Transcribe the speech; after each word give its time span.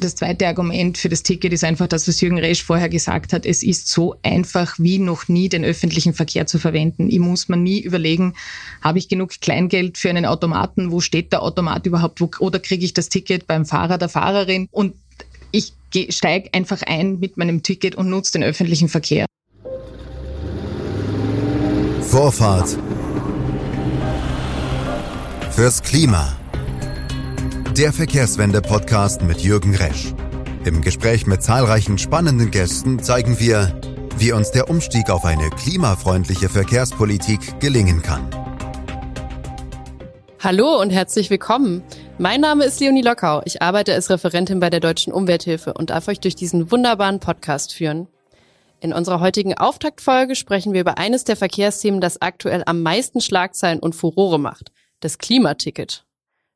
Das 0.00 0.14
zweite 0.14 0.46
Argument 0.46 0.96
für 0.96 1.08
das 1.08 1.24
Ticket 1.24 1.52
ist 1.52 1.64
einfach 1.64 1.88
das, 1.88 2.06
was 2.06 2.20
Jürgen 2.20 2.38
Resch 2.38 2.62
vorher 2.62 2.88
gesagt 2.88 3.32
hat. 3.32 3.44
Es 3.44 3.64
ist 3.64 3.88
so 3.88 4.14
einfach 4.22 4.76
wie 4.78 5.00
noch 5.00 5.26
nie, 5.26 5.48
den 5.48 5.64
öffentlichen 5.64 6.14
Verkehr 6.14 6.46
zu 6.46 6.60
verwenden. 6.60 7.10
Ich 7.10 7.18
muss 7.18 7.48
mir 7.48 7.56
nie 7.56 7.80
überlegen, 7.80 8.34
habe 8.80 8.98
ich 8.98 9.08
genug 9.08 9.40
Kleingeld 9.40 9.98
für 9.98 10.08
einen 10.08 10.24
Automaten? 10.24 10.92
Wo 10.92 11.00
steht 11.00 11.32
der 11.32 11.42
Automat 11.42 11.84
überhaupt? 11.84 12.20
Wo, 12.20 12.30
oder 12.38 12.60
kriege 12.60 12.84
ich 12.84 12.94
das 12.94 13.08
Ticket 13.08 13.48
beim 13.48 13.66
Fahrer, 13.66 13.98
der 13.98 14.08
Fahrerin? 14.08 14.68
Und 14.70 14.94
ich 15.50 15.72
steige 16.10 16.54
einfach 16.54 16.82
ein 16.82 17.18
mit 17.18 17.36
meinem 17.36 17.64
Ticket 17.64 17.96
und 17.96 18.08
nutze 18.08 18.32
den 18.32 18.44
öffentlichen 18.44 18.88
Verkehr. 18.88 19.26
Vorfahrt 22.02 22.78
fürs 25.50 25.82
Klima. 25.82 26.36
Der 27.78 27.92
Verkehrswende-Podcast 27.92 29.22
mit 29.22 29.40
Jürgen 29.42 29.76
Resch. 29.76 30.12
Im 30.64 30.82
Gespräch 30.82 31.28
mit 31.28 31.44
zahlreichen 31.44 31.96
spannenden 31.96 32.50
Gästen 32.50 33.00
zeigen 33.00 33.38
wir, 33.38 33.80
wie 34.16 34.32
uns 34.32 34.50
der 34.50 34.68
Umstieg 34.68 35.10
auf 35.10 35.24
eine 35.24 35.48
klimafreundliche 35.50 36.48
Verkehrspolitik 36.48 37.60
gelingen 37.60 38.02
kann. 38.02 38.28
Hallo 40.40 40.80
und 40.80 40.90
herzlich 40.90 41.30
willkommen. 41.30 41.84
Mein 42.18 42.40
Name 42.40 42.64
ist 42.64 42.80
Leonie 42.80 43.02
Lockau. 43.02 43.42
Ich 43.44 43.62
arbeite 43.62 43.94
als 43.94 44.10
Referentin 44.10 44.58
bei 44.58 44.70
der 44.70 44.80
Deutschen 44.80 45.12
Umwelthilfe 45.12 45.72
und 45.72 45.90
darf 45.90 46.08
euch 46.08 46.18
durch 46.18 46.34
diesen 46.34 46.72
wunderbaren 46.72 47.20
Podcast 47.20 47.72
führen. 47.72 48.08
In 48.80 48.92
unserer 48.92 49.20
heutigen 49.20 49.56
Auftaktfolge 49.56 50.34
sprechen 50.34 50.72
wir 50.72 50.80
über 50.80 50.98
eines 50.98 51.22
der 51.22 51.36
Verkehrsthemen, 51.36 52.00
das 52.00 52.20
aktuell 52.20 52.64
am 52.66 52.82
meisten 52.82 53.20
Schlagzeilen 53.20 53.78
und 53.78 53.94
Furore 53.94 54.40
macht, 54.40 54.72
das 54.98 55.18
Klimaticket. 55.18 56.07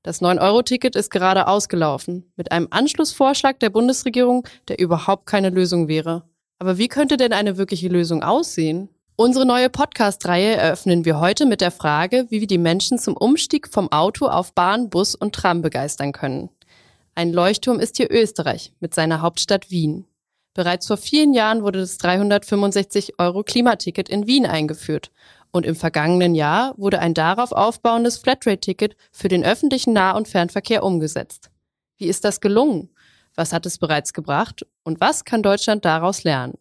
Das 0.05 0.21
9-Euro-Ticket 0.21 0.97
ist 0.97 1.11
gerade 1.11 1.47
ausgelaufen, 1.47 2.33
mit 2.35 2.51
einem 2.51 2.67
Anschlussvorschlag 2.71 3.61
der 3.61 3.71
Bundesregierung, 3.71 4.49
der 4.67 4.81
überhaupt 4.81 5.27
keine 5.27 5.51
Lösung 5.51 5.87
wäre. 5.87 6.25
Aber 6.59 6.77
wie 6.77 6.89
könnte 6.89 7.17
denn 7.17 7.33
eine 7.33 7.57
wirkliche 7.57 7.87
Lösung 7.87 8.25
aussehen? 8.25 8.89
Unsere 9.15 9.47
neue 9.47 9.71
Podcast-Reihe 9.71 10.57
eröffnen 10.57 11.05
wir 11.05 11.21
heute 11.21 11.47
mit 11.47 11.61
der 11.61 11.71
Frage, 11.71 12.27
wie 12.31 12.41
wir 12.41 12.49
die 12.49 12.59
Menschen 12.59 12.99
zum 12.99 13.17
Umstieg 13.17 13.69
vom 13.69 13.93
Auto 13.93 14.27
auf 14.27 14.55
Bahn, 14.55 14.91
Bus 14.91 15.15
und 15.15 15.37
Tram 15.37 15.63
begeistern 15.63 16.11
können. 16.11 16.51
Ein 17.15 17.33
Leuchtturm 17.33 17.79
ist 17.79 17.97
hier 17.97 18.11
Österreich 18.11 18.73
mit 18.81 18.95
seiner 18.95 19.23
Hauptstadt 19.23 19.71
Wien. 19.71 20.07
Bereits 20.55 20.87
vor 20.87 20.99
vielen 20.99 21.33
Jahren 21.33 21.63
wurde 21.63 21.81
das 21.81 21.97
365 21.99 23.19
Euro 23.19 23.43
Klimaticket 23.43 24.09
in 24.09 24.27
Wien 24.27 24.45
eingeführt 24.45 25.11
und 25.51 25.65
im 25.65 25.77
vergangenen 25.77 26.35
Jahr 26.35 26.75
wurde 26.77 26.99
ein 26.99 27.15
darauf 27.15 27.53
aufbauendes 27.53 28.19
Flatrate-Ticket 28.19 28.97
für 29.13 29.29
den 29.29 29.45
öffentlichen 29.45 29.93
Nah- 29.93 30.17
und 30.17 30.29
Fernverkehr 30.29 30.83
umgesetzt. 30.83 31.51
Wie 31.97 32.07
ist 32.07 32.25
das 32.25 32.41
gelungen? 32.41 32.91
Was 33.35 33.53
hat 33.53 33.65
es 33.65 33.79
bereits 33.79 34.13
gebracht? 34.13 34.67
Und 34.83 35.01
was 35.01 35.25
kann 35.25 35.43
Deutschland 35.43 35.85
daraus 35.85 36.25
lernen? 36.25 36.59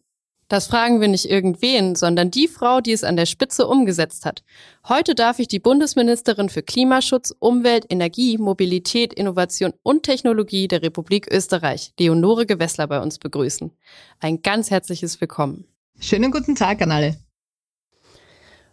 Das 0.52 0.66
fragen 0.66 1.00
wir 1.00 1.08
nicht 1.08 1.30
irgendwen, 1.30 1.94
sondern 1.94 2.30
die 2.30 2.46
Frau, 2.46 2.82
die 2.82 2.92
es 2.92 3.04
an 3.04 3.16
der 3.16 3.24
Spitze 3.24 3.66
umgesetzt 3.66 4.26
hat. 4.26 4.44
Heute 4.86 5.14
darf 5.14 5.38
ich 5.38 5.48
die 5.48 5.60
Bundesministerin 5.60 6.50
für 6.50 6.62
Klimaschutz, 6.62 7.34
Umwelt, 7.38 7.86
Energie, 7.88 8.36
Mobilität, 8.36 9.14
Innovation 9.14 9.72
und 9.82 10.02
Technologie 10.02 10.68
der 10.68 10.82
Republik 10.82 11.26
Österreich, 11.32 11.94
Leonore 11.98 12.44
Gewessler, 12.44 12.86
bei 12.86 13.00
uns 13.00 13.18
begrüßen. 13.18 13.72
Ein 14.20 14.42
ganz 14.42 14.70
herzliches 14.70 15.22
Willkommen. 15.22 15.64
Schönen 15.98 16.30
guten 16.30 16.54
Tag 16.54 16.82
an 16.82 16.92
alle. 16.92 17.16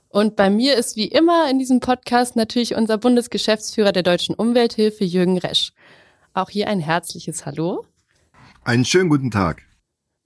Und 0.10 0.36
bei 0.36 0.50
mir 0.50 0.76
ist 0.76 0.98
wie 0.98 1.08
immer 1.08 1.50
in 1.50 1.60
diesem 1.60 1.80
Podcast 1.80 2.36
natürlich 2.36 2.76
unser 2.76 2.98
Bundesgeschäftsführer 2.98 3.94
der 3.94 4.04
Deutschen 4.04 4.36
Umwelthilfe, 4.36 5.06
Jürgen 5.06 5.38
Resch. 5.38 5.72
Auch 6.34 6.50
hier 6.50 6.68
ein 6.68 6.82
herzliches 6.82 7.46
Hallo. 7.46 7.86
Einen 8.66 8.84
schönen 8.84 9.08
guten 9.08 9.32
Tag. 9.32 9.69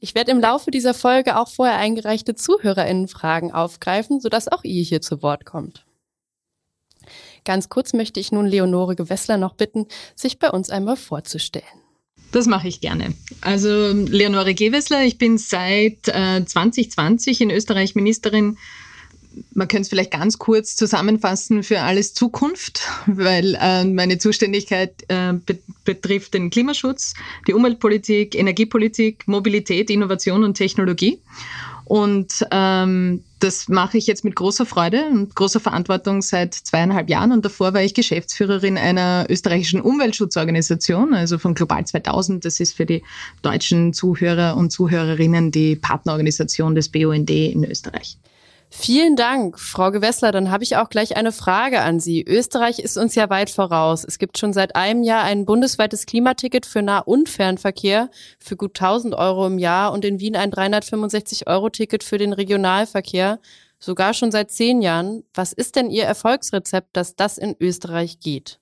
Ich 0.03 0.15
werde 0.15 0.31
im 0.31 0.41
Laufe 0.41 0.69
dieser 0.69 0.93
Folge 0.93 1.37
auch 1.37 1.47
vorher 1.47 1.77
eingereichte 1.77 2.35
ZuhörerInnen-Fragen 2.35 3.53
aufgreifen, 3.53 4.19
sodass 4.19 4.49
auch 4.49 4.65
ihr 4.65 4.83
hier 4.83 5.01
zu 5.01 5.21
Wort 5.21 5.45
kommt. 5.45 5.85
Ganz 7.45 7.69
kurz 7.69 7.93
möchte 7.93 8.19
ich 8.19 8.33
nun 8.33 8.45
Leonore 8.45 8.97
Gewessler 8.97 9.37
noch 9.37 9.53
bitten, 9.53 9.87
sich 10.13 10.39
bei 10.39 10.49
uns 10.49 10.69
einmal 10.69 10.97
vorzustellen. 10.97 11.63
Das 12.33 12.47
mache 12.47 12.67
ich 12.67 12.81
gerne. 12.81 13.13
Also 13.39 13.93
Leonore 13.93 14.53
Gewessler, 14.53 15.05
ich 15.05 15.17
bin 15.17 15.37
seit 15.37 16.09
äh, 16.09 16.43
2020 16.43 17.39
in 17.39 17.49
Österreich 17.49 17.95
Ministerin 17.95 18.57
man 19.53 19.67
könnte 19.67 19.83
es 19.83 19.89
vielleicht 19.89 20.11
ganz 20.11 20.37
kurz 20.37 20.75
zusammenfassen 20.75 21.63
für 21.63 21.81
alles 21.81 22.13
Zukunft, 22.13 22.81
weil 23.05 23.57
äh, 23.59 23.83
meine 23.85 24.17
Zuständigkeit 24.17 25.03
äh, 25.07 25.33
be 25.33 25.59
betrifft 25.85 26.33
den 26.33 26.49
Klimaschutz, 26.49 27.13
die 27.45 27.53
Umweltpolitik, 27.53 28.35
Energiepolitik, 28.35 29.27
Mobilität, 29.27 29.89
Innovation 29.89 30.45
und 30.45 30.53
Technologie. 30.53 31.19
Und 31.85 32.45
ähm, 32.51 33.23
das 33.39 33.67
mache 33.67 33.97
ich 33.97 34.07
jetzt 34.07 34.23
mit 34.23 34.35
großer 34.35 34.65
Freude 34.65 35.05
und 35.11 35.35
großer 35.35 35.59
Verantwortung 35.59 36.21
seit 36.21 36.53
zweieinhalb 36.53 37.09
Jahren. 37.09 37.33
Und 37.33 37.43
davor 37.43 37.73
war 37.73 37.83
ich 37.83 37.93
Geschäftsführerin 37.93 38.77
einer 38.77 39.25
österreichischen 39.29 39.81
Umweltschutzorganisation, 39.81 41.13
also 41.13 41.37
von 41.37 41.53
Global 41.53 41.85
2000. 41.85 42.45
Das 42.45 42.61
ist 42.61 42.73
für 42.73 42.85
die 42.85 43.03
deutschen 43.41 43.91
Zuhörer 43.91 44.55
und 44.55 44.71
Zuhörerinnen 44.71 45.51
die 45.51 45.75
Partnerorganisation 45.75 46.75
des 46.75 46.89
BUND 46.89 47.29
in 47.29 47.65
Österreich. 47.65 48.17
Vielen 48.75 49.15
Dank, 49.15 49.59
Frau 49.59 49.91
Gewessler. 49.91 50.31
Dann 50.31 50.49
habe 50.49 50.63
ich 50.63 50.77
auch 50.77 50.89
gleich 50.89 51.15
eine 51.15 51.31
Frage 51.31 51.81
an 51.81 51.99
Sie. 51.99 52.23
Österreich 52.23 52.79
ist 52.79 52.97
uns 52.97 53.13
ja 53.13 53.29
weit 53.29 53.51
voraus. 53.51 54.03
Es 54.03 54.17
gibt 54.17 54.39
schon 54.39 54.51
seit 54.51 54.75
einem 54.75 55.03
Jahr 55.03 55.23
ein 55.23 55.45
bundesweites 55.45 56.07
Klimaticket 56.07 56.65
für 56.65 56.81
Nah- 56.81 56.99
und 56.99 57.29
Fernverkehr 57.29 58.09
für 58.39 58.57
gut 58.57 58.71
1000 58.81 59.13
Euro 59.13 59.45
im 59.45 59.59
Jahr 59.59 59.93
und 59.93 60.03
in 60.03 60.19
Wien 60.19 60.35
ein 60.35 60.51
365-Euro-Ticket 60.51 62.03
für 62.03 62.17
den 62.17 62.33
Regionalverkehr, 62.33 63.39
sogar 63.79 64.15
schon 64.15 64.31
seit 64.31 64.51
zehn 64.51 64.81
Jahren. 64.81 65.23
Was 65.35 65.53
ist 65.53 65.75
denn 65.75 65.91
Ihr 65.91 66.05
Erfolgsrezept, 66.05 66.97
dass 66.97 67.15
das 67.15 67.37
in 67.37 67.55
Österreich 67.59 68.19
geht? 68.19 68.59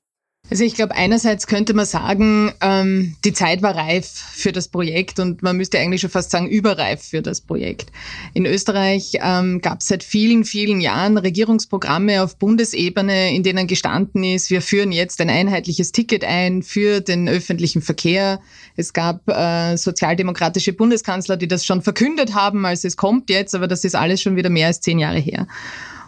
Also 0.51 0.65
ich 0.65 0.75
glaube, 0.75 0.93
einerseits 0.95 1.47
könnte 1.47 1.73
man 1.73 1.85
sagen, 1.85 2.51
ähm, 2.59 3.15
die 3.23 3.31
Zeit 3.31 3.61
war 3.61 3.73
reif 3.73 4.05
für 4.05 4.51
das 4.51 4.67
Projekt 4.67 5.17
und 5.21 5.41
man 5.41 5.55
müsste 5.55 5.79
eigentlich 5.79 6.01
schon 6.01 6.09
fast 6.09 6.29
sagen, 6.29 6.49
überreif 6.49 7.01
für 7.01 7.21
das 7.21 7.39
Projekt. 7.39 7.89
In 8.33 8.45
Österreich 8.45 9.13
ähm, 9.21 9.61
gab 9.61 9.79
es 9.79 9.87
seit 9.87 10.03
vielen, 10.03 10.43
vielen 10.43 10.81
Jahren 10.81 11.17
Regierungsprogramme 11.17 12.21
auf 12.21 12.35
Bundesebene, 12.35 13.33
in 13.33 13.43
denen 13.43 13.65
gestanden 13.65 14.25
ist, 14.25 14.49
wir 14.49 14.61
führen 14.61 14.91
jetzt 14.91 15.21
ein 15.21 15.29
einheitliches 15.29 15.93
Ticket 15.93 16.25
ein 16.25 16.63
für 16.63 16.99
den 16.99 17.29
öffentlichen 17.29 17.81
Verkehr. 17.81 18.41
Es 18.75 18.91
gab 18.91 19.29
äh, 19.29 19.77
sozialdemokratische 19.77 20.73
Bundeskanzler, 20.73 21.37
die 21.37 21.47
das 21.47 21.65
schon 21.65 21.81
verkündet 21.81 22.35
haben, 22.35 22.65
als 22.65 22.83
es 22.83 22.97
kommt 22.97 23.29
jetzt, 23.29 23.55
aber 23.55 23.69
das 23.69 23.85
ist 23.85 23.95
alles 23.95 24.21
schon 24.21 24.35
wieder 24.35 24.49
mehr 24.49 24.67
als 24.67 24.81
zehn 24.81 24.99
Jahre 24.99 25.19
her. 25.19 25.47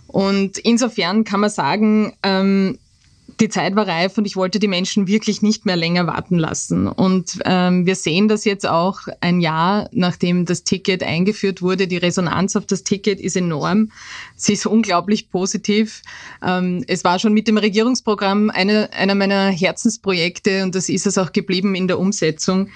Und 0.07 0.57
insofern 0.57 1.23
kann 1.23 1.39
man 1.39 1.49
sagen, 1.49 2.13
ähm, 2.21 2.77
die 3.39 3.49
Zeit 3.49 3.75
war 3.75 3.87
reif 3.87 4.17
und 4.17 4.25
ich 4.25 4.35
wollte 4.35 4.59
die 4.59 4.67
Menschen 4.67 5.07
wirklich 5.07 5.41
nicht 5.41 5.65
mehr 5.65 5.75
länger 5.75 6.07
warten 6.07 6.37
lassen. 6.37 6.87
Und 6.87 7.39
ähm, 7.45 7.85
wir 7.85 7.95
sehen 7.95 8.27
das 8.27 8.45
jetzt 8.45 8.67
auch 8.67 8.99
ein 9.21 9.41
Jahr, 9.41 9.89
nachdem 9.91 10.45
das 10.45 10.63
Ticket 10.63 11.03
eingeführt 11.03 11.61
wurde. 11.61 11.87
Die 11.87 11.97
Resonanz 11.97 12.55
auf 12.55 12.65
das 12.65 12.83
Ticket 12.83 13.19
ist 13.19 13.35
enorm. 13.35 13.91
Sie 14.43 14.53
ist 14.53 14.65
unglaublich 14.65 15.29
positiv. 15.29 16.01
Ähm, 16.45 16.83
es 16.89 17.05
war 17.05 17.17
schon 17.17 17.31
mit 17.31 17.47
dem 17.47 17.57
Regierungsprogramm 17.57 18.49
eine, 18.49 18.91
einer 18.91 19.15
meiner 19.15 19.49
Herzensprojekte 19.49 20.63
und 20.63 20.75
das 20.75 20.89
ist 20.89 21.07
es 21.07 21.17
auch 21.17 21.31
geblieben 21.31 21.75
in 21.75 21.87
der 21.87 21.97
Umsetzung. 21.97 22.67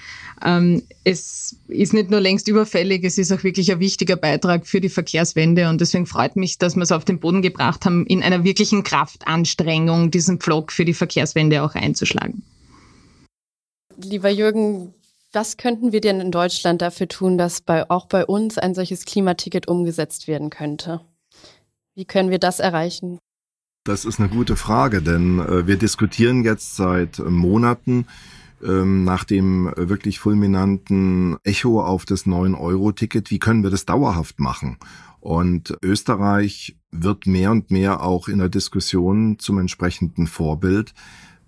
Ähm, 0.42 0.82
es 1.04 1.56
ist 1.68 1.92
nicht 1.92 2.08
nur 2.08 2.20
längst 2.20 2.48
überfällig, 2.48 3.04
es 3.04 3.18
ist 3.18 3.30
auch 3.32 3.44
wirklich 3.44 3.70
ein 3.70 3.80
wichtiger 3.80 4.16
Beitrag 4.16 4.66
für 4.66 4.80
die 4.80 4.88
Verkehrswende 4.88 5.68
und 5.68 5.82
deswegen 5.82 6.06
freut 6.06 6.36
mich, 6.36 6.56
dass 6.56 6.74
wir 6.74 6.84
es 6.84 6.92
auf 6.92 7.04
den 7.04 7.20
Boden 7.20 7.42
gebracht 7.42 7.84
haben, 7.84 8.06
in 8.06 8.22
einer 8.22 8.44
wirklichen 8.44 8.82
Kraftanstrengung 8.82 10.10
diesen 10.10 10.40
Pflock 10.40 10.72
für 10.72 10.86
die 10.86 10.94
Verkehrswende 10.94 11.62
auch 11.62 11.74
einzuschlagen. 11.74 12.44
Lieber 14.02 14.30
Jürgen, 14.30 14.94
was 15.32 15.58
könnten 15.58 15.92
wir 15.92 16.00
denn 16.00 16.20
in 16.20 16.30
Deutschland 16.30 16.80
dafür 16.80 17.08
tun, 17.08 17.36
dass 17.36 17.60
bei, 17.60 17.90
auch 17.90 18.06
bei 18.06 18.24
uns 18.24 18.56
ein 18.56 18.74
solches 18.74 19.04
Klimaticket 19.04 19.68
umgesetzt 19.68 20.28
werden 20.28 20.48
könnte? 20.48 21.02
Wie 21.98 22.04
können 22.04 22.30
wir 22.30 22.38
das 22.38 22.60
erreichen? 22.60 23.18
Das 23.82 24.04
ist 24.04 24.20
eine 24.20 24.28
gute 24.28 24.54
Frage, 24.54 25.02
denn 25.02 25.40
äh, 25.40 25.66
wir 25.66 25.76
diskutieren 25.76 26.44
jetzt 26.44 26.76
seit 26.76 27.18
äh, 27.18 27.22
Monaten 27.22 28.06
ähm, 28.62 29.02
nach 29.02 29.24
dem 29.24 29.72
wirklich 29.74 30.20
fulminanten 30.20 31.38
Echo 31.42 31.82
auf 31.82 32.04
das 32.04 32.24
9-Euro-Ticket, 32.24 33.32
wie 33.32 33.40
können 33.40 33.64
wir 33.64 33.70
das 33.70 33.84
dauerhaft 33.84 34.38
machen? 34.38 34.78
Und 35.18 35.76
Österreich 35.82 36.76
wird 36.92 37.26
mehr 37.26 37.50
und 37.50 37.72
mehr 37.72 38.00
auch 38.00 38.28
in 38.28 38.38
der 38.38 38.48
Diskussion 38.48 39.40
zum 39.40 39.58
entsprechenden 39.58 40.28
Vorbild, 40.28 40.94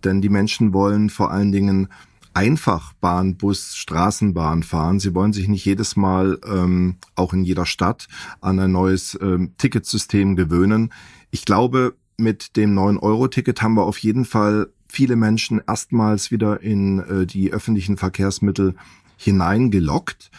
denn 0.02 0.20
die 0.20 0.30
Menschen 0.30 0.72
wollen 0.72 1.10
vor 1.10 1.30
allen 1.30 1.52
Dingen 1.52 1.86
einfach 2.34 2.92
Bahn, 2.94 3.36
Bus, 3.36 3.76
Straßenbahn 3.76 4.62
fahren. 4.62 5.00
Sie 5.00 5.14
wollen 5.14 5.32
sich 5.32 5.48
nicht 5.48 5.64
jedes 5.64 5.96
Mal 5.96 6.38
ähm, 6.46 6.96
auch 7.14 7.32
in 7.32 7.44
jeder 7.44 7.66
Stadt 7.66 8.08
an 8.40 8.58
ein 8.58 8.72
neues 8.72 9.18
ähm, 9.20 9.52
Ticketsystem 9.58 10.36
gewöhnen. 10.36 10.92
Ich 11.30 11.44
glaube, 11.44 11.94
mit 12.16 12.56
dem 12.56 12.78
9-Euro-Ticket 12.78 13.62
haben 13.62 13.74
wir 13.74 13.84
auf 13.84 13.98
jeden 13.98 14.24
Fall 14.24 14.68
viele 14.86 15.16
Menschen 15.16 15.60
erstmals 15.66 16.30
wieder 16.30 16.60
in 16.60 17.00
äh, 17.00 17.26
die 17.26 17.52
öffentlichen 17.52 17.96
Verkehrsmittel 17.96 18.74
hineingelockt. 19.16 20.30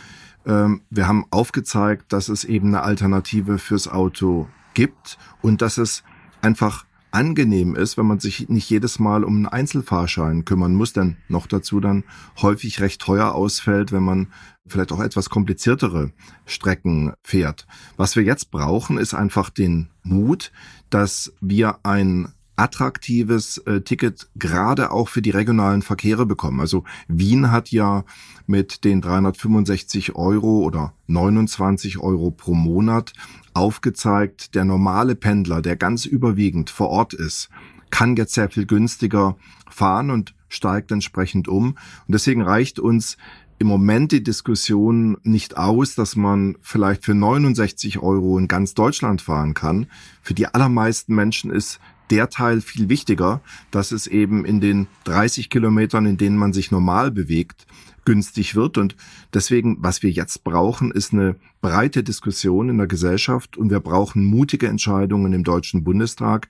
Ähm, 0.46 0.82
wir 0.90 1.08
haben 1.08 1.26
aufgezeigt, 1.32 2.14
dass 2.14 2.30
es 2.30 2.44
eben 2.44 2.70
eine 2.70 2.84
Alternative 2.84 3.58
fürs 3.58 3.88
Auto 3.88 4.48
gibt 4.74 5.18
und 5.42 5.62
dass 5.62 5.78
es 5.78 6.04
einfach 6.42 6.86
angenehm 7.12 7.76
ist, 7.76 7.98
wenn 7.98 8.06
man 8.06 8.20
sich 8.20 8.50
nicht 8.50 8.70
jedes 8.70 9.00
Mal 9.00 9.24
um 9.24 9.36
einen 9.36 9.48
Einzelfahrschein 9.48 10.46
kümmern 10.46 10.74
muss, 10.74 10.94
denn 10.94 11.18
noch 11.28 11.48
dazu 11.48 11.80
dann 11.80 12.04
häufig 12.42 12.80
recht 12.80 13.02
teuer 13.02 13.34
ausfällt, 13.34 13.92
wenn 13.92 14.04
man 14.04 14.28
vielleicht 14.66 14.92
auch 14.92 15.00
etwas 15.00 15.30
kompliziertere 15.30 16.12
Strecken 16.46 17.14
fährt. 17.24 17.68
Was 17.98 18.16
wir 18.16 18.24
jetzt 18.24 18.52
brauchen, 18.52 18.98
ist 18.98 19.14
einfach 19.14 19.50
den 19.50 19.90
Mut, 20.04 20.52
dass 20.90 21.34
wir 21.42 21.80
ein 21.84 22.34
attraktives 22.62 23.58
äh, 23.66 23.82
Ticket 23.82 24.30
gerade 24.36 24.92
auch 24.92 25.10
für 25.10 25.24
die 25.24 25.32
regionalen 25.32 25.82
Verkehre 25.82 26.28
bekommen. 26.28 26.60
Also 26.60 26.84
Wien 27.08 27.50
hat 27.52 27.72
ja 27.72 28.06
mit 28.46 28.84
den 28.84 29.02
365 29.02 30.16
Euro 30.16 30.60
oder 30.60 30.94
29 31.08 31.98
Euro 31.98 32.30
pro 32.30 32.54
Monat 32.54 33.14
aufgezeigt, 33.56 34.54
der 34.54 34.64
normale 34.64 35.16
Pendler, 35.16 35.64
der 35.64 35.76
ganz 35.76 36.06
überwiegend 36.06 36.70
vor 36.70 36.90
Ort 36.90 37.16
ist, 37.16 37.50
kann 37.90 38.16
jetzt 38.16 38.36
sehr 38.36 38.50
viel 38.50 38.68
günstiger 38.68 39.38
fahren 39.68 40.12
und 40.12 40.36
steigt 40.48 40.92
entsprechend 40.92 41.48
um. 41.48 41.70
Und 41.70 42.14
deswegen 42.14 42.44
reicht 42.44 42.78
uns 42.80 43.18
im 43.58 43.68
Moment 43.68 44.12
die 44.12 44.24
Diskussion 44.24 45.18
nicht 45.24 45.58
aus, 45.58 45.96
dass 45.96 46.16
man 46.16 46.58
vielleicht 46.62 47.06
für 47.06 47.16
69 47.16 48.00
Euro 48.00 48.38
in 48.38 48.48
ganz 48.48 48.76
Deutschland 48.76 49.22
fahren 49.22 49.56
kann. 49.56 49.88
Für 50.22 50.36
die 50.36 50.48
allermeisten 50.48 51.16
Menschen 51.16 51.52
ist 51.52 51.80
der 52.12 52.30
Teil 52.30 52.62
viel 52.62 52.90
wichtiger, 52.90 53.42
dass 53.72 53.92
es 53.92 54.06
eben 54.06 54.46
in 54.46 54.62
den 54.62 54.88
30 55.06 55.50
Kilometern, 55.50 56.06
in 56.06 56.18
denen 56.18 56.38
man 56.38 56.54
sich 56.54 56.70
normal 56.70 57.10
bewegt, 57.10 57.66
günstig 58.06 58.56
wird. 58.56 58.78
Und 58.78 58.96
deswegen, 59.34 59.78
was 59.80 60.04
wir 60.04 60.12
jetzt 60.12 60.44
brauchen, 60.44 60.92
ist 60.92 61.14
eine 61.14 61.36
breite 61.62 62.04
Diskussion 62.04 62.70
in 62.70 62.78
der 62.78 62.88
Gesellschaft 62.88 63.58
und 63.58 63.70
wir 63.70 63.80
brauchen 63.80 64.26
mutige 64.26 64.68
Entscheidungen 64.68 65.34
im 65.34 65.44
Deutschen 65.44 65.84
Bundestag, 65.84 66.48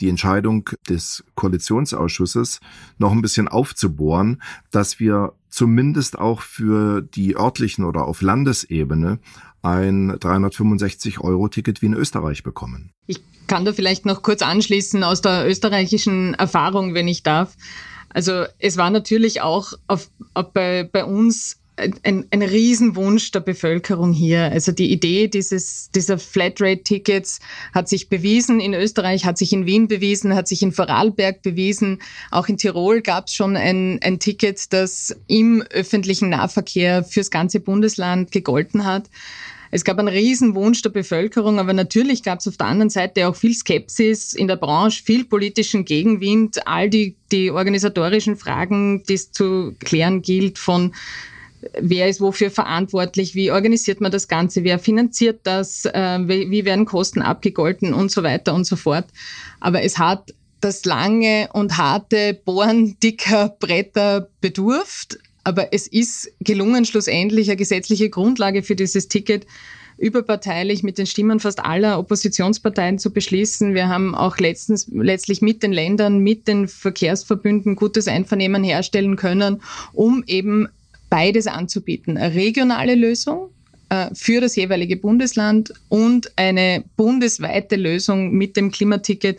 die 0.00 0.08
Entscheidung 0.08 0.68
des 0.88 1.24
Koalitionsausschusses 1.36 2.60
noch 2.98 3.12
ein 3.12 3.22
bisschen 3.22 3.48
aufzubohren, 3.48 4.42
dass 4.70 5.00
wir 5.00 5.32
zumindest 5.48 6.18
auch 6.18 6.42
für 6.42 7.00
die 7.00 7.36
örtlichen 7.36 7.84
oder 7.84 8.04
auf 8.06 8.20
Landesebene 8.20 9.18
ein 9.66 10.12
365-Euro-Ticket 10.12 11.82
wie 11.82 11.86
in 11.86 11.94
Österreich 11.94 12.42
bekommen. 12.42 12.90
Ich 13.06 13.20
kann 13.46 13.64
da 13.64 13.72
vielleicht 13.72 14.06
noch 14.06 14.22
kurz 14.22 14.42
anschließen 14.42 15.02
aus 15.02 15.20
der 15.20 15.48
österreichischen 15.48 16.34
Erfahrung, 16.34 16.94
wenn 16.94 17.08
ich 17.08 17.22
darf. 17.22 17.56
Also 18.08 18.44
es 18.58 18.76
war 18.76 18.90
natürlich 18.90 19.42
auch 19.42 19.72
auf, 19.86 20.08
auf 20.34 20.52
bei, 20.52 20.88
bei 20.90 21.04
uns 21.04 21.58
ein, 21.76 22.24
ein 22.30 22.42
Riesenwunsch 22.42 23.30
der 23.32 23.40
Bevölkerung 23.40 24.12
hier. 24.12 24.44
Also 24.44 24.72
die 24.72 24.90
Idee 24.90 25.28
dieses, 25.28 25.90
dieser 25.90 26.18
Flatrate-Tickets 26.18 27.40
hat 27.74 27.88
sich 27.88 28.08
bewiesen 28.08 28.60
in 28.60 28.72
Österreich, 28.72 29.26
hat 29.26 29.36
sich 29.36 29.52
in 29.52 29.66
Wien 29.66 29.86
bewiesen, 29.86 30.34
hat 30.34 30.48
sich 30.48 30.62
in 30.62 30.72
Vorarlberg 30.72 31.42
bewiesen. 31.42 32.00
Auch 32.30 32.48
in 32.48 32.56
Tirol 32.56 33.02
gab 33.02 33.26
es 33.26 33.34
schon 33.34 33.56
ein, 33.56 33.98
ein 34.02 34.18
Ticket, 34.18 34.72
das 34.72 35.14
im 35.26 35.62
öffentlichen 35.70 36.30
Nahverkehr 36.30 37.04
fürs 37.04 37.30
ganze 37.30 37.60
Bundesland 37.60 38.32
gegolten 38.32 38.86
hat. 38.86 39.10
Es 39.76 39.84
gab 39.84 39.98
einen 39.98 40.08
riesen 40.08 40.54
Wunsch 40.54 40.80
der 40.80 40.88
Bevölkerung, 40.88 41.58
aber 41.58 41.74
natürlich 41.74 42.22
gab 42.22 42.38
es 42.38 42.48
auf 42.48 42.56
der 42.56 42.68
anderen 42.68 42.88
Seite 42.88 43.28
auch 43.28 43.36
viel 43.36 43.52
Skepsis 43.52 44.32
in 44.32 44.48
der 44.48 44.56
Branche, 44.56 45.04
viel 45.04 45.26
politischen 45.26 45.84
Gegenwind, 45.84 46.66
all 46.66 46.88
die, 46.88 47.14
die 47.30 47.50
organisatorischen 47.50 48.36
Fragen, 48.36 49.02
die 49.06 49.12
es 49.12 49.32
zu 49.32 49.76
klären 49.80 50.22
gilt 50.22 50.58
von 50.58 50.94
wer 51.78 52.08
ist 52.08 52.22
wofür 52.22 52.50
verantwortlich, 52.50 53.34
wie 53.34 53.50
organisiert 53.50 54.00
man 54.00 54.10
das 54.10 54.28
Ganze, 54.28 54.64
wer 54.64 54.78
finanziert 54.78 55.40
das, 55.42 55.84
äh, 55.84 56.20
wie 56.26 56.64
werden 56.64 56.86
Kosten 56.86 57.20
abgegolten 57.20 57.92
und 57.92 58.10
so 58.10 58.22
weiter 58.22 58.54
und 58.54 58.64
so 58.64 58.76
fort. 58.76 59.04
Aber 59.60 59.82
es 59.82 59.98
hat 59.98 60.32
das 60.62 60.86
lange 60.86 61.50
und 61.52 61.76
harte 61.76 62.32
Bohren 62.32 62.98
dicker 63.00 63.54
Bretter 63.60 64.30
bedurft. 64.40 65.18
Aber 65.46 65.72
es 65.72 65.86
ist 65.86 66.32
gelungen, 66.40 66.84
schlussendlich 66.84 67.48
eine 67.48 67.56
gesetzliche 67.56 68.10
Grundlage 68.10 68.64
für 68.64 68.74
dieses 68.74 69.06
Ticket 69.06 69.46
überparteilich 69.96 70.82
mit 70.82 70.98
den 70.98 71.06
Stimmen 71.06 71.38
fast 71.38 71.64
aller 71.64 72.00
Oppositionsparteien 72.00 72.98
zu 72.98 73.12
beschließen. 73.12 73.72
Wir 73.72 73.88
haben 73.88 74.16
auch 74.16 74.38
letztens, 74.38 74.88
letztlich 74.90 75.42
mit 75.42 75.62
den 75.62 75.72
Ländern, 75.72 76.18
mit 76.18 76.48
den 76.48 76.66
Verkehrsverbünden 76.66 77.76
gutes 77.76 78.08
Einvernehmen 78.08 78.64
herstellen 78.64 79.14
können, 79.14 79.62
um 79.92 80.24
eben 80.26 80.66
beides 81.10 81.46
anzubieten. 81.46 82.16
Eine 82.16 82.34
regionale 82.34 82.96
Lösung 82.96 83.50
äh, 83.88 84.08
für 84.14 84.40
das 84.40 84.56
jeweilige 84.56 84.96
Bundesland 84.96 85.72
und 85.88 86.32
eine 86.34 86.82
bundesweite 86.96 87.76
Lösung 87.76 88.32
mit 88.32 88.56
dem 88.56 88.72
Klimaticket, 88.72 89.38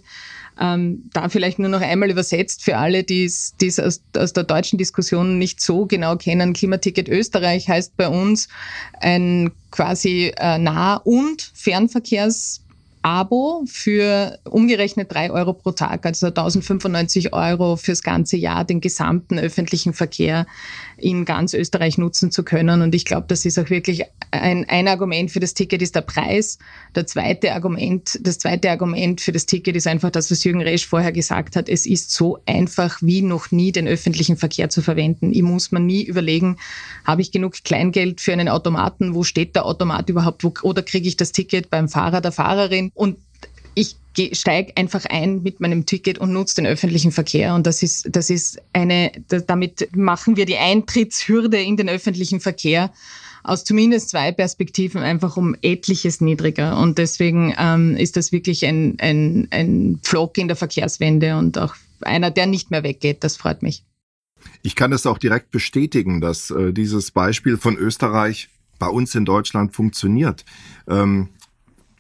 ähm, 0.59 1.09
da 1.13 1.30
vielleicht 1.30 1.59
nur 1.59 1.69
noch 1.69 1.81
einmal 1.81 2.09
übersetzt 2.09 2.63
für 2.63 2.77
alle, 2.77 3.04
die 3.04 3.25
es 3.25 3.56
aus, 3.80 4.01
aus 4.18 4.33
der 4.33 4.44
deutschen 4.44 4.77
Diskussion 4.77 5.38
nicht 5.38 5.62
so 5.62 5.86
genau 5.86 6.15
kennen. 6.15 6.54
Klimaticket 6.54 7.07
Österreich 7.09 7.68
heißt 7.69 7.98
bei 7.98 8.07
uns 8.07 8.48
ein 9.00 9.51
quasi 9.71 10.33
äh, 10.38 10.57
Nah- 10.57 10.98
und 10.98 11.51
Fernverkehrs 11.54 12.62
Abo 13.01 13.63
für 13.67 14.39
umgerechnet 14.44 15.11
drei 15.11 15.31
Euro 15.31 15.53
pro 15.53 15.71
Tag, 15.71 16.05
also 16.05 16.27
1095 16.27 17.33
Euro 17.33 17.75
fürs 17.75 18.03
ganze 18.03 18.38
Jahr, 18.38 18.65
den 18.65 18.81
gesamten 18.81 19.39
öffentlichen 19.39 19.94
Verkehr 19.94 20.45
in 20.97 21.25
ganz 21.25 21.53
Österreich 21.53 21.97
nutzen 21.97 22.31
zu 22.31 22.44
können. 22.44 22.81
Und 22.81 22.95
ich 22.95 23.05
glaube, 23.05 23.25
das 23.27 23.45
ist 23.45 23.59
auch 23.59 23.69
wirklich 23.69 24.03
ein, 24.31 24.65
ein 24.67 24.88
Argument 24.88 25.31
für 25.31 25.39
das 25.39 25.53
Ticket 25.53 25.81
ist 25.81 25.95
der 25.95 26.01
Preis. 26.01 26.57
Der 26.95 27.05
zweite 27.05 27.53
Argument, 27.53 28.19
das 28.21 28.39
zweite 28.39 28.71
Argument 28.71 29.21
für 29.21 29.31
das 29.31 29.45
Ticket 29.45 29.75
ist 29.75 29.88
einfach 29.88 30.09
das, 30.09 30.31
was 30.31 30.44
Jürgen 30.44 30.61
Resch 30.61 30.85
vorher 30.85 31.11
gesagt 31.11 31.55
hat. 31.55 31.69
Es 31.69 31.85
ist 31.85 32.11
so 32.11 32.39
einfach 32.45 32.97
wie 33.01 33.21
noch 33.21 33.51
nie, 33.51 33.71
den 33.71 33.88
öffentlichen 33.88 34.38
Verkehr 34.38 34.69
zu 34.69 34.81
verwenden. 34.81 35.31
Ich 35.31 35.44
muss 35.44 35.71
mir 35.71 35.79
nie 35.79 36.03
überlegen, 36.03 36.57
habe 37.05 37.21
ich 37.21 37.31
genug 37.31 37.63
Kleingeld 37.63 38.21
für 38.21 38.33
einen 38.33 38.49
Automaten? 38.49 39.15
Wo 39.15 39.23
steht 39.23 39.55
der 39.55 39.65
Automat 39.65 40.09
überhaupt? 40.09 40.44
Wo, 40.44 40.53
oder 40.63 40.81
kriege 40.81 41.07
ich 41.07 41.15
das 41.15 41.31
Ticket 41.31 41.69
beim 41.69 41.88
Fahrer, 41.88 42.21
der 42.21 42.31
Fahrerin? 42.31 42.86
Und 42.93 43.17
ich 43.75 43.95
steige 44.33 44.75
einfach 44.75 45.05
ein 45.05 45.43
mit 45.43 45.59
meinem 45.59 45.85
Ticket 45.85 46.17
und 46.17 46.33
nutze 46.33 46.55
den 46.55 46.65
öffentlichen 46.65 47.11
Verkehr. 47.11 47.53
Und 47.53 47.67
das 47.67 47.83
ist, 47.83 48.07
das 48.09 48.29
ist 48.29 48.59
eine, 48.73 49.11
damit 49.27 49.95
machen 49.95 50.35
wir 50.35 50.45
die 50.45 50.57
Eintrittshürde 50.57 51.61
in 51.61 51.77
den 51.77 51.87
öffentlichen 51.87 52.39
Verkehr 52.39 52.91
aus 53.43 53.63
zumindest 53.63 54.09
zwei 54.09 54.31
Perspektiven 54.31 55.01
einfach 55.01 55.37
um 55.37 55.56
etliches 55.61 56.19
niedriger. 56.21 56.77
Und 56.77 56.97
deswegen 56.97 57.53
ähm, 57.57 57.95
ist 57.95 58.17
das 58.17 58.31
wirklich 58.31 58.65
ein, 58.65 58.97
ein, 58.99 59.47
ein 59.51 59.99
Pflock 60.03 60.37
in 60.37 60.47
der 60.47 60.57
Verkehrswende 60.57 61.37
und 61.37 61.57
auch 61.57 61.75
einer, 62.01 62.29
der 62.29 62.45
nicht 62.45 62.71
mehr 62.71 62.83
weggeht. 62.83 63.23
Das 63.23 63.37
freut 63.37 63.61
mich. 63.63 63.83
Ich 64.63 64.75
kann 64.75 64.91
es 64.91 65.06
auch 65.06 65.17
direkt 65.17 65.51
bestätigen, 65.51 66.19
dass 66.19 66.51
äh, 66.51 66.73
dieses 66.73 67.11
Beispiel 67.11 67.57
von 67.57 67.77
Österreich 67.77 68.49
bei 68.79 68.87
uns 68.87 69.15
in 69.15 69.25
Deutschland 69.25 69.73
funktioniert. 69.73 70.45
Ähm, 70.87 71.29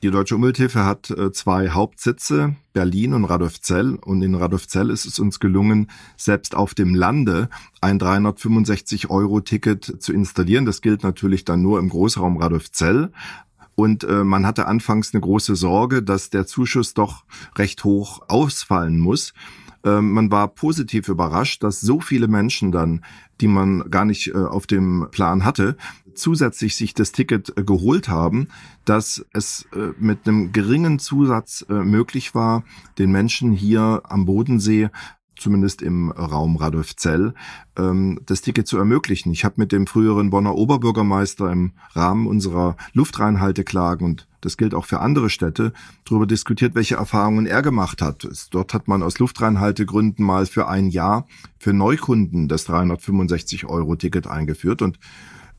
die 0.03 0.11
Deutsche 0.11 0.35
Umwelthilfe 0.35 0.85
hat 0.85 1.09
äh, 1.09 1.31
zwei 1.31 1.69
Hauptsitze, 1.69 2.55
Berlin 2.73 3.13
und 3.13 3.25
Radolfzell. 3.25 3.95
Und 3.95 4.21
in 4.21 4.35
Radolfzell 4.35 4.91
ist 4.91 5.05
es 5.05 5.17
uns 5.17 5.39
gelungen, 5.39 5.89
selbst 6.15 6.55
auf 6.55 6.75
dem 6.75 6.93
Lande 6.93 7.49
ein 7.81 7.99
365-Euro-Ticket 7.99 9.99
zu 9.99 10.13
installieren. 10.13 10.65
Das 10.65 10.81
gilt 10.81 11.01
natürlich 11.01 11.45
dann 11.45 11.63
nur 11.63 11.79
im 11.79 11.89
Großraum 11.89 12.37
Radolfzell. 12.37 13.11
Und 13.73 14.03
äh, 14.03 14.23
man 14.23 14.45
hatte 14.45 14.67
anfangs 14.67 15.13
eine 15.13 15.21
große 15.21 15.55
Sorge, 15.55 16.03
dass 16.03 16.29
der 16.29 16.45
Zuschuss 16.45 16.93
doch 16.93 17.23
recht 17.57 17.83
hoch 17.83 18.21
ausfallen 18.27 18.99
muss. 18.99 19.33
Äh, 19.87 20.01
man 20.01 20.31
war 20.31 20.49
positiv 20.49 21.07
überrascht, 21.07 21.63
dass 21.63 21.79
so 21.79 21.99
viele 22.01 22.27
Menschen 22.27 22.71
dann, 22.71 23.03
die 23.39 23.47
man 23.47 23.89
gar 23.89 24.05
nicht 24.05 24.27
äh, 24.27 24.37
auf 24.37 24.67
dem 24.67 25.07
Plan 25.11 25.45
hatte, 25.45 25.77
zusätzlich 26.13 26.75
sich 26.75 26.93
das 26.93 27.11
Ticket 27.11 27.57
äh, 27.57 27.63
geholt 27.63 28.09
haben, 28.09 28.49
dass 28.85 29.25
es 29.33 29.67
äh, 29.73 29.93
mit 29.99 30.27
einem 30.27 30.51
geringen 30.51 30.99
Zusatz 30.99 31.65
möglich 31.69 32.35
war, 32.35 32.63
den 32.97 33.11
Menschen 33.11 33.51
hier 33.51 34.01
am 34.03 34.25
Bodensee 34.25 34.89
zumindest 35.39 35.81
im 35.81 36.11
Raum 36.11 36.55
Radolfzell, 36.55 37.33
ähm, 37.77 38.19
das 38.25 38.41
Ticket 38.41 38.67
zu 38.67 38.77
ermöglichen. 38.77 39.31
Ich 39.31 39.45
habe 39.45 39.55
mit 39.57 39.71
dem 39.71 39.87
früheren 39.87 40.29
Bonner 40.29 40.55
Oberbürgermeister 40.55 41.51
im 41.51 41.73
Rahmen 41.93 42.27
unserer 42.27 42.75
Luftreinhalteklagen 42.93 44.05
und 44.05 44.27
das 44.41 44.57
gilt 44.57 44.73
auch 44.73 44.85
für 44.85 44.99
andere 44.99 45.29
Städte, 45.29 45.73
darüber 46.05 46.27
diskutiert, 46.27 46.75
welche 46.75 46.95
Erfahrungen 46.95 47.45
er 47.45 47.61
gemacht 47.61 48.01
hat. 48.01 48.27
Dort 48.51 48.73
hat 48.73 48.87
man 48.87 49.03
aus 49.03 49.19
Luftreinhaltegründen 49.19 50.25
mal 50.25 50.45
für 50.45 50.67
ein 50.67 50.89
Jahr 50.89 51.27
für 51.57 51.73
Neukunden 51.73 52.47
das 52.47 52.67
365-Euro-Ticket 52.69 54.27
eingeführt 54.27 54.81
und 54.81 54.99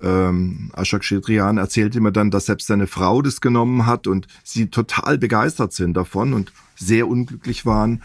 ähm, 0.00 0.70
Ashok 0.76 1.02
Shedrian 1.02 1.58
erzählte 1.58 2.00
mir 2.00 2.12
dann, 2.12 2.30
dass 2.30 2.46
selbst 2.46 2.68
seine 2.68 2.86
Frau 2.86 3.20
das 3.20 3.40
genommen 3.40 3.86
hat 3.86 4.06
und 4.06 4.28
sie 4.44 4.70
total 4.70 5.18
begeistert 5.18 5.72
sind 5.72 5.94
davon 5.94 6.34
und 6.34 6.52
sehr 6.76 7.08
unglücklich 7.08 7.66
waren, 7.66 8.02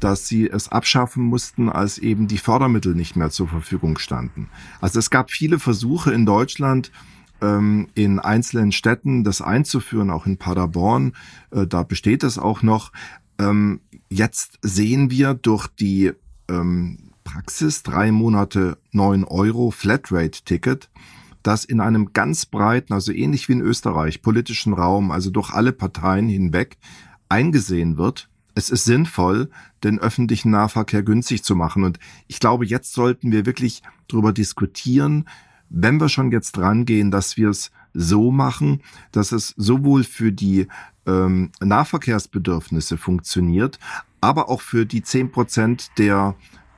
dass 0.00 0.28
sie 0.28 0.48
es 0.48 0.68
abschaffen 0.68 1.24
mussten, 1.24 1.68
als 1.68 1.98
eben 1.98 2.26
die 2.26 2.38
Fördermittel 2.38 2.94
nicht 2.94 3.16
mehr 3.16 3.30
zur 3.30 3.48
Verfügung 3.48 3.98
standen. 3.98 4.48
Also 4.80 4.98
es 4.98 5.10
gab 5.10 5.30
viele 5.30 5.58
Versuche 5.58 6.12
in 6.12 6.26
Deutschland, 6.26 6.90
ähm, 7.40 7.88
in 7.94 8.18
einzelnen 8.18 8.72
Städten 8.72 9.24
das 9.24 9.40
einzuführen, 9.40 10.10
auch 10.10 10.26
in 10.26 10.36
Paderborn. 10.36 11.12
Äh, 11.50 11.66
da 11.66 11.82
besteht 11.82 12.22
es 12.22 12.38
auch 12.38 12.62
noch. 12.62 12.92
Ähm, 13.38 13.80
jetzt 14.10 14.58
sehen 14.62 15.10
wir 15.10 15.34
durch 15.34 15.68
die 15.68 16.12
ähm, 16.48 17.10
Praxis 17.24 17.82
drei 17.82 18.12
Monate 18.12 18.78
neun 18.92 19.24
Euro 19.24 19.70
Flatrate-Ticket, 19.70 20.90
dass 21.42 21.64
in 21.64 21.80
einem 21.80 22.12
ganz 22.12 22.46
breiten, 22.46 22.92
also 22.92 23.12
ähnlich 23.12 23.48
wie 23.48 23.54
in 23.54 23.60
Österreich, 23.60 24.22
politischen 24.22 24.72
Raum, 24.72 25.10
also 25.10 25.30
durch 25.30 25.50
alle 25.50 25.72
Parteien 25.72 26.28
hinweg, 26.28 26.78
eingesehen 27.28 27.96
wird, 27.96 28.28
es 28.54 28.70
ist 28.70 28.84
sinnvoll, 28.84 29.50
den 29.82 29.98
öffentlichen 29.98 30.50
Nahverkehr 30.50 31.02
günstig 31.02 31.42
zu 31.42 31.56
machen. 31.56 31.84
Und 31.84 31.98
ich 32.26 32.40
glaube, 32.40 32.64
jetzt 32.64 32.92
sollten 32.92 33.32
wir 33.32 33.46
wirklich 33.46 33.82
darüber 34.08 34.32
diskutieren, 34.32 35.26
wenn 35.70 36.00
wir 36.00 36.08
schon 36.08 36.30
jetzt 36.30 36.58
rangehen, 36.58 37.10
dass 37.10 37.36
wir 37.36 37.50
es 37.50 37.70
so 37.94 38.30
machen, 38.30 38.82
dass 39.12 39.32
es 39.32 39.54
sowohl 39.56 40.04
für 40.04 40.32
die 40.32 40.68
ähm, 41.06 41.50
Nahverkehrsbedürfnisse 41.60 42.96
funktioniert, 42.96 43.78
aber 44.20 44.48
auch 44.48 44.60
für 44.60 44.86
die 44.86 45.02
zehn 45.02 45.30
Prozent 45.30 45.90
der 45.98 46.34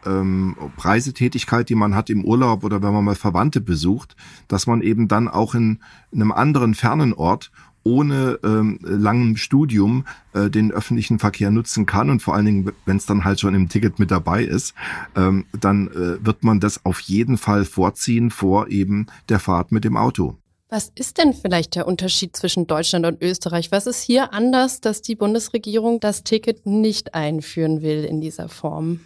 ähm, 0.07 0.57
Reisetätigkeit, 0.79 1.69
die 1.69 1.75
man 1.75 1.95
hat 1.95 2.11
im 2.11 2.25
Urlaub 2.25 2.65
oder 2.65 2.83
wenn 2.83 2.93
man 2.93 3.05
mal 3.05 3.15
Verwandte 3.15 3.61
besucht, 3.61 4.17
dass 4.49 4.67
man 4.67 4.81
eben 4.81 5.09
dann 5.09 5.29
auch 5.29 5.55
in, 5.55 5.81
in 6.11 6.23
einem 6.23 6.33
anderen 6.33 6.75
fernen 6.75 7.13
Ort 7.13 7.51
ohne 7.87 8.41
ähm, 8.43 8.81
langem 8.83 9.37
Studium 9.37 10.05
äh, 10.35 10.51
den 10.51 10.73
öffentlichen 10.73 11.21
Verkehr 11.21 11.53
nutzen 11.53 11.87
kann 11.87 12.11
und 12.11 12.21
vor 12.21 12.35
allen 12.35 12.45
Dingen, 12.45 12.73
wenn 12.85 12.97
es 12.97 13.07
dann 13.07 13.25
halt 13.25 13.39
schon 13.39 13.55
im 13.55 13.69
Ticket 13.69 14.01
mit 14.01 14.11
dabei 14.11 14.43
ist, 14.43 14.75
ähm, 15.15 15.47
dann 15.59 15.87
äh, 15.89 16.25
wird 16.27 16.43
man 16.43 16.59
das 16.59 16.85
auf 16.85 16.99
jeden 17.01 17.39
Fall 17.39 17.65
vorziehen 17.65 18.31
vor 18.31 18.69
eben 18.69 19.07
der 19.29 19.39
Fahrt 19.39 19.71
mit 19.71 19.85
dem 19.85 19.97
Auto. 19.97 20.37
Was 20.69 20.91
ist 20.97 21.19
denn 21.19 21.33
vielleicht 21.33 21.77
der 21.77 21.87
Unterschied 21.87 22.35
zwischen 22.35 22.67
Deutschland 22.67 23.07
und 23.07 23.23
Österreich? 23.23 23.71
Was 23.71 23.87
ist 23.87 24.03
hier 24.03 24.33
anders, 24.33 24.81
dass 24.81 25.01
die 25.01 25.15
Bundesregierung 25.15 26.01
das 26.01 26.25
Ticket 26.25 26.67
nicht 26.67 27.15
einführen 27.15 27.83
will 27.83 28.05
in 28.05 28.21
dieser 28.21 28.49
Form? 28.49 28.99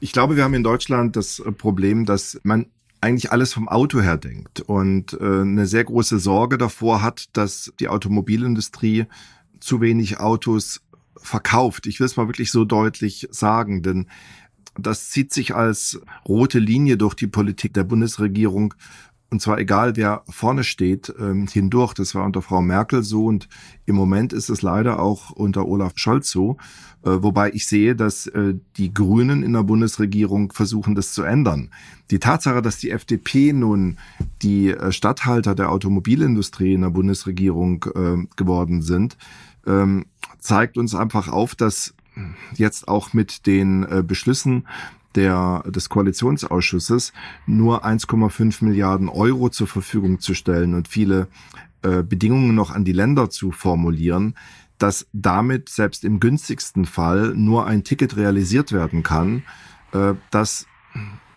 Ich 0.00 0.12
glaube, 0.12 0.36
wir 0.36 0.44
haben 0.44 0.54
in 0.54 0.64
Deutschland 0.64 1.14
das 1.16 1.42
Problem, 1.58 2.06
dass 2.06 2.40
man 2.44 2.66
eigentlich 3.02 3.32
alles 3.32 3.52
vom 3.52 3.68
Auto 3.68 4.00
her 4.00 4.16
denkt 4.16 4.60
und 4.60 5.14
äh, 5.14 5.40
eine 5.40 5.66
sehr 5.66 5.84
große 5.84 6.18
Sorge 6.18 6.56
davor 6.56 7.02
hat, 7.02 7.36
dass 7.36 7.72
die 7.80 7.88
Automobilindustrie 7.88 9.06
zu 9.60 9.80
wenig 9.80 10.20
Autos 10.20 10.80
verkauft. 11.16 11.86
Ich 11.86 11.98
will 11.98 12.06
es 12.06 12.16
mal 12.16 12.28
wirklich 12.28 12.52
so 12.52 12.64
deutlich 12.64 13.28
sagen, 13.30 13.82
denn 13.82 14.06
das 14.78 15.10
zieht 15.10 15.32
sich 15.32 15.54
als 15.54 16.00
rote 16.26 16.58
Linie 16.58 16.96
durch 16.96 17.14
die 17.14 17.26
Politik 17.26 17.74
der 17.74 17.84
Bundesregierung 17.84 18.74
und 19.32 19.40
zwar 19.40 19.58
egal, 19.58 19.96
wer 19.96 20.24
vorne 20.28 20.62
steht, 20.62 21.12
ähm, 21.18 21.48
hindurch. 21.50 21.94
Das 21.94 22.14
war 22.14 22.26
unter 22.26 22.42
Frau 22.42 22.60
Merkel 22.60 23.02
so 23.02 23.24
und 23.24 23.48
im 23.86 23.96
Moment 23.96 24.34
ist 24.34 24.50
es 24.50 24.60
leider 24.60 25.00
auch 25.00 25.30
unter 25.30 25.66
Olaf 25.66 25.94
Scholz 25.96 26.30
so. 26.30 26.58
Äh, 27.02 27.22
wobei 27.22 27.50
ich 27.50 27.66
sehe, 27.66 27.96
dass 27.96 28.26
äh, 28.26 28.54
die 28.76 28.92
Grünen 28.92 29.42
in 29.42 29.54
der 29.54 29.62
Bundesregierung 29.62 30.52
versuchen, 30.52 30.94
das 30.94 31.14
zu 31.14 31.22
ändern. 31.22 31.70
Die 32.10 32.18
Tatsache, 32.18 32.60
dass 32.60 32.76
die 32.76 32.90
FDP 32.90 33.54
nun 33.54 33.96
die 34.42 34.68
äh, 34.68 34.92
Statthalter 34.92 35.54
der 35.54 35.72
Automobilindustrie 35.72 36.74
in 36.74 36.82
der 36.82 36.90
Bundesregierung 36.90 37.86
äh, 37.94 38.26
geworden 38.36 38.82
sind, 38.82 39.16
ähm, 39.66 40.04
zeigt 40.40 40.76
uns 40.76 40.94
einfach 40.94 41.28
auf, 41.28 41.54
dass 41.54 41.94
jetzt 42.54 42.86
auch 42.86 43.14
mit 43.14 43.46
den 43.46 43.86
Beschlüssen 44.06 44.66
der, 45.14 45.64
des 45.66 45.88
Koalitionsausschusses 45.88 47.12
nur 47.46 47.84
1,5 47.84 48.64
Milliarden 48.64 49.08
Euro 49.08 49.48
zur 49.48 49.66
Verfügung 49.66 50.20
zu 50.20 50.34
stellen 50.34 50.74
und 50.74 50.88
viele 50.88 51.28
äh, 51.82 52.02
Bedingungen 52.02 52.54
noch 52.54 52.70
an 52.70 52.84
die 52.84 52.92
Länder 52.92 53.30
zu 53.30 53.50
formulieren, 53.52 54.34
dass 54.78 55.06
damit 55.12 55.68
selbst 55.68 56.04
im 56.04 56.20
günstigsten 56.20 56.84
Fall 56.84 57.34
nur 57.34 57.66
ein 57.66 57.84
Ticket 57.84 58.16
realisiert 58.16 58.72
werden 58.72 59.02
kann, 59.02 59.44
äh, 59.92 60.14
das 60.30 60.66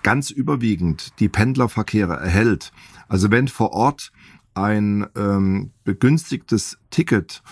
ganz 0.03 0.29
überwiegend 0.29 1.19
die 1.19 1.29
Pendlerverkehre 1.29 2.13
erhält. 2.13 2.71
Also 3.07 3.31
wenn 3.31 3.47
vor 3.47 3.73
Ort 3.73 4.11
ein 4.53 5.07
ähm, 5.15 5.71
begünstigtes 5.83 6.77
Ticket 6.89 7.43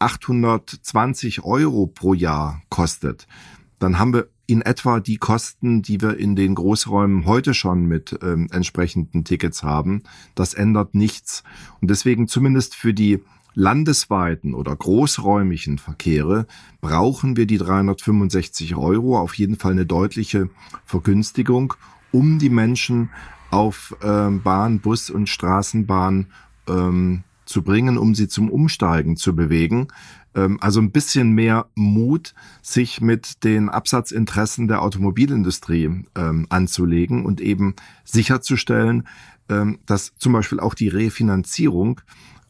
820 0.00 1.44
Euro 1.44 1.86
pro 1.86 2.14
Jahr 2.14 2.62
kostet, 2.68 3.26
dann 3.78 3.98
haben 3.98 4.12
wir 4.12 4.28
in 4.48 4.62
etwa 4.62 4.98
die 4.98 5.18
Kosten, 5.18 5.82
die 5.82 6.00
wir 6.00 6.16
in 6.16 6.34
den 6.34 6.54
Großräumen 6.54 7.26
heute 7.26 7.52
schon 7.52 7.84
mit 7.84 8.18
ähm, 8.22 8.48
entsprechenden 8.50 9.22
Tickets 9.22 9.62
haben. 9.62 10.02
Das 10.34 10.54
ändert 10.54 10.94
nichts. 10.94 11.44
Und 11.82 11.90
deswegen 11.90 12.28
zumindest 12.28 12.74
für 12.74 12.94
die 12.94 13.20
landesweiten 13.52 14.54
oder 14.54 14.74
großräumigen 14.74 15.76
Verkehre 15.76 16.46
brauchen 16.80 17.36
wir 17.36 17.44
die 17.44 17.58
365 17.58 18.74
Euro, 18.74 19.18
auf 19.18 19.34
jeden 19.34 19.56
Fall 19.56 19.72
eine 19.72 19.84
deutliche 19.84 20.48
Vergünstigung, 20.86 21.74
um 22.10 22.38
die 22.38 22.50
Menschen 22.50 23.10
auf 23.50 23.94
ähm, 24.02 24.42
Bahn, 24.42 24.80
Bus 24.80 25.10
und 25.10 25.28
Straßenbahn 25.28 26.28
ähm, 26.68 27.22
zu 27.44 27.62
bringen, 27.62 27.98
um 27.98 28.14
sie 28.14 28.28
zum 28.28 28.50
Umsteigen 28.50 29.16
zu 29.16 29.36
bewegen. 29.36 29.88
Ähm, 30.38 30.58
also 30.60 30.80
ein 30.80 30.92
bisschen 30.92 31.32
mehr 31.32 31.66
Mut, 31.74 32.34
sich 32.62 33.00
mit 33.00 33.44
den 33.44 33.68
Absatzinteressen 33.68 34.68
der 34.68 34.82
Automobilindustrie 34.82 36.04
ähm, 36.16 36.46
anzulegen 36.48 37.24
und 37.24 37.40
eben 37.40 37.74
sicherzustellen, 38.04 39.06
ähm, 39.48 39.78
dass 39.86 40.12
zum 40.16 40.32
Beispiel 40.32 40.60
auch 40.60 40.74
die 40.74 40.88
Refinanzierung 40.88 42.00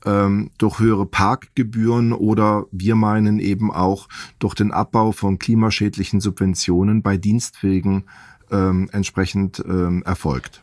ähm, 0.04 0.50
durch 0.59 0.78
höhere 0.78 1.07
Parkgebühren 1.07 2.12
oder 2.12 2.66
wir 2.71 2.95
meinen 2.95 3.38
eben 3.38 3.73
auch 3.73 4.09
durch 4.38 4.54
den 4.54 4.71
Abbau 4.71 5.12
von 5.12 5.38
klimaschädlichen 5.38 6.21
Subventionen 6.21 7.02
bei 7.02 7.16
Dienstwegen 7.16 8.04
ähm, 8.50 8.88
entsprechend 8.92 9.62
ähm, 9.66 10.02
erfolgt. 10.04 10.62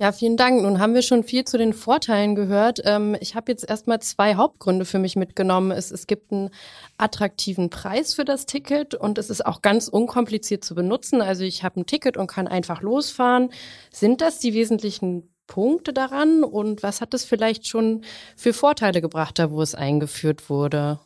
Ja, 0.00 0.12
vielen 0.12 0.38
Dank. 0.38 0.62
Nun 0.62 0.80
haben 0.80 0.94
wir 0.94 1.02
schon 1.02 1.24
viel 1.24 1.44
zu 1.44 1.58
den 1.58 1.74
Vorteilen 1.74 2.34
gehört. 2.34 2.80
Ähm, 2.86 3.14
ich 3.20 3.34
habe 3.34 3.52
jetzt 3.52 3.68
erstmal 3.68 4.00
zwei 4.00 4.34
Hauptgründe 4.34 4.86
für 4.86 4.98
mich 4.98 5.14
mitgenommen. 5.14 5.72
Es, 5.72 5.90
es 5.90 6.06
gibt 6.06 6.32
einen 6.32 6.48
attraktiven 6.96 7.68
Preis 7.68 8.14
für 8.14 8.24
das 8.24 8.46
Ticket 8.46 8.94
und 8.94 9.18
es 9.18 9.28
ist 9.28 9.44
auch 9.44 9.60
ganz 9.60 9.88
unkompliziert 9.88 10.64
zu 10.64 10.74
benutzen. 10.74 11.20
Also 11.20 11.44
ich 11.44 11.64
habe 11.64 11.80
ein 11.80 11.84
Ticket 11.84 12.16
und 12.16 12.28
kann 12.28 12.48
einfach 12.48 12.80
losfahren. 12.80 13.50
Sind 13.92 14.22
das 14.22 14.38
die 14.38 14.54
wesentlichen 14.54 15.34
Punkte 15.46 15.92
daran 15.92 16.44
und 16.44 16.82
was 16.82 17.02
hat 17.02 17.12
es 17.12 17.26
vielleicht 17.26 17.66
schon 17.66 18.02
für 18.36 18.54
Vorteile 18.54 19.02
gebracht, 19.02 19.38
da 19.38 19.50
wo 19.50 19.60
es 19.60 19.74
eingeführt 19.74 20.48
wurde? 20.48 20.98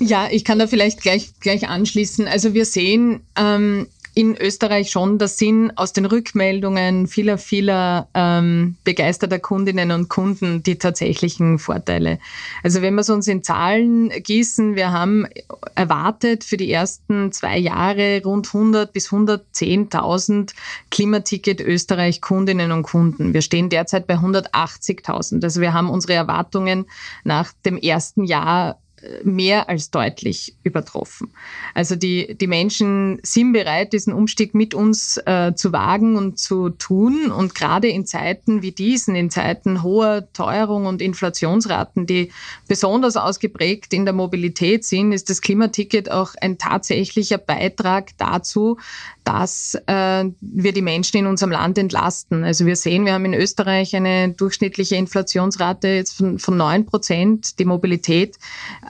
Ja, 0.00 0.26
ich 0.28 0.44
kann 0.44 0.58
da 0.58 0.66
vielleicht 0.66 1.02
gleich, 1.02 1.38
gleich 1.38 1.68
anschließen. 1.68 2.26
Also 2.26 2.52
wir 2.52 2.64
sehen, 2.64 3.24
ähm, 3.38 3.86
in 4.14 4.36
Österreich 4.36 4.90
schon 4.90 5.18
der 5.18 5.28
Sinn 5.28 5.72
aus 5.76 5.92
den 5.92 6.04
Rückmeldungen 6.04 7.06
vieler, 7.06 7.38
vieler 7.38 8.08
ähm, 8.14 8.76
begeisterter 8.84 9.38
Kundinnen 9.38 9.92
und 9.92 10.08
Kunden 10.08 10.62
die 10.62 10.76
tatsächlichen 10.76 11.58
Vorteile. 11.58 12.18
Also 12.62 12.82
wenn 12.82 12.94
wir 12.94 13.02
es 13.02 13.10
uns 13.10 13.28
in 13.28 13.42
Zahlen 13.42 14.10
gießen, 14.10 14.74
wir 14.74 14.90
haben 14.90 15.26
erwartet 15.74 16.44
für 16.44 16.56
die 16.56 16.72
ersten 16.72 17.32
zwei 17.32 17.58
Jahre 17.58 18.22
rund 18.24 18.48
100 18.48 18.92
bis 18.92 19.10
110.000 19.10 20.54
Klimaticket 20.90 21.60
Österreich 21.60 22.20
Kundinnen 22.20 22.72
und 22.72 22.82
Kunden. 22.82 23.32
Wir 23.32 23.42
stehen 23.42 23.68
derzeit 23.68 24.06
bei 24.06 24.14
180.000. 24.14 25.42
Also 25.42 25.60
wir 25.60 25.72
haben 25.72 25.88
unsere 25.88 26.14
Erwartungen 26.14 26.86
nach 27.24 27.52
dem 27.64 27.76
ersten 27.76 28.24
Jahr 28.24 28.78
mehr 29.24 29.68
als 29.68 29.90
deutlich 29.90 30.54
übertroffen. 30.62 31.30
Also 31.74 31.96
die, 31.96 32.36
die 32.36 32.46
Menschen 32.46 33.18
sind 33.22 33.52
bereit, 33.52 33.92
diesen 33.92 34.12
Umstieg 34.12 34.54
mit 34.54 34.74
uns 34.74 35.16
äh, 35.24 35.54
zu 35.54 35.72
wagen 35.72 36.16
und 36.16 36.38
zu 36.38 36.70
tun. 36.70 37.30
Und 37.30 37.54
gerade 37.54 37.88
in 37.88 38.06
Zeiten 38.06 38.62
wie 38.62 38.72
diesen, 38.72 39.14
in 39.14 39.30
Zeiten 39.30 39.82
hoher 39.82 40.30
Teuerung 40.32 40.86
und 40.86 41.00
Inflationsraten, 41.00 42.06
die 42.06 42.30
besonders 42.68 43.16
ausgeprägt 43.16 43.92
in 43.92 44.04
der 44.04 44.14
Mobilität 44.14 44.84
sind, 44.84 45.12
ist 45.12 45.30
das 45.30 45.40
Klimaticket 45.40 46.10
auch 46.10 46.34
ein 46.40 46.58
tatsächlicher 46.58 47.38
Beitrag 47.38 48.10
dazu, 48.18 48.78
dass 49.24 49.76
äh, 49.86 50.24
wir 50.40 50.72
die 50.72 50.82
Menschen 50.82 51.18
in 51.18 51.26
unserem 51.26 51.52
Land 51.52 51.78
entlasten. 51.78 52.42
Also 52.42 52.66
wir 52.66 52.76
sehen, 52.76 53.04
wir 53.04 53.12
haben 53.12 53.24
in 53.24 53.34
Österreich 53.34 53.94
eine 53.94 54.30
durchschnittliche 54.30 54.96
Inflationsrate 54.96 55.88
jetzt 55.88 56.16
von, 56.16 56.38
von 56.38 56.56
9 56.56 56.86
Prozent. 56.86 57.58
Die 57.58 57.64
Mobilität 57.64 58.38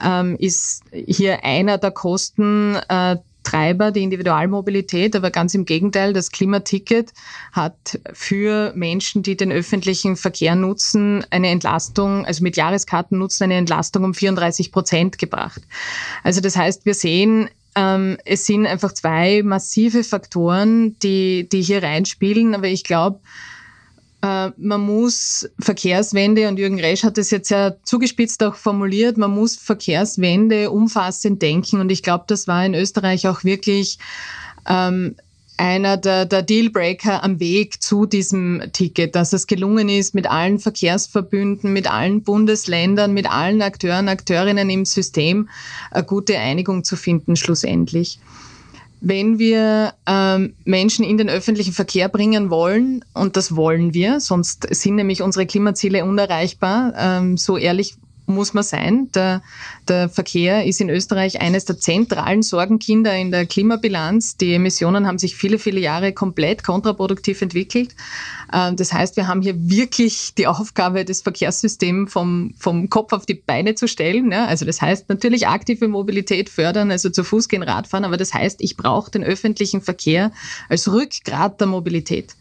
ähm, 0.03 0.35
ist 0.39 0.83
hier 0.91 1.43
einer 1.43 1.77
der 1.77 1.91
Kosten. 1.91 2.75
Äh, 2.87 3.17
Treiber, 3.43 3.91
die 3.91 4.03
Individualmobilität, 4.03 5.15
aber 5.15 5.31
ganz 5.31 5.55
im 5.55 5.65
Gegenteil, 5.65 6.13
das 6.13 6.31
Klimaticket 6.31 7.11
hat 7.51 7.99
für 8.13 8.71
Menschen, 8.75 9.23
die 9.23 9.35
den 9.35 9.51
öffentlichen 9.51 10.15
Verkehr 10.15 10.55
nutzen, 10.55 11.25
eine 11.31 11.49
Entlastung, 11.49 12.25
also 12.25 12.43
mit 12.43 12.55
Jahreskarten 12.55 13.17
nutzen, 13.17 13.45
eine 13.45 13.55
Entlastung 13.55 14.03
um 14.03 14.13
34 14.13 14.71
Prozent 14.71 15.17
gebracht. 15.17 15.61
Also 16.23 16.39
das 16.39 16.55
heißt, 16.55 16.85
wir 16.85 16.93
sehen, 16.93 17.49
ähm, 17.75 18.17
es 18.25 18.45
sind 18.45 18.67
einfach 18.67 18.93
zwei 18.93 19.41
massive 19.43 20.03
Faktoren, 20.03 20.97
die, 20.99 21.47
die 21.49 21.61
hier 21.61 21.81
reinspielen. 21.81 22.53
Aber 22.53 22.67
ich 22.67 22.83
glaube, 22.83 23.19
man 24.21 24.81
muss 24.81 25.49
Verkehrswende, 25.59 26.47
und 26.47 26.59
Jürgen 26.59 26.79
Resch 26.79 27.03
hat 27.03 27.17
es 27.17 27.31
jetzt 27.31 27.49
ja 27.49 27.73
zugespitzt 27.83 28.43
auch 28.43 28.55
formuliert, 28.55 29.17
man 29.17 29.31
muss 29.31 29.55
Verkehrswende 29.55 30.69
umfassend 30.69 31.41
denken. 31.41 31.79
Und 31.79 31.91
ich 31.91 32.03
glaube, 32.03 32.25
das 32.27 32.47
war 32.47 32.63
in 32.63 32.75
Österreich 32.75 33.27
auch 33.27 33.43
wirklich 33.43 33.97
ähm, 34.67 35.15
einer 35.57 35.97
der, 35.97 36.25
der 36.25 36.41
Dealbreaker 36.41 37.23
am 37.23 37.39
Weg 37.39 37.83
zu 37.83 38.05
diesem 38.07 38.63
Ticket, 38.73 39.15
dass 39.15 39.31
es 39.31 39.45
gelungen 39.45 39.89
ist, 39.89 40.15
mit 40.15 40.29
allen 40.29 40.57
Verkehrsverbünden, 40.57 41.71
mit 41.71 41.89
allen 41.89 42.23
Bundesländern, 42.23 43.13
mit 43.13 43.29
allen 43.29 43.61
Akteuren, 43.61 44.09
Akteurinnen 44.09 44.69
im 44.71 44.85
System 44.85 45.49
eine 45.91 46.03
gute 46.03 46.37
Einigung 46.39 46.83
zu 46.83 46.95
finden, 46.95 47.35
schlussendlich. 47.35 48.19
Wenn 49.03 49.39
wir 49.39 49.95
ähm, 50.05 50.53
Menschen 50.63 51.03
in 51.03 51.17
den 51.17 51.27
öffentlichen 51.27 51.73
Verkehr 51.73 52.07
bringen 52.07 52.51
wollen, 52.51 53.03
und 53.15 53.35
das 53.35 53.55
wollen 53.55 53.95
wir, 53.95 54.19
sonst 54.19 54.67
sind 54.73 54.95
nämlich 54.95 55.23
unsere 55.23 55.47
Klimaziele 55.47 56.05
unerreichbar, 56.05 56.93
ähm, 56.95 57.35
so 57.35 57.57
ehrlich 57.57 57.95
muss 58.33 58.53
man 58.53 58.63
sein. 58.63 59.09
Der, 59.13 59.41
der 59.87 60.09
Verkehr 60.09 60.65
ist 60.65 60.81
in 60.81 60.89
Österreich 60.89 61.41
eines 61.41 61.65
der 61.65 61.77
zentralen 61.77 62.41
Sorgenkinder 62.41 63.15
in 63.15 63.31
der 63.31 63.45
Klimabilanz. 63.45 64.37
Die 64.37 64.53
Emissionen 64.53 65.07
haben 65.07 65.17
sich 65.17 65.35
viele, 65.35 65.59
viele 65.59 65.79
Jahre 65.79 66.13
komplett 66.13 66.63
kontraproduktiv 66.63 67.41
entwickelt. 67.41 67.95
Ähm, 68.53 68.75
das 68.75 68.93
heißt, 68.93 69.17
wir 69.17 69.27
haben 69.27 69.41
hier 69.41 69.55
wirklich 69.69 70.33
die 70.35 70.47
Aufgabe, 70.47 71.05
das 71.05 71.21
Verkehrssystems 71.21 72.11
vom, 72.11 72.53
vom 72.57 72.89
Kopf 72.89 73.13
auf 73.13 73.25
die 73.25 73.35
Beine 73.35 73.75
zu 73.75 73.87
stellen. 73.87 74.33
Also 74.33 74.65
das 74.65 74.81
heißt 74.81 75.09
natürlich 75.09 75.47
aktive 75.47 75.87
Mobilität 75.87 76.49
fördern, 76.49 76.91
also 76.91 77.09
zu 77.09 77.23
Fuß 77.23 77.47
gehen, 77.47 77.63
Radfahren, 77.63 78.05
aber 78.05 78.17
das 78.17 78.33
heißt, 78.33 78.61
ich 78.61 78.77
brauche 78.77 79.11
den 79.11 79.23
öffentlichen 79.23 79.81
Verkehr 79.81 80.31
als 80.69 80.91
Rückgrat 80.91 81.59
der 81.59 81.67
Mobilität. 81.67 82.35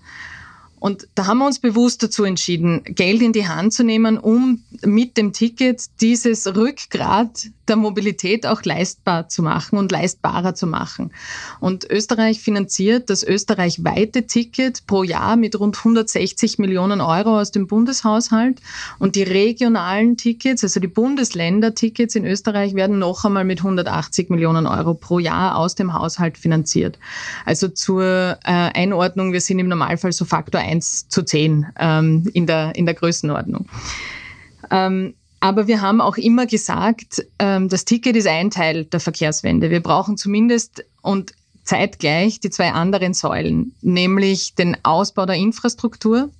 Und 0.81 1.07
da 1.15 1.27
haben 1.27 1.39
wir 1.39 1.47
uns 1.47 1.59
bewusst 1.59 2.03
dazu 2.03 2.25
entschieden, 2.25 2.83
Geld 2.85 3.23
in 3.23 3.33
die 3.33 3.47
Hand 3.47 3.73
zu 3.73 3.85
nehmen, 3.85 4.19
um 4.19 4.63
mit 4.85 5.17
dem 5.17 5.33
Ticket 5.33 5.83
dieses 6.01 6.47
Rückgrat 6.57 7.51
der 7.71 7.77
Mobilität 7.77 8.47
auch 8.47 8.63
leistbar 8.65 9.29
zu 9.29 9.43
machen 9.43 9.79
und 9.79 9.93
leistbarer 9.93 10.55
zu 10.55 10.67
machen. 10.67 11.13
Und 11.61 11.89
Österreich 11.89 12.41
finanziert 12.41 13.09
das 13.11 13.23
österreichweite 13.23 14.27
Ticket 14.27 14.87
pro 14.87 15.05
Jahr 15.05 15.37
mit 15.37 15.59
rund 15.59 15.79
160 15.79 16.59
Millionen 16.59 17.01
Euro 17.01 17.39
aus 17.39 17.53
dem 17.53 17.69
Bundeshaushalt. 17.69 18.61
Und 18.99 19.15
die 19.15 19.23
regionalen 19.23 20.17
Tickets, 20.17 20.65
also 20.65 20.81
die 20.81 20.89
Bundesländertickets 20.89 22.17
in 22.17 22.25
Österreich, 22.25 22.75
werden 22.75 22.99
noch 22.99 23.25
einmal 23.25 23.45
mit 23.45 23.61
180 23.61 24.31
Millionen 24.31 24.67
Euro 24.67 24.95
pro 24.95 25.21
Jahr 25.21 25.57
aus 25.57 25.77
dem 25.77 25.95
Haushalt 25.95 26.39
finanziert. 26.39 26.99
Also 27.45 27.69
zur 27.69 28.03
äh, 28.03 28.37
Einordnung, 28.45 29.33
wir 29.33 29.41
sind 29.41 29.61
im 29.61 29.69
Normalfall 29.69 30.13
so 30.13 30.25
Faktor 30.25 30.61
1 30.71 31.09
zu 31.09 31.23
10 31.23 31.67
ähm, 31.79 32.31
in, 32.33 32.47
der, 32.47 32.75
in 32.75 32.87
der 32.87 32.95
Größenordnung. 32.95 33.67
Ähm, 34.71 35.15
aber 35.41 35.67
wir 35.67 35.81
haben 35.81 36.01
auch 36.01 36.17
immer 36.17 36.47
gesagt, 36.47 37.25
ähm, 37.39 37.69
das 37.69 37.87
Ticket 37.87 38.15
ist 38.15 38.27
ein 38.27 38.51
Teil 38.51 38.85
der 38.85 39.01
Verkehrswende. 39.01 39.71
Wir 39.71 39.83
brauchen 39.83 40.17
zumindest 40.19 40.85
und 41.01 41.33
zeitgleich 41.65 42.41
die 42.41 42.51
zwei 42.51 42.73
anderen 42.73 43.15
Säulen, 43.15 43.75
nämlich 43.81 44.55
den 44.55 44.77
Ausbau 44.83 45.25
der 45.25 45.37
Infrastruktur. 45.37 46.31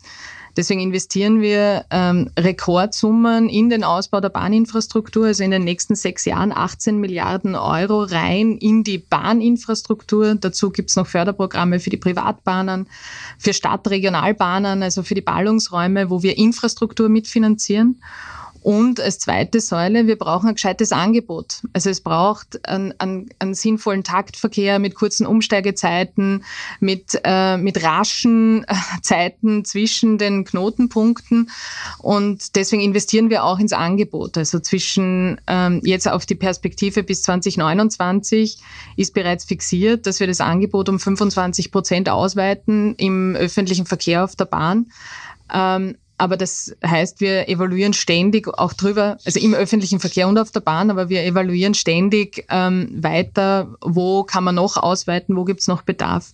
Deswegen 0.61 0.83
investieren 0.83 1.41
wir 1.41 1.87
ähm, 1.89 2.29
Rekordsummen 2.39 3.49
in 3.49 3.71
den 3.71 3.83
Ausbau 3.83 4.21
der 4.21 4.29
Bahninfrastruktur, 4.29 5.29
also 5.29 5.43
in 5.43 5.53
den 5.53 5.65
nächsten 5.65 5.95
sechs 5.95 6.27
Jahren 6.27 6.53
18 6.53 6.99
Milliarden 6.99 7.55
Euro 7.55 8.03
rein 8.03 8.59
in 8.59 8.85
die 8.85 8.99
Bahninfrastruktur. 8.99 10.35
Dazu 10.35 10.69
gibt 10.69 10.91
es 10.91 10.97
noch 10.97 11.07
Förderprogramme 11.07 11.81
für 11.81 11.89
die 11.89 11.97
Privatbahnen, 11.97 12.89
für 13.39 13.55
Stadtregionalbahnen, 13.55 14.83
also 14.83 15.03
für 15.03 15.15
die 15.15 15.23
Ballungsräume, 15.23 16.11
wo 16.11 16.23
wir 16.23 16.37
Infrastruktur 16.37 17.09
mitfinanzieren. 17.09 18.03
Und 18.63 19.01
als 19.01 19.19
zweite 19.19 19.61
Säule, 19.61 20.07
wir 20.07 20.17
brauchen 20.17 20.49
ein 20.49 20.55
gescheites 20.55 20.93
Angebot. 20.93 21.63
Also 21.73 21.89
es 21.89 22.03
braucht 22.03 22.69
einen, 22.69 22.93
einen, 22.99 23.31
einen 23.39 23.55
sinnvollen 23.55 24.05
Taktverkehr 24.05 24.79
mit 24.79 24.95
kurzen 24.95 25.27
Umsteigezeiten, 25.27 26.45
mit, 26.79 27.19
äh, 27.25 27.57
mit 27.57 27.83
raschen 27.83 28.65
äh, 28.65 28.75
Zeiten 29.03 29.65
zwischen 29.65 30.19
den 30.19 30.45
Knotenpunkten. 30.45 31.51
Und 31.99 32.55
deswegen 32.55 32.83
investieren 32.83 33.31
wir 33.31 33.45
auch 33.45 33.59
ins 33.59 33.73
Angebot. 33.73 34.37
Also 34.37 34.61
zwischen 34.61 35.41
ähm, 35.47 35.81
jetzt 35.85 36.07
auf 36.07 36.27
die 36.27 36.35
Perspektive 36.35 37.03
bis 37.03 37.23
2029 37.23 38.59
ist 38.97 39.15
bereits 39.15 39.47
fixiert, 39.47 40.07
dass 40.07 40.21
wir 40.21 40.27
das 40.27 40.43
Angebot 40.43 40.91
um 40.91 41.01
25 41.01 41.73
Prozent 41.73 42.11
ausweiten 42.11 42.95
im 42.97 43.37
öffentlichen 43.37 43.87
Verkehr 43.87 44.23
auf 44.25 44.37
der 44.37 44.45
Bahn. 44.45 44.91
Ähm, 45.53 45.97
aber 46.21 46.37
das 46.37 46.77
heißt, 46.85 47.21
wir 47.23 47.49
evaluieren 47.49 47.95
ständig 47.95 48.47
auch 48.47 48.75
drüber, 48.75 49.17
also 49.25 49.41
im 49.41 49.55
öffentlichen 49.55 50.01
Verkehr 50.01 50.29
und 50.29 50.39
auf 50.39 50.51
der 50.51 50.61
Bahn, 50.61 50.91
aber 50.91 51.09
wir 51.09 51.25
evaluieren 51.25 51.73
ständig 51.73 52.45
ähm, 52.51 52.91
weiter, 53.03 53.69
wo 53.81 54.23
kann 54.25 54.45
man 54.45 54.55
noch 54.55 54.77
ausweiten, 54.77 55.35
wo 55.35 55.45
gibt's 55.45 55.67
noch 55.67 55.81
Bedarf. 55.81 56.33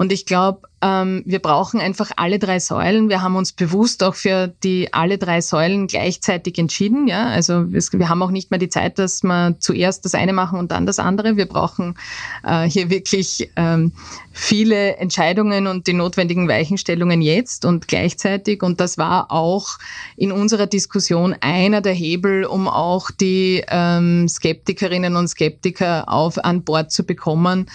Und 0.00 0.12
ich 0.12 0.24
glaube, 0.24 0.62
ähm, 0.82 1.22
wir 1.26 1.40
brauchen 1.40 1.78
einfach 1.78 2.10
alle 2.16 2.38
drei 2.38 2.58
Säulen. 2.58 3.10
Wir 3.10 3.20
haben 3.20 3.36
uns 3.36 3.52
bewusst 3.52 4.02
auch 4.02 4.14
für 4.14 4.48
die 4.62 4.94
alle 4.94 5.18
drei 5.18 5.42
Säulen 5.42 5.88
gleichzeitig 5.88 6.58
entschieden. 6.58 7.06
Ja, 7.06 7.26
also 7.26 7.70
wir 7.70 8.08
haben 8.08 8.22
auch 8.22 8.30
nicht 8.30 8.50
mehr 8.50 8.58
die 8.58 8.70
Zeit, 8.70 8.98
dass 8.98 9.22
wir 9.22 9.56
zuerst 9.58 10.06
das 10.06 10.14
eine 10.14 10.32
machen 10.32 10.58
und 10.58 10.70
dann 10.70 10.86
das 10.86 10.98
andere. 10.98 11.36
Wir 11.36 11.44
brauchen 11.44 11.98
äh, 12.44 12.62
hier 12.62 12.88
wirklich 12.88 13.50
ähm, 13.56 13.92
viele 14.32 14.96
Entscheidungen 14.96 15.66
und 15.66 15.86
die 15.86 15.92
notwendigen 15.92 16.48
Weichenstellungen 16.48 17.20
jetzt 17.20 17.66
und 17.66 17.86
gleichzeitig. 17.86 18.62
Und 18.62 18.80
das 18.80 18.96
war 18.96 19.30
auch 19.30 19.78
in 20.16 20.32
unserer 20.32 20.66
Diskussion 20.66 21.36
einer 21.42 21.82
der 21.82 21.92
Hebel, 21.92 22.44
um 22.44 22.68
auch 22.68 23.10
die 23.10 23.62
ähm, 23.68 24.28
Skeptikerinnen 24.28 25.16
und 25.16 25.28
Skeptiker 25.28 26.08
auf 26.08 26.42
an 26.42 26.62
Bord 26.62 26.90
zu 26.90 27.04
bekommen, 27.04 27.66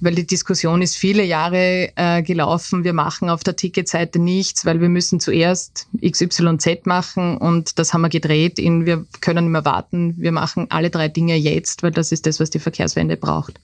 weil 0.00 0.14
die 0.14 0.26
Diskussion 0.26 0.80
ist 0.80 0.96
viele 0.96 1.24
Jahre 1.24 1.73
äh, 1.96 2.22
gelaufen. 2.22 2.84
Wir 2.84 2.92
machen 2.92 3.28
auf 3.28 3.44
der 3.44 3.56
Ticketseite 3.56 4.18
nichts, 4.18 4.64
weil 4.64 4.80
wir 4.80 4.88
müssen 4.88 5.20
zuerst 5.20 5.88
XYZ 6.04 6.86
machen 6.86 7.36
und 7.36 7.78
das 7.78 7.92
haben 7.92 8.02
wir 8.02 8.08
gedreht 8.08 8.58
in 8.58 8.86
wir 8.86 9.06
können 9.20 9.44
nicht 9.44 9.52
mehr 9.52 9.64
warten. 9.64 10.14
Wir 10.16 10.32
machen 10.32 10.66
alle 10.70 10.90
drei 10.90 11.08
Dinge 11.08 11.36
jetzt, 11.36 11.82
weil 11.82 11.90
das 11.90 12.12
ist 12.12 12.26
das, 12.26 12.40
was 12.40 12.50
die 12.50 12.58
Verkehrswende 12.58 13.16
braucht. 13.16 13.60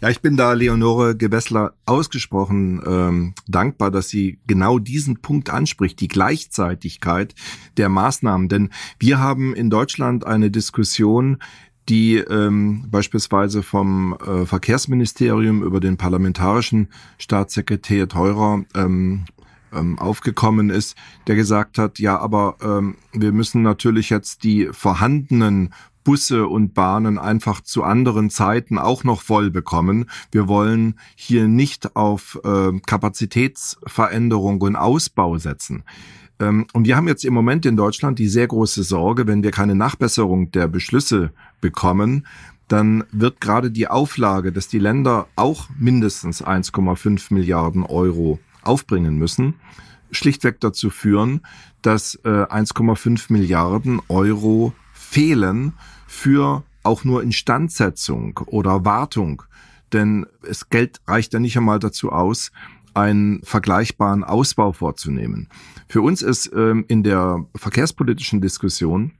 Ja, 0.00 0.10
ich 0.10 0.20
bin 0.20 0.36
da 0.36 0.52
Leonore 0.52 1.16
Gewessler 1.16 1.74
ausgesprochen 1.84 2.80
ähm, 2.86 3.34
dankbar, 3.48 3.90
dass 3.90 4.08
sie 4.08 4.38
genau 4.46 4.78
diesen 4.78 5.20
Punkt 5.22 5.50
anspricht, 5.50 5.98
die 6.00 6.06
Gleichzeitigkeit 6.06 7.34
der 7.76 7.88
Maßnahmen. 7.88 8.48
Denn 8.48 8.70
wir 9.00 9.18
haben 9.18 9.54
in 9.56 9.70
Deutschland 9.70 10.24
eine 10.24 10.52
Diskussion, 10.52 11.38
die 11.88 12.16
ähm, 12.16 12.84
beispielsweise 12.90 13.62
vom 13.62 14.16
äh, 14.26 14.44
Verkehrsministerium 14.44 15.62
über 15.62 15.80
den 15.80 15.96
parlamentarischen 15.96 16.88
Staatssekretär 17.18 18.08
Teurer 18.08 18.64
ähm, 18.74 19.24
ähm, 19.72 19.98
aufgekommen 19.98 20.70
ist, 20.70 20.96
der 21.26 21.36
gesagt 21.36 21.78
hat, 21.78 21.98
ja, 21.98 22.18
aber 22.18 22.56
ähm, 22.62 22.96
wir 23.12 23.32
müssen 23.32 23.62
natürlich 23.62 24.10
jetzt 24.10 24.44
die 24.44 24.68
vorhandenen 24.72 25.74
Busse 26.04 26.46
und 26.46 26.72
Bahnen 26.72 27.18
einfach 27.18 27.60
zu 27.60 27.82
anderen 27.82 28.30
Zeiten 28.30 28.78
auch 28.78 29.04
noch 29.04 29.20
voll 29.20 29.50
bekommen. 29.50 30.06
Wir 30.30 30.48
wollen 30.48 30.98
hier 31.16 31.48
nicht 31.48 31.96
auf 31.96 32.40
äh, 32.44 32.80
Kapazitätsveränderung 32.86 34.60
und 34.62 34.76
Ausbau 34.76 35.36
setzen. 35.36 35.84
Ähm, 36.40 36.66
und 36.72 36.86
wir 36.86 36.96
haben 36.96 37.08
jetzt 37.08 37.24
im 37.24 37.34
Moment 37.34 37.66
in 37.66 37.76
Deutschland 37.76 38.18
die 38.18 38.28
sehr 38.28 38.46
große 38.46 38.82
Sorge, 38.82 39.26
wenn 39.26 39.42
wir 39.42 39.50
keine 39.50 39.74
Nachbesserung 39.74 40.50
der 40.52 40.68
Beschlüsse 40.68 41.32
bekommen, 41.60 42.26
dann 42.68 43.04
wird 43.12 43.40
gerade 43.40 43.70
die 43.70 43.88
Auflage, 43.88 44.52
dass 44.52 44.68
die 44.68 44.78
Länder 44.78 45.26
auch 45.36 45.68
mindestens 45.78 46.44
1,5 46.44 47.32
Milliarden 47.32 47.82
Euro 47.82 48.38
aufbringen 48.62 49.16
müssen, 49.16 49.54
schlichtweg 50.10 50.60
dazu 50.60 50.90
führen, 50.90 51.40
dass 51.82 52.16
äh, 52.24 52.28
1,5 52.28 53.32
Milliarden 53.32 54.00
Euro 54.08 54.74
fehlen 54.92 55.72
für 56.06 56.62
auch 56.82 57.04
nur 57.04 57.22
Instandsetzung 57.22 58.38
oder 58.46 58.84
Wartung. 58.84 59.42
Denn 59.92 60.26
es 60.42 60.68
Geld 60.68 61.00
reicht 61.06 61.32
ja 61.32 61.40
nicht 61.40 61.56
einmal 61.56 61.78
dazu 61.78 62.12
aus, 62.12 62.52
einen 62.98 63.42
vergleichbaren 63.42 64.24
Ausbau 64.24 64.72
vorzunehmen. 64.72 65.48
Für 65.88 66.02
uns 66.02 66.22
ist 66.22 66.50
ähm, 66.54 66.84
in 66.88 67.02
der 67.02 67.46
verkehrspolitischen 67.54 68.40
Diskussion 68.40 69.12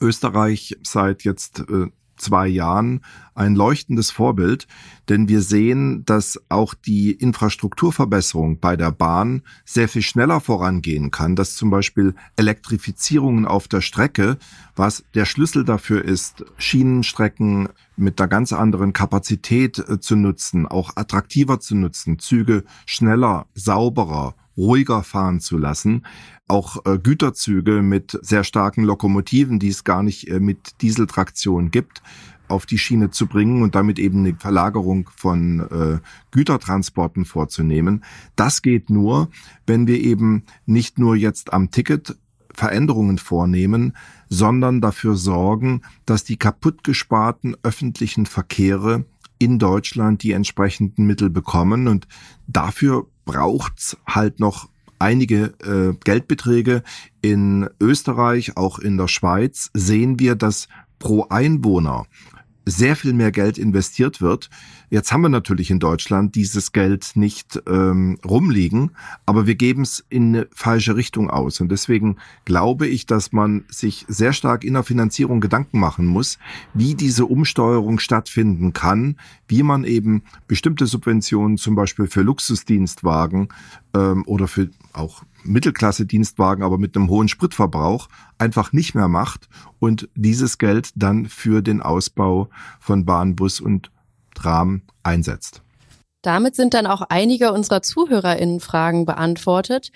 Österreich 0.00 0.76
seit 0.82 1.24
jetzt 1.24 1.60
äh, 1.60 1.86
zwei 2.16 2.48
Jahren 2.48 3.00
ein 3.34 3.54
leuchtendes 3.54 4.10
Vorbild, 4.10 4.66
denn 5.08 5.28
wir 5.28 5.42
sehen, 5.42 6.04
dass 6.04 6.40
auch 6.48 6.74
die 6.74 7.12
Infrastrukturverbesserung 7.12 8.58
bei 8.58 8.76
der 8.76 8.90
Bahn 8.90 9.42
sehr 9.64 9.88
viel 9.88 10.02
schneller 10.02 10.40
vorangehen 10.40 11.10
kann, 11.10 11.36
dass 11.36 11.54
zum 11.54 11.70
Beispiel 11.70 12.14
Elektrifizierungen 12.36 13.46
auf 13.46 13.68
der 13.68 13.80
Strecke, 13.80 14.38
was 14.74 15.04
der 15.14 15.26
Schlüssel 15.26 15.64
dafür 15.64 16.04
ist, 16.04 16.44
Schienenstrecken 16.56 17.68
mit 17.96 18.20
einer 18.20 18.28
ganz 18.28 18.52
anderen 18.52 18.92
Kapazität 18.92 19.78
äh, 19.78 20.00
zu 20.00 20.16
nutzen, 20.16 20.66
auch 20.66 20.96
attraktiver 20.96 21.60
zu 21.60 21.74
nutzen, 21.74 22.18
Züge 22.18 22.64
schneller, 22.84 23.46
sauberer, 23.54 24.34
ruhiger 24.56 25.02
fahren 25.02 25.40
zu 25.40 25.58
lassen, 25.58 26.06
auch 26.48 26.84
äh, 26.86 26.98
Güterzüge 26.98 27.82
mit 27.82 28.18
sehr 28.22 28.44
starken 28.44 28.84
Lokomotiven, 28.84 29.58
die 29.58 29.68
es 29.68 29.84
gar 29.84 30.02
nicht 30.02 30.28
äh, 30.28 30.40
mit 30.40 30.80
Dieseltraktion 30.82 31.70
gibt, 31.70 32.02
auf 32.48 32.66
die 32.66 32.78
Schiene 32.78 33.10
zu 33.10 33.26
bringen 33.26 33.62
und 33.62 33.74
damit 33.74 33.98
eben 33.98 34.20
eine 34.20 34.36
Verlagerung 34.36 35.10
von 35.16 35.60
äh, 35.60 35.98
Gütertransporten 36.30 37.24
vorzunehmen. 37.24 38.04
Das 38.36 38.62
geht 38.62 38.88
nur, 38.88 39.30
wenn 39.66 39.86
wir 39.86 40.00
eben 40.00 40.44
nicht 40.64 40.98
nur 40.98 41.16
jetzt 41.16 41.52
am 41.52 41.70
Ticket 41.70 42.16
Veränderungen 42.54 43.18
vornehmen, 43.18 43.94
sondern 44.28 44.80
dafür 44.80 45.16
sorgen, 45.16 45.82
dass 46.06 46.24
die 46.24 46.38
kaputtgesparten 46.38 47.56
öffentlichen 47.62 48.24
Verkehre 48.24 49.04
in 49.38 49.58
Deutschland 49.58 50.22
die 50.22 50.32
entsprechenden 50.32 51.06
Mittel 51.06 51.28
bekommen. 51.28 51.86
Und 51.86 52.08
dafür 52.46 53.06
braucht's 53.26 53.98
halt 54.06 54.40
noch 54.40 54.70
einige 54.98 55.52
äh, 55.62 55.94
Geldbeträge. 56.02 56.82
In 57.20 57.68
Österreich, 57.80 58.56
auch 58.56 58.78
in 58.78 58.96
der 58.96 59.08
Schweiz 59.08 59.70
sehen 59.74 60.18
wir, 60.18 60.34
dass 60.34 60.68
pro 60.98 61.26
Einwohner 61.28 62.06
sehr 62.66 62.96
viel 62.96 63.12
mehr 63.12 63.30
Geld 63.30 63.58
investiert 63.58 64.20
wird. 64.20 64.50
Jetzt 64.90 65.12
haben 65.12 65.22
wir 65.22 65.28
natürlich 65.28 65.70
in 65.70 65.78
Deutschland 65.78 66.34
dieses 66.34 66.72
Geld 66.72 67.12
nicht 67.14 67.62
ähm, 67.68 68.18
rumliegen, 68.24 68.90
aber 69.24 69.46
wir 69.46 69.54
geben 69.54 69.82
es 69.82 70.04
in 70.08 70.34
eine 70.34 70.48
falsche 70.52 70.96
Richtung 70.96 71.30
aus. 71.30 71.60
Und 71.60 71.70
deswegen 71.70 72.16
glaube 72.44 72.88
ich, 72.88 73.06
dass 73.06 73.32
man 73.32 73.64
sich 73.68 74.04
sehr 74.08 74.32
stark 74.32 74.64
in 74.64 74.74
der 74.74 74.82
Finanzierung 74.82 75.40
Gedanken 75.40 75.78
machen 75.78 76.06
muss, 76.06 76.38
wie 76.74 76.96
diese 76.96 77.26
Umsteuerung 77.26 78.00
stattfinden 78.00 78.72
kann, 78.72 79.16
wie 79.46 79.62
man 79.62 79.84
eben 79.84 80.22
bestimmte 80.48 80.86
Subventionen 80.86 81.58
zum 81.58 81.76
Beispiel 81.76 82.08
für 82.08 82.22
Luxusdienstwagen 82.22 83.48
ähm, 83.96 84.24
oder 84.26 84.48
für 84.48 84.68
auch 84.92 85.22
Mittelklasse-Dienstwagen, 85.44 86.62
aber 86.62 86.78
mit 86.78 86.96
einem 86.96 87.08
hohen 87.08 87.28
Spritverbrauch 87.28 88.08
einfach 88.38 88.72
nicht 88.72 88.94
mehr 88.94 89.08
macht 89.08 89.48
und 89.78 90.08
dieses 90.14 90.58
Geld 90.58 90.90
dann 90.96 91.26
für 91.26 91.62
den 91.62 91.80
Ausbau 91.80 92.48
von 92.80 93.04
Bahn, 93.04 93.36
Bus 93.36 93.60
und 93.60 93.90
Tram 94.34 94.82
einsetzt. 95.02 95.62
Damit 96.26 96.56
sind 96.56 96.74
dann 96.74 96.88
auch 96.88 97.02
einige 97.02 97.52
unserer 97.52 97.82
ZuhörerInnen-Fragen 97.82 99.06
beantwortet. 99.06 99.92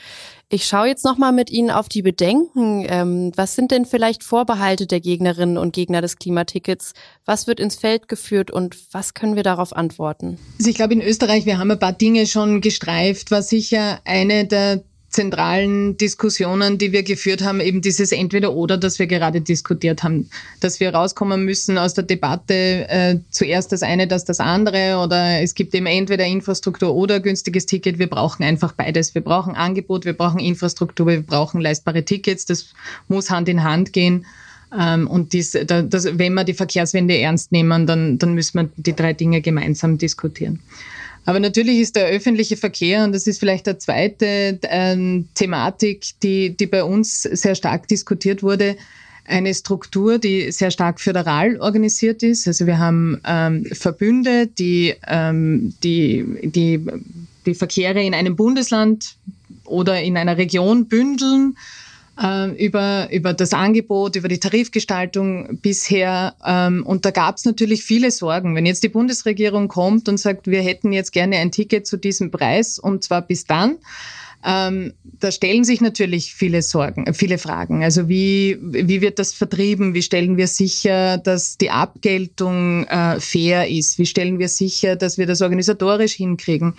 Ich 0.49 0.65
schaue 0.65 0.87
jetzt 0.87 1.05
nochmal 1.05 1.33
mit 1.33 1.51
Ihnen 1.51 1.73
auf 1.73 1.89
die 1.89 2.03
Bedenken. 2.03 2.87
Ähm, 2.89 3.33
was 3.35 3.57
sind 3.57 3.73
denn 3.73 3.85
vielleicht 3.85 4.23
Vorbehalte 4.23 4.87
der 4.87 5.01
Gegnerinnen 5.01 5.59
und 5.59 5.73
Gegner 5.73 6.01
des 6.01 6.19
Klimatickets? 6.19 6.93
Was 7.25 7.49
wird 7.49 7.59
ins 7.59 7.75
Feld 7.75 8.07
geführt 8.07 8.53
und 8.53 8.77
was 8.93 9.15
können 9.15 9.35
wir 9.35 9.43
darauf 9.43 9.75
antworten? 9.75 10.39
Also 10.59 10.71
ich 10.71 10.77
glaube, 10.77 10.95
in 10.95 11.03
Österreich, 11.03 11.47
wir 11.47 11.59
haben 11.59 11.73
ein 11.73 11.81
paar 11.81 11.95
Dinge 11.95 12.25
schon 12.29 12.61
gestreift, 12.61 13.33
war 13.33 13.43
sicher 13.43 13.99
eine 14.05 14.47
der 14.47 14.85
zentralen 15.11 15.97
Diskussionen, 15.97 16.79
die 16.79 16.93
wir 16.93 17.03
geführt 17.03 17.43
haben, 17.43 17.61
eben 17.61 17.81
dieses 17.81 18.13
Entweder-Oder, 18.13 18.79
das 18.79 19.01
wir 19.01 19.09
gerade 19.09 19.41
diskutiert 19.41 20.05
haben, 20.05 20.31
dass 20.61 20.79
wir 20.79 20.95
rauskommen 20.95 21.45
müssen 21.45 21.79
aus 21.79 21.95
der 21.95 22.05
Debatte 22.05 22.89
äh, 22.89 23.17
zuerst 23.31 23.73
das 23.73 23.83
eine, 23.83 24.07
das 24.07 24.25
das 24.25 24.39
andere 24.39 24.99
oder 24.99 25.41
es 25.41 25.55
gibt 25.55 25.75
eben 25.75 25.87
entweder 25.87 26.25
Infrastruktur 26.25 26.95
oder 26.95 27.19
günstiges 27.19 27.67
Ticket. 27.67 27.99
Wir 27.99 28.09
brauchen 28.09 28.45
einfach 28.45 28.73
beides. 28.73 29.15
Wir 29.15 29.23
brauchen 29.23 29.57
Angebot, 29.57 30.05
wir 30.05 30.13
brauchen 30.13 30.39
Infrastruktur, 30.39 31.09
wir 31.09 31.23
brauchen 31.23 31.61
leistbare 31.61 32.05
Tickets. 32.05 32.45
Das 32.47 32.73
muss 33.09 33.31
Hand 33.31 33.49
in 33.49 33.65
Hand 33.65 33.93
gehen. 33.93 34.27
Ähm, 34.79 35.09
und 35.09 35.33
dies, 35.33 35.59
das, 35.67 36.19
wenn 36.19 36.35
wir 36.35 36.45
die 36.45 36.55
Verkehrswende 36.55 37.19
ernst 37.19 37.51
nehmen, 37.51 37.87
dann, 37.87 38.19
dann 38.19 38.35
müssen 38.35 38.61
wir 38.61 38.69
die 38.77 38.95
drei 38.95 39.13
Dinge 39.13 39.41
gemeinsam 39.41 39.99
diskutieren. 39.99 40.61
Aber 41.31 41.39
natürlich 41.39 41.79
ist 41.79 41.95
der 41.95 42.07
öffentliche 42.07 42.57
Verkehr, 42.57 43.05
und 43.05 43.13
das 43.13 43.29
ist 43.29 43.39
vielleicht 43.39 43.69
der 43.69 43.79
zweite 43.79 44.59
ähm, 44.65 45.29
Thematik, 45.37 46.07
die, 46.25 46.57
die 46.57 46.67
bei 46.67 46.83
uns 46.83 47.23
sehr 47.23 47.55
stark 47.55 47.87
diskutiert 47.87 48.43
wurde, 48.43 48.75
eine 49.27 49.55
Struktur, 49.55 50.19
die 50.19 50.51
sehr 50.51 50.73
stark 50.73 50.99
föderal 51.01 51.57
organisiert 51.61 52.25
ist. 52.25 52.49
Also 52.49 52.67
wir 52.67 52.81
haben 52.81 53.21
ähm, 53.25 53.65
Verbünde, 53.67 54.49
die, 54.49 54.95
ähm, 55.07 55.73
die, 55.85 56.27
die 56.43 56.85
die 57.47 57.55
Verkehre 57.55 58.03
in 58.03 58.13
einem 58.15 58.35
Bundesland 58.35 59.15
oder 59.67 60.03
in 60.03 60.17
einer 60.17 60.37
Region 60.37 60.87
bündeln 60.87 61.57
äh, 62.21 62.65
über, 62.65 63.09
über 63.11 63.33
das 63.33 63.53
Angebot, 63.53 64.17
über 64.17 64.29
die 64.29 64.41
Tarifgestaltung 64.41 65.59
bisher. 65.61 66.35
Ähm, 66.45 66.85
und 66.85 67.05
da 67.05 67.11
gab 67.11 67.37
es 67.37 67.45
natürlich 67.45 67.83
viele 67.83 68.11
Sorgen. 68.11 68.55
Wenn 68.55 68.67
jetzt 68.67 68.83
die 68.83 68.89
Bundesregierung 68.89 69.69
kommt 69.69 70.09
und 70.09 70.19
sagt, 70.19 70.47
wir 70.47 70.63
hätten 70.63 70.93
jetzt 70.93 71.13
gerne 71.13 71.37
ein 71.37 71.51
Ticket 71.53 71.87
zu 71.87 71.97
diesem 71.97 72.31
Preis 72.31 72.79
und 72.79 73.05
zwar 73.05 73.23
bis 73.23 73.45
dann, 73.45 73.79
ähm, 74.43 74.95
da 75.03 75.31
stellen 75.31 75.65
sich 75.65 75.83
natürlich 75.83 76.35
viele 76.35 76.63
Sorgen, 76.63 77.07
äh, 77.07 77.13
viele 77.13 77.37
Fragen. 77.37 77.85
Also 77.85 78.09
wie, 78.09 78.59
wie 78.63 79.03
wird 79.03 79.19
das 79.19 79.35
vertrieben? 79.35 79.93
Wie 79.93 80.03
stellen 80.03 80.39
wir 80.39 80.47
sicher, 80.47 81.19
dass 81.19 81.59
die 81.59 81.71
Abgeltung 81.71 82.87
äh, 82.87 83.21
fair 83.21 83.69
ist? 83.69 83.99
Wie 83.99 84.07
stellen 84.07 84.39
wir 84.39 84.49
sicher, 84.49 84.97
dass 84.97 85.19
wir 85.19 85.27
das 85.27 85.43
organisatorisch 85.43 86.13
hinkriegen? 86.13 86.75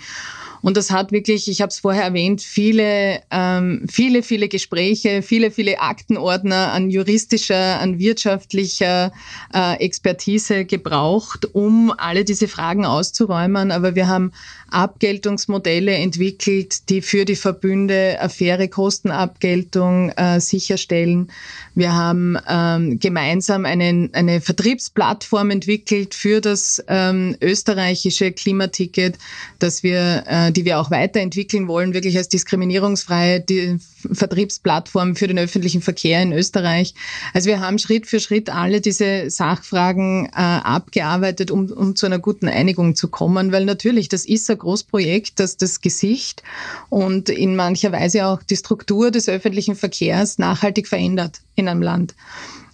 Und 0.61 0.77
das 0.77 0.91
hat 0.91 1.11
wirklich, 1.11 1.47
ich 1.47 1.61
habe 1.61 1.69
es 1.69 1.79
vorher 1.79 2.03
erwähnt, 2.03 2.41
viele, 2.41 3.21
ähm, 3.31 3.85
viele, 3.89 4.23
viele 4.23 4.47
Gespräche, 4.47 5.21
viele, 5.21 5.51
viele 5.51 5.79
Aktenordner 5.79 6.71
an 6.71 6.89
juristischer, 6.89 7.79
an 7.79 7.99
wirtschaftlicher 7.99 9.11
äh, 9.53 9.75
Expertise 9.79 10.65
gebraucht, 10.65 11.47
um 11.53 11.93
alle 11.97 12.23
diese 12.23 12.47
Fragen 12.47 12.85
auszuräumen. 12.85 13.71
Aber 13.71 13.95
wir 13.95 14.07
haben 14.07 14.31
Abgeltungsmodelle 14.71 15.93
entwickelt, 15.93 16.89
die 16.89 17.01
für 17.01 17.25
die 17.25 17.35
Verbünde 17.35 18.17
eine 18.19 18.29
faire 18.29 18.67
Kostenabgeltung 18.67 20.09
äh, 20.09 20.39
sicherstellen. 20.39 21.31
Wir 21.75 21.93
haben 21.93 22.37
ähm, 22.49 22.99
gemeinsam 22.99 23.65
einen, 23.65 24.13
eine 24.13 24.41
Vertriebsplattform 24.41 25.51
entwickelt 25.51 26.15
für 26.15 26.41
das 26.41 26.83
ähm, 26.87 27.37
österreichische 27.41 28.31
Klimaticket, 28.31 29.17
dass 29.59 29.83
wir 29.83 30.23
äh, 30.27 30.51
die 30.51 30.65
wir 30.65 30.79
auch 30.79 30.91
weiterentwickeln 30.91 31.67
wollen, 31.67 31.93
wirklich 31.93 32.17
als 32.17 32.29
diskriminierungsfreie 32.29 33.41
die 33.41 33.77
Vertriebsplattform 34.11 35.15
für 35.15 35.27
den 35.27 35.37
öffentlichen 35.37 35.81
Verkehr 35.81 36.21
in 36.21 36.31
Österreich. 36.31 36.93
Also 37.33 37.49
wir 37.49 37.59
haben 37.59 37.77
Schritt 37.77 38.07
für 38.07 38.19
Schritt 38.19 38.49
alle 38.49 38.81
diese 38.81 39.29
Sachfragen 39.29 40.25
äh, 40.27 40.29
abgearbeitet, 40.35 41.51
um, 41.51 41.71
um 41.71 41.95
zu 41.95 42.05
einer 42.05 42.19
guten 42.19 42.47
Einigung 42.47 42.95
zu 42.95 43.09
kommen, 43.09 43.51
weil 43.51 43.65
natürlich, 43.65 44.09
das 44.09 44.25
ist 44.25 44.49
ein 44.49 44.57
Großprojekt, 44.61 45.39
das 45.39 45.57
das 45.57 45.81
Gesicht 45.81 46.43
und 46.89 47.29
in 47.29 47.55
mancher 47.55 47.91
Weise 47.91 48.25
auch 48.25 48.41
die 48.43 48.55
Struktur 48.55 49.11
des 49.11 49.27
öffentlichen 49.27 49.75
Verkehrs 49.75 50.37
nachhaltig 50.37 50.87
verändert 50.87 51.41
in 51.55 51.67
einem 51.67 51.81
Land. 51.81 52.15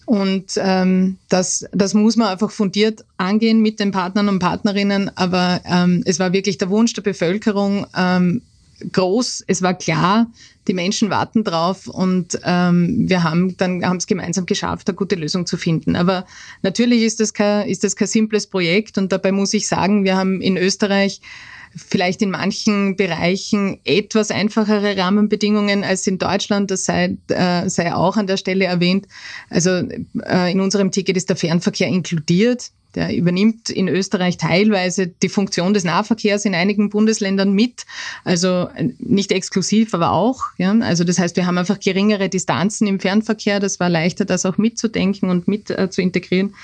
Und 0.05 0.53
ähm, 0.55 1.17
das, 1.27 1.65
das 1.73 1.93
muss 1.93 2.15
man 2.15 2.29
einfach 2.29 2.49
fundiert 2.49 3.03
angehen 3.17 3.61
mit 3.61 3.81
den 3.81 3.91
Partnern 3.91 4.29
und 4.29 4.39
Partnerinnen. 4.39 5.11
Aber 5.17 5.59
ähm, 5.65 6.01
es 6.05 6.17
war 6.17 6.31
wirklich 6.31 6.57
der 6.57 6.69
Wunsch 6.69 6.93
der 6.93 7.01
Bevölkerung 7.01 7.85
ähm, 7.93 8.41
groß. 8.93 9.43
Es 9.47 9.61
war 9.61 9.73
klar, 9.73 10.27
die 10.67 10.73
Menschen 10.73 11.09
warten 11.09 11.43
drauf 11.43 11.87
und 11.87 12.39
ähm, 12.43 13.09
wir 13.09 13.23
haben 13.23 13.57
dann 13.57 13.83
haben 13.85 13.97
es 13.97 14.07
gemeinsam 14.07 14.45
geschafft, 14.45 14.87
eine 14.87 14.95
gute 14.95 15.15
Lösung 15.15 15.45
zu 15.45 15.57
finden. 15.57 15.95
Aber 15.95 16.25
natürlich 16.61 17.03
ist 17.03 17.19
das 17.19 17.33
kein, 17.33 17.67
ist 17.67 17.83
das 17.83 17.95
kein 17.95 18.07
simples 18.07 18.47
Projekt 18.47 18.97
und 18.97 19.11
dabei 19.11 19.31
muss 19.31 19.53
ich 19.53 19.67
sagen, 19.67 20.03
wir 20.03 20.15
haben 20.15 20.41
in 20.41 20.57
Österreich 20.57 21.21
vielleicht 21.77 22.21
in 22.21 22.31
manchen 22.31 22.95
Bereichen 22.95 23.79
etwas 23.85 24.31
einfachere 24.31 24.97
Rahmenbedingungen 24.97 25.83
als 25.83 26.07
in 26.07 26.17
Deutschland. 26.17 26.71
Das 26.71 26.85
sei, 26.85 27.17
äh, 27.29 27.69
sei 27.69 27.93
auch 27.93 28.17
an 28.17 28.27
der 28.27 28.37
Stelle 28.37 28.65
erwähnt. 28.65 29.07
Also 29.49 29.69
äh, 30.25 30.51
in 30.51 30.59
unserem 30.59 30.91
Ticket 30.91 31.17
ist 31.17 31.29
der 31.29 31.35
Fernverkehr 31.35 31.87
inkludiert. 31.87 32.71
Der 32.95 33.15
übernimmt 33.15 33.69
in 33.69 33.87
Österreich 33.87 34.37
teilweise 34.37 35.07
die 35.07 35.29
Funktion 35.29 35.73
des 35.73 35.83
Nahverkehrs 35.83 36.45
in 36.45 36.55
einigen 36.55 36.89
Bundesländern 36.89 37.53
mit. 37.53 37.85
Also 38.23 38.69
nicht 38.97 39.31
exklusiv, 39.31 39.93
aber 39.93 40.13
auch. 40.13 40.45
Ja? 40.57 40.71
Also 40.79 41.03
das 41.03 41.19
heißt, 41.19 41.35
wir 41.35 41.45
haben 41.45 41.59
einfach 41.59 41.79
geringere 41.79 42.27
Distanzen 42.27 42.87
im 42.87 42.99
Fernverkehr. 42.99 43.59
Das 43.59 43.79
war 43.79 43.89
leichter, 43.89 44.25
das 44.25 44.45
auch 44.45 44.57
mitzudenken 44.57 45.29
und 45.29 45.47
mit 45.47 45.69
äh, 45.69 45.89
zu 45.91 46.01
integrieren. 46.01 46.55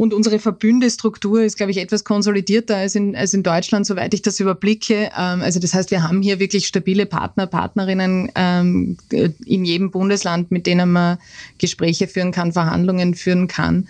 Und 0.00 0.14
unsere 0.14 0.38
Verbündestruktur 0.38 1.42
ist, 1.42 1.58
glaube 1.58 1.72
ich, 1.72 1.76
etwas 1.76 2.04
konsolidierter 2.04 2.74
als 2.74 2.94
in, 2.94 3.14
als 3.14 3.34
in 3.34 3.42
Deutschland, 3.42 3.84
soweit 3.84 4.14
ich 4.14 4.22
das 4.22 4.40
überblicke. 4.40 5.10
Ähm, 5.14 5.42
also 5.42 5.60
das 5.60 5.74
heißt, 5.74 5.90
wir 5.90 6.02
haben 6.02 6.22
hier 6.22 6.38
wirklich 6.38 6.66
stabile 6.66 7.04
Partner, 7.04 7.46
Partnerinnen 7.46 8.32
ähm, 8.34 8.96
in 9.10 9.66
jedem 9.66 9.90
Bundesland, 9.90 10.50
mit 10.52 10.66
denen 10.66 10.92
man 10.92 11.18
Gespräche 11.58 12.08
führen 12.08 12.32
kann, 12.32 12.54
Verhandlungen 12.54 13.12
führen 13.12 13.46
kann. 13.46 13.88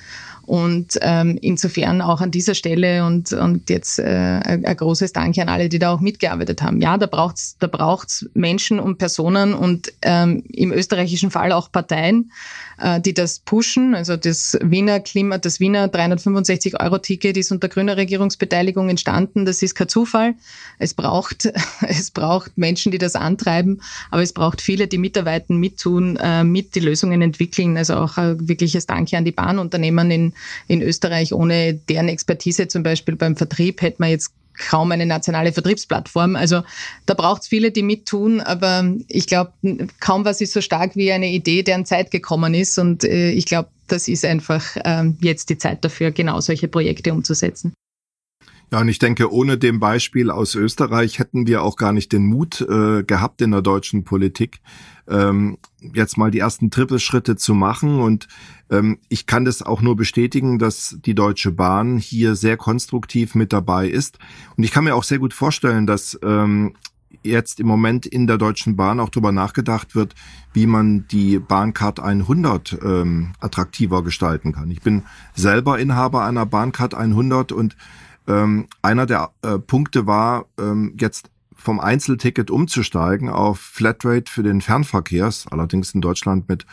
Und 0.51 0.99
ähm, 1.01 1.39
insofern 1.41 2.03
auch 2.03 2.21
an 2.21 2.33
dieser 2.33 2.57
Stelle 2.57 3.07
und, 3.07 3.33
und 3.33 3.71
jetzt 3.71 4.01
äh, 4.01 4.03
ein, 4.03 4.65
großes 4.77 5.13
Danke 5.13 5.43
an 5.43 5.49
alle, 5.49 5.69
die 5.69 5.79
da 5.79 5.93
auch 5.93 6.01
mitgearbeitet 6.01 6.61
haben. 6.61 6.81
Ja, 6.81 6.99
da 6.99 7.07
braucht's 7.07 7.55
da 7.61 7.69
braucht's 7.69 8.29
Menschen 8.35 8.81
und 8.81 8.99
Personen 8.99 9.55
und 9.55 9.93
ähm, 10.03 10.43
im 10.49 10.73
österreichischen 10.73 11.31
Fall 11.31 11.53
auch 11.53 11.71
Parteien, 11.71 12.33
äh, 12.81 13.01
die 13.01 13.15
das 13.15 13.39
pushen. 13.39 13.95
Also 13.95 14.17
das 14.17 14.59
Wiener 14.61 14.99
Klima, 14.99 15.39
das 15.39 15.61
Wiener 15.61 15.87
365-Euro-Ticket 15.87 17.37
ist 17.37 17.53
unter 17.53 17.69
grüner 17.69 17.97
Regierungsbeteiligung 17.97 18.89
entstanden. 18.89 19.45
Das 19.45 19.63
ist 19.63 19.77
kein 19.77 19.89
Zufall. 19.89 20.35
Es 20.81 20.95
braucht, 20.95 21.49
es 21.83 22.11
braucht 22.11 22.59
Menschen, 22.59 22.91
die 22.91 22.99
das 22.99 23.15
antreiben, 23.15 23.83
aber 24.11 24.23
es 24.23 24.33
braucht 24.33 24.61
viele, 24.61 24.89
die 24.89 24.99
mitarbeiten, 24.99 25.59
mittun, 25.59 26.17
äh, 26.17 26.43
mit 26.43 26.75
die 26.75 26.81
Lösungen 26.81 27.23
entwickeln. 27.23 27.77
Also 27.77 27.95
auch 27.95 28.17
ein 28.17 28.49
wirkliches 28.49 28.87
Danke 28.87 29.17
an 29.17 29.25
die 29.25 29.31
Bahnunternehmen 29.31 30.11
in 30.11 30.33
in 30.67 30.83
Österreich. 30.83 31.33
Ohne 31.33 31.75
deren 31.75 32.09
Expertise 32.09 32.69
zum 32.69 32.83
Beispiel 32.83 33.17
beim 33.17 33.37
Vertrieb 33.37 33.83
hätte 33.83 33.97
man 33.99 34.11
jetzt 34.11 34.33
kaum 34.69 34.93
eine 34.93 35.07
nationale 35.07 35.53
Vertriebsplattform. 35.53 36.37
Also 36.37 36.63
da 37.07 37.15
braucht 37.15 37.43
es 37.43 37.49
viele, 37.49 37.71
die 37.71 37.83
mittun, 37.83 38.41
aber 38.41 38.85
ich 39.09 39.27
glaube, 39.27 39.53
kaum 40.01 40.25
was 40.25 40.41
ist 40.41 40.53
so 40.53 40.61
stark 40.61 40.97
wie 40.97 41.13
eine 41.13 41.29
Idee, 41.29 41.63
deren 41.63 41.87
Zeit 41.87 42.11
gekommen 42.11 42.55
ist. 42.55 42.79
Und 42.79 43.05
äh, 43.05 43.31
ich 43.31 43.47
glaube, 43.47 43.69
das 43.89 44.07
ist 44.07 44.25
einfach 44.25 44.77
äh, 44.77 45.13
jetzt 45.21 45.51
die 45.51 45.59
Zeit 45.59 45.85
dafür, 45.85 46.11
genau 46.11 46.41
solche 46.41 46.69
Projekte 46.69 47.13
umzusetzen. 47.13 47.73
Ja, 48.73 48.81
und 48.81 48.89
ich 48.89 49.01
denke, 49.01 49.33
ohne 49.33 49.59
dem 49.59 49.81
Beispiel 49.81 50.31
aus 50.31 50.55
Österreich 50.55 51.19
hätten 51.19 51.49
wir 51.49 51.63
auch 51.63 51.77
gar 51.77 51.93
nicht 51.93 52.13
den 52.13 52.27
Mut 52.27 52.61
äh, 52.61 53.03
gehabt 53.03 53.43
in 53.43 53.51
der 53.51 53.63
deutschen 53.63 54.05
Politik, 54.05 54.61
ähm, 55.09 55.59
jetzt 55.81 56.17
mal 56.17 56.31
die 56.31 56.39
ersten 56.39 56.71
Trippelschritte 56.71 57.35
zu 57.35 57.53
machen. 57.55 57.99
Und 58.01 58.29
ähm, 58.71 58.99
ich 59.09 59.27
kann 59.27 59.45
das 59.45 59.63
auch 59.63 59.83
nur 59.83 59.97
bestätigen, 59.97 60.61
dass 60.61 60.97
die 61.05 61.17
Deutsche 61.17 61.51
Bahn 61.51 61.99
hier 61.99 62.37
sehr 62.37 62.57
konstruktiv 62.57 63.35
mit 63.35 63.53
dabei 63.53 63.89
ist. 63.89 64.19
Und 64.57 64.63
ich 64.63 64.71
kann 64.71 64.85
mir 64.85 64.95
auch 64.95 65.05
sehr 65.05 65.19
gut 65.19 65.35
vorstellen, 65.35 65.89
dass 65.89 66.17
ähm, 66.23 66.75
jetzt 67.25 67.59
im 67.59 67.67
Moment 67.67 68.07
in 68.07 68.29
der 68.29 68.39
Deutschen 68.39 68.77
Bahn 68.77 69.01
auch 69.01 69.09
darüber 69.09 69.33
nachgedacht 69.33 69.97
wird, 69.97 70.15
wie 70.53 70.67
man 70.67 71.09
die 71.09 71.41
Bahncard 71.41 71.99
100 71.99 72.79
ähm, 72.85 73.33
attraktiver 73.41 74.05
gestalten 74.05 74.53
kann. 74.53 74.71
Ich 74.71 74.81
bin 74.81 75.03
selber 75.35 75.81
Inhaber 75.81 76.25
einer 76.25 76.47
Bahncard 76.47 76.95
100 76.95 77.51
und 77.51 77.77
ähm, 78.31 78.69
einer 78.83 79.07
der 79.07 79.31
äh, 79.43 79.59
Punkte 79.59 80.07
war, 80.07 80.47
ähm, 80.59 80.95
jetzt 80.99 81.31
vom 81.53 81.79
Einzelticket 81.79 82.51
umzusteigen 82.51 83.29
auf 83.29 83.61
Flatrate 83.61 84.31
für 84.31 84.43
den 84.43 84.63
Fernverkehr, 84.63 85.31
allerdings 85.51 85.93
in 85.95 86.01
Deutschland 86.01 86.49
mit, 86.49 86.65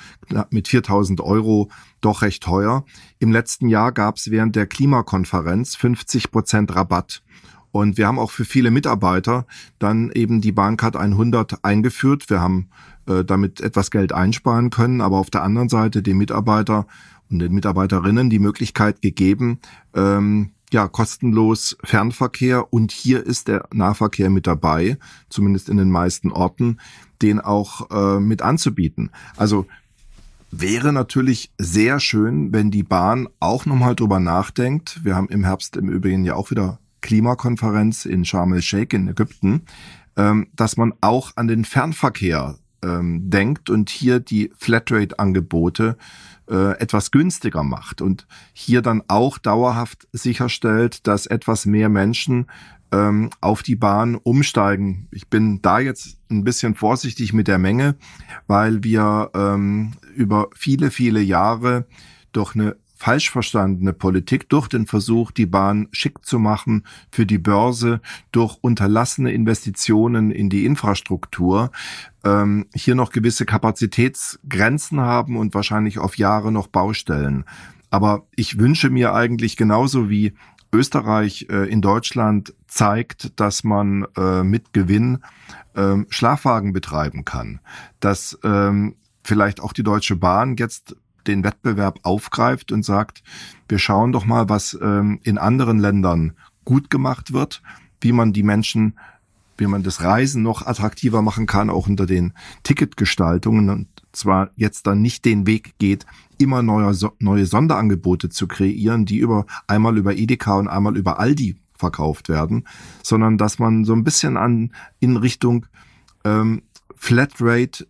mit 0.49 0.67
4000 0.69 1.19
Euro 1.19 1.69
doch 1.99 2.21
recht 2.21 2.43
teuer. 2.43 2.85
Im 3.19 3.31
letzten 3.31 3.67
Jahr 3.67 3.91
gab 3.91 4.15
es 4.15 4.31
während 4.31 4.55
der 4.55 4.65
Klimakonferenz 4.65 5.75
50 5.75 6.31
Prozent 6.31 6.73
Rabatt. 6.73 7.21
Und 7.71 7.97
wir 7.97 8.07
haben 8.07 8.17
auch 8.17 8.31
für 8.31 8.45
viele 8.45 8.71
Mitarbeiter 8.71 9.45
dann 9.77 10.09
eben 10.11 10.39
die 10.39 10.53
Bahncard 10.53 10.95
100 10.95 11.65
eingeführt. 11.65 12.29
Wir 12.29 12.39
haben 12.39 12.69
äh, 13.07 13.25
damit 13.25 13.59
etwas 13.59 13.91
Geld 13.91 14.13
einsparen 14.13 14.69
können, 14.69 15.01
aber 15.01 15.17
auf 15.17 15.29
der 15.29 15.43
anderen 15.43 15.69
Seite 15.69 16.01
den 16.01 16.17
Mitarbeiter 16.17 16.87
und 17.29 17.39
den 17.39 17.53
Mitarbeiterinnen 17.53 18.29
die 18.29 18.39
Möglichkeit 18.39 19.01
gegeben, 19.01 19.59
ähm, 19.93 20.51
ja, 20.71 20.87
kostenlos 20.87 21.77
Fernverkehr 21.83 22.73
und 22.73 22.91
hier 22.91 23.25
ist 23.25 23.47
der 23.47 23.67
Nahverkehr 23.73 24.29
mit 24.29 24.47
dabei, 24.47 24.97
zumindest 25.29 25.69
in 25.69 25.77
den 25.77 25.89
meisten 25.89 26.31
Orten, 26.31 26.79
den 27.21 27.39
auch 27.39 27.89
äh, 27.89 28.19
mit 28.19 28.41
anzubieten. 28.41 29.11
Also 29.37 29.65
wäre 30.51 30.93
natürlich 30.93 31.51
sehr 31.57 31.99
schön, 31.99 32.53
wenn 32.53 32.71
die 32.71 32.83
Bahn 32.83 33.27
auch 33.39 33.65
nochmal 33.65 33.95
drüber 33.95 34.19
nachdenkt. 34.19 35.03
Wir 35.03 35.15
haben 35.15 35.29
im 35.29 35.43
Herbst 35.43 35.77
im 35.77 35.89
Übrigen 35.89 36.25
ja 36.25 36.35
auch 36.35 36.51
wieder 36.51 36.79
Klimakonferenz 37.01 38.05
in 38.05 38.25
Sharm 38.25 38.53
el-Sheikh 38.53 38.95
in 38.95 39.07
Ägypten, 39.07 39.63
ähm, 40.15 40.47
dass 40.55 40.77
man 40.77 40.93
auch 41.01 41.31
an 41.35 41.47
den 41.47 41.63
Fernverkehr 41.63 42.57
ähm, 42.83 43.29
denkt 43.29 43.69
und 43.69 43.89
hier 43.89 44.19
die 44.19 44.51
Flatrate-Angebote 44.57 45.97
äh, 46.49 46.77
etwas 46.79 47.11
günstiger 47.11 47.63
macht 47.63 48.01
und 48.01 48.27
hier 48.53 48.81
dann 48.81 49.03
auch 49.07 49.37
dauerhaft 49.37 50.07
sicherstellt, 50.11 51.07
dass 51.07 51.25
etwas 51.25 51.65
mehr 51.65 51.89
Menschen 51.89 52.47
ähm, 52.91 53.29
auf 53.41 53.63
die 53.63 53.75
Bahn 53.75 54.15
umsteigen. 54.15 55.07
Ich 55.11 55.27
bin 55.27 55.61
da 55.61 55.79
jetzt 55.79 56.17
ein 56.29 56.43
bisschen 56.43 56.75
vorsichtig 56.75 57.33
mit 57.33 57.47
der 57.47 57.57
Menge, 57.57 57.95
weil 58.47 58.83
wir 58.83 59.31
ähm, 59.33 59.93
über 60.15 60.49
viele, 60.53 60.91
viele 60.91 61.21
Jahre 61.21 61.85
durch 62.31 62.55
eine 62.55 62.75
falsch 62.97 63.29
verstandene 63.29 63.93
Politik 63.93 64.49
durch 64.49 64.67
den 64.67 64.87
Versuch, 64.87 65.31
die 65.31 65.45
Bahn 65.45 65.87
schick 65.91 66.25
zu 66.25 66.39
machen 66.39 66.83
für 67.11 67.25
die 67.25 67.37
Börse, 67.37 68.01
durch 68.31 68.57
unterlassene 68.59 69.31
Investitionen 69.31 70.31
in 70.31 70.49
die 70.49 70.65
Infrastruktur, 70.65 71.71
ähm, 72.25 72.65
hier 72.73 72.95
noch 72.95 73.11
gewisse 73.11 73.45
Kapazitätsgrenzen 73.45 74.99
haben 74.99 75.37
und 75.37 75.53
wahrscheinlich 75.53 75.99
auf 75.99 76.17
Jahre 76.17 76.51
noch 76.51 76.67
Baustellen. 76.67 77.45
Aber 77.89 78.25
ich 78.35 78.59
wünsche 78.59 78.89
mir 78.89 79.13
eigentlich 79.13 79.55
genauso 79.55 80.09
wie 80.09 80.33
Österreich 80.73 81.47
äh, 81.49 81.69
in 81.69 81.81
Deutschland 81.81 82.53
zeigt, 82.67 83.39
dass 83.39 83.63
man 83.63 84.05
äh, 84.17 84.43
mit 84.43 84.73
Gewinn 84.73 85.19
äh, 85.75 85.97
Schlafwagen 86.09 86.73
betreiben 86.73 87.23
kann, 87.23 87.59
dass 87.99 88.37
ähm, 88.43 88.95
vielleicht 89.23 89.61
auch 89.61 89.73
die 89.73 89.83
Deutsche 89.83 90.15
Bahn 90.15 90.55
jetzt 90.57 90.95
den 91.27 91.43
Wettbewerb 91.43 91.99
aufgreift 92.03 92.71
und 92.71 92.83
sagt, 92.83 93.23
wir 93.67 93.79
schauen 93.79 94.11
doch 94.11 94.25
mal, 94.25 94.49
was 94.49 94.77
ähm, 94.81 95.19
in 95.23 95.37
anderen 95.37 95.79
Ländern 95.79 96.33
gut 96.65 96.89
gemacht 96.89 97.33
wird, 97.33 97.61
wie 98.01 98.11
man 98.11 98.33
die 98.33 98.43
Menschen, 98.43 98.97
wie 99.57 99.67
man 99.67 99.83
das 99.83 100.03
Reisen 100.03 100.43
noch 100.43 100.65
attraktiver 100.65 101.21
machen 101.21 101.45
kann, 101.45 101.69
auch 101.69 101.87
unter 101.87 102.05
den 102.05 102.33
Ticketgestaltungen. 102.63 103.69
Und 103.69 103.87
zwar 104.11 104.51
jetzt 104.55 104.87
dann 104.87 105.01
nicht 105.01 105.25
den 105.25 105.47
Weg 105.47 105.75
geht, 105.79 106.05
immer 106.37 106.61
neue, 106.61 106.95
neue 107.19 107.45
Sonderangebote 107.45 108.29
zu 108.29 108.47
kreieren, 108.47 109.05
die 109.05 109.17
über 109.17 109.45
einmal 109.65 109.97
über 109.97 110.15
Edeka 110.15 110.55
und 110.55 110.67
einmal 110.67 110.97
über 110.97 111.19
Aldi 111.19 111.55
verkauft 111.75 112.29
werden, 112.29 112.67
sondern 113.03 113.37
dass 113.37 113.59
man 113.59 113.85
so 113.85 113.93
ein 113.93 114.03
bisschen 114.03 114.37
an 114.37 114.73
in 114.99 115.17
Richtung 115.17 115.67
ähm, 116.23 116.63
Flatrate 116.95 117.87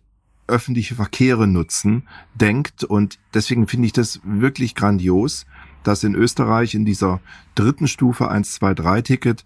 öffentliche 0.48 0.94
Verkehre 0.94 1.46
nutzen, 1.46 2.08
denkt. 2.34 2.84
Und 2.84 3.18
deswegen 3.34 3.68
finde 3.68 3.86
ich 3.86 3.92
das 3.92 4.20
wirklich 4.24 4.74
grandios, 4.74 5.46
dass 5.82 6.04
in 6.04 6.14
Österreich 6.14 6.74
in 6.74 6.84
dieser 6.84 7.20
dritten 7.54 7.88
Stufe 7.88 8.28
1, 8.30 8.54
2, 8.54 8.74
3 8.74 9.02
Ticket 9.02 9.44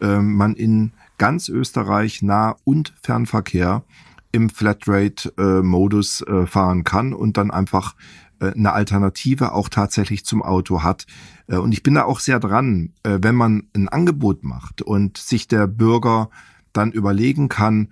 äh, 0.00 0.18
man 0.18 0.54
in 0.54 0.92
ganz 1.18 1.48
Österreich 1.48 2.22
Nah- 2.22 2.56
und 2.64 2.94
Fernverkehr 3.02 3.84
im 4.32 4.48
Flatrate-Modus 4.48 6.22
äh, 6.22 6.32
äh, 6.32 6.46
fahren 6.46 6.84
kann 6.84 7.12
und 7.12 7.36
dann 7.36 7.50
einfach 7.50 7.94
äh, 8.40 8.52
eine 8.52 8.72
Alternative 8.72 9.52
auch 9.52 9.68
tatsächlich 9.68 10.24
zum 10.24 10.42
Auto 10.42 10.82
hat. 10.82 11.06
Äh, 11.48 11.56
und 11.56 11.72
ich 11.72 11.82
bin 11.82 11.94
da 11.94 12.04
auch 12.04 12.20
sehr 12.20 12.40
dran, 12.40 12.92
wenn 13.02 13.34
man 13.34 13.64
ein 13.74 13.88
Angebot 13.88 14.44
macht 14.44 14.82
und 14.82 15.18
sich 15.18 15.48
der 15.48 15.66
Bürger 15.66 16.30
dann 16.72 16.92
überlegen 16.92 17.48
kann, 17.48 17.88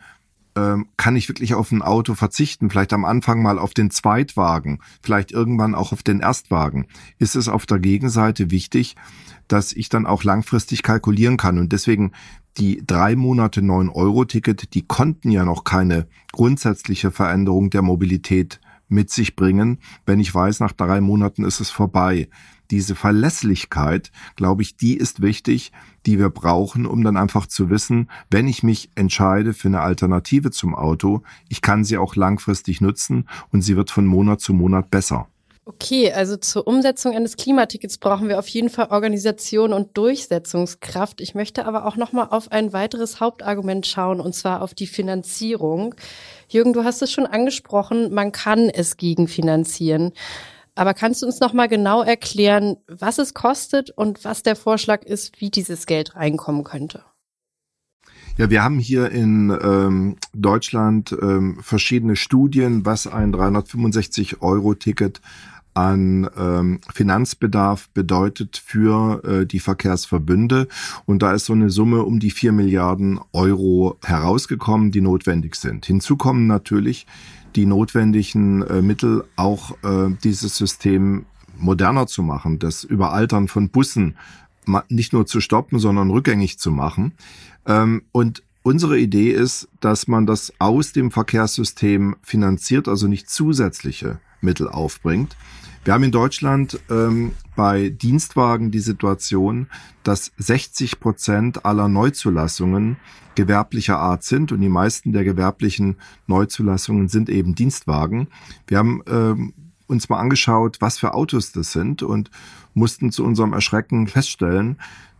ähm, 0.59 0.89
kann 0.97 1.15
ich 1.15 1.29
wirklich 1.29 1.55
auf 1.55 1.71
ein 1.71 1.83
Auto 1.83 2.15
verzichten? 2.15 2.69
Vielleicht 2.69 2.93
am 2.93 3.05
Anfang 3.05 3.43
mal 3.43 3.59
auf 3.59 3.75
den 3.75 3.91
Zweitwagen, 3.91 4.81
vielleicht 5.03 5.31
irgendwann 5.31 5.77
auch 5.77 5.93
auf 5.93 6.03
den 6.03 6.21
Erstwagen. 6.21 6.87
Ist 7.19 7.37
es 7.37 7.49
auf 7.49 7.65
der 7.65 7.79
Gegenseite 7.79 8.51
wichtig, 8.51 8.97
dass 9.47 9.73
ich 9.73 9.89
dann 9.89 10.07
auch 10.07 10.25
langfristig 10.25 10.83
kalkulieren 10.83 11.37
kann? 11.37 11.59
Und 11.59 11.73
deswegen 11.73 12.13
die 12.57 12.83
drei 12.85 13.15
Monate 13.15 13.61
9-Euro-Ticket, 13.61 14.75
die 14.75 14.83
konnten 14.83 15.31
ja 15.31 15.45
noch 15.45 15.63
keine 15.63 16.09
grundsätzliche 16.33 17.13
Veränderung 17.13 17.71
der 17.71 17.83
Mobilität 17.83 18.61
mit 18.89 19.11
sich 19.11 19.37
bringen, 19.37 19.79
wenn 20.07 20.19
ich 20.19 20.35
weiß, 20.35 20.61
nach 20.61 20.73
drei 20.73 21.01
Monaten 21.01 21.45
ist 21.45 21.61
es 21.61 21.71
vorbei 21.71 22.29
diese 22.71 22.95
Verlässlichkeit, 22.95 24.11
glaube 24.37 24.63
ich, 24.63 24.77
die 24.77 24.97
ist 24.97 25.23
wichtig, 25.23 25.73
die 26.07 26.19
wir 26.19 26.31
brauchen, 26.31 26.87
um 26.87 27.03
dann 27.03 27.17
einfach 27.17 27.47
zu 27.47 27.71
wissen, 27.71 28.11
wenn 28.31 28.49
ich 28.49 28.63
mich 28.63 28.91
entscheide 28.95 29.55
für 29.55 29.69
eine 29.69 29.81
Alternative 29.81 30.51
zum 30.51 30.75
Auto, 30.75 31.23
ich 31.49 31.63
kann 31.63 31.85
sie 31.85 31.99
auch 31.99 32.17
langfristig 32.17 32.81
nutzen 32.81 33.29
und 33.53 33.63
sie 33.63 33.77
wird 33.77 33.91
von 33.91 34.07
Monat 34.07 34.41
zu 34.41 34.53
Monat 34.53 34.91
besser. 34.91 35.29
Okay, 35.69 36.11
also 36.11 36.39
zur 36.39 36.67
Umsetzung 36.67 37.15
eines 37.15 37.37
Klimatickets 37.37 37.99
brauchen 37.99 38.31
wir 38.31 38.39
auf 38.39 38.49
jeden 38.49 38.71
Fall 38.71 38.87
Organisation 38.89 39.75
und 39.75 39.99
Durchsetzungskraft. 39.99 41.21
Ich 41.21 41.35
möchte 41.35 41.67
aber 41.67 41.85
auch 41.85 41.97
noch 41.97 42.13
mal 42.13 42.25
auf 42.25 42.51
ein 42.51 42.73
weiteres 42.73 43.21
Hauptargument 43.21 43.87
schauen 43.87 44.19
und 44.19 44.35
zwar 44.35 44.63
auf 44.63 44.73
die 44.73 44.87
Finanzierung. 44.87 45.95
Jürgen, 46.49 46.73
du 46.73 46.85
hast 46.85 47.03
es 47.03 47.13
schon 47.13 47.27
angesprochen, 47.27 48.15
man 48.15 48.33
kann 48.33 48.71
es 48.71 48.97
gegenfinanzieren. 48.97 50.13
Aber 50.79 50.95
kannst 50.95 51.23
du 51.23 51.27
uns 51.27 51.41
noch 51.41 51.53
mal 51.55 51.67
genau 51.67 52.05
erklären, 52.05 52.77
was 52.87 53.19
es 53.19 53.35
kostet 53.35 53.91
und 53.91 54.25
was 54.25 54.45
der 54.45 54.55
Vorschlag 54.55 55.03
ist, 55.03 55.41
wie 55.41 55.51
dieses 55.51 55.87
Geld 55.87 56.15
reinkommen 56.15 56.63
könnte? 56.63 57.03
Ja, 58.37 58.49
wir 58.49 58.63
haben 58.63 58.79
hier 58.79 59.11
in 59.11 59.51
ähm, 59.61 60.15
Deutschland 60.33 61.11
ähm, 61.21 61.59
verschiedene 61.63 62.15
Studien, 62.15 62.87
was 62.87 63.09
ein 63.09 63.35
365-Euro-Ticket 63.35 65.21
an 65.79 66.29
ähm, 66.37 66.81
Finanzbedarf 66.93 67.89
bedeutet 67.91 68.57
für 68.57 69.23
äh, 69.23 69.47
die 69.47 69.61
Verkehrsverbünde. 69.61 70.67
Und 71.07 71.23
da 71.23 71.33
ist 71.33 71.45
so 71.45 71.53
eine 71.53 71.71
Summe 71.71 72.03
um 72.03 72.19
die 72.19 72.33
vier 72.33 72.51
Milliarden 72.51 73.21
Euro 73.33 73.97
herausgekommen, 74.05 74.91
die 74.91 75.01
notwendig 75.01 75.55
sind. 75.55 75.87
Hinzu 75.87 76.17
kommen 76.17 76.49
natürlich 76.49 77.07
die 77.55 77.65
notwendigen 77.65 78.63
äh, 78.63 78.83
Mittel, 78.83 79.23
auch 79.37 79.71
äh, 79.85 80.11
dieses 80.25 80.57
System 80.57 81.27
moderner 81.57 82.09
zu 82.09 82.25
machen, 82.25 82.59
das 82.59 82.83
Überaltern 82.83 83.47
von 83.47 83.69
Bussen 83.69 84.17
nicht 84.89 85.13
nur 85.13 85.27
zu 85.27 85.41
stoppen, 85.41 85.79
sondern 85.79 86.11
rückgängig 86.11 86.59
zu 86.59 86.73
machen. 86.73 87.13
Ähm, 87.67 88.03
und 88.13 88.43
Unsere 88.65 88.99
Idee 88.99 89.31
ist, 89.31 89.67
dass 89.81 90.09
man 90.09 90.27
das 90.27 90.53
aus 90.59 90.93
dem 90.93 91.11
Verkehrssystem 91.11 92.17
finanziert, 92.23 92.87
also 92.87 93.07
nicht 93.07 93.31
zusätzliche 93.31 94.19
Mittel 94.43 94.69
aufbringt. 94.69 95.37
Wir 95.89 95.95
haben 95.95 96.05
in 96.05 96.13
Deutschland 96.13 96.79
ähm, 96.91 97.33
bei 97.57 97.89
Dienstwagen 97.89 98.71
die 98.71 98.79
Situation, 98.79 99.69
dass 100.03 100.33
60 100.37 101.01
Prozent 101.01 101.65
aller 101.65 101.89
Neuzulassungen 101.89 102.99
gewerblicher 103.37 103.99
Art 103.99 104.23
sind 104.23 104.53
und 104.53 104.61
die 104.61 104.69
meisten 104.69 105.15
der 105.15 105.25
gewerblichen 105.25 105.97
Neuzulassungen 106.27 107.09
sind 107.09 107.31
eben 107.31 107.55
Dienstwagen. 107.55 108.29
Wir 108.67 108.77
haben 108.77 109.03
ähm, 109.09 109.55
uns 109.87 110.11
mal 110.11 110.19
angeschaut, 110.19 110.77
was 110.81 110.99
für 110.99 111.15
Autos 111.15 111.53
das 111.53 111.73
sind 111.73 112.03
und 112.03 112.31
mussten 112.75 113.11
zu 113.11 113.25
unserem 113.25 113.55
Erschrecken 113.55 114.09
feststellen, 114.09 114.77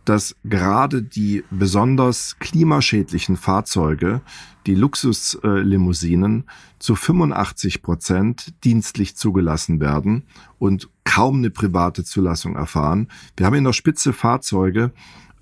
dass 0.09 0.35
gerade 0.43 1.03
die 1.03 1.43
besonders 1.51 2.39
klimaschädlichen 2.39 3.37
Fahrzeuge, 3.37 4.21
die 4.65 4.73
Luxuslimousinen, 4.73 6.45
zu 6.79 6.95
85 6.95 7.83
Prozent 7.83 8.55
dienstlich 8.63 9.15
zugelassen 9.15 9.79
werden 9.79 10.23
und 10.57 10.89
kaum 11.03 11.37
eine 11.37 11.51
private 11.51 12.03
Zulassung 12.03 12.55
erfahren. 12.55 13.07
Wir 13.37 13.45
haben 13.45 13.53
in 13.53 13.65
der 13.65 13.73
Spitze 13.73 14.11
Fahrzeuge, 14.11 14.93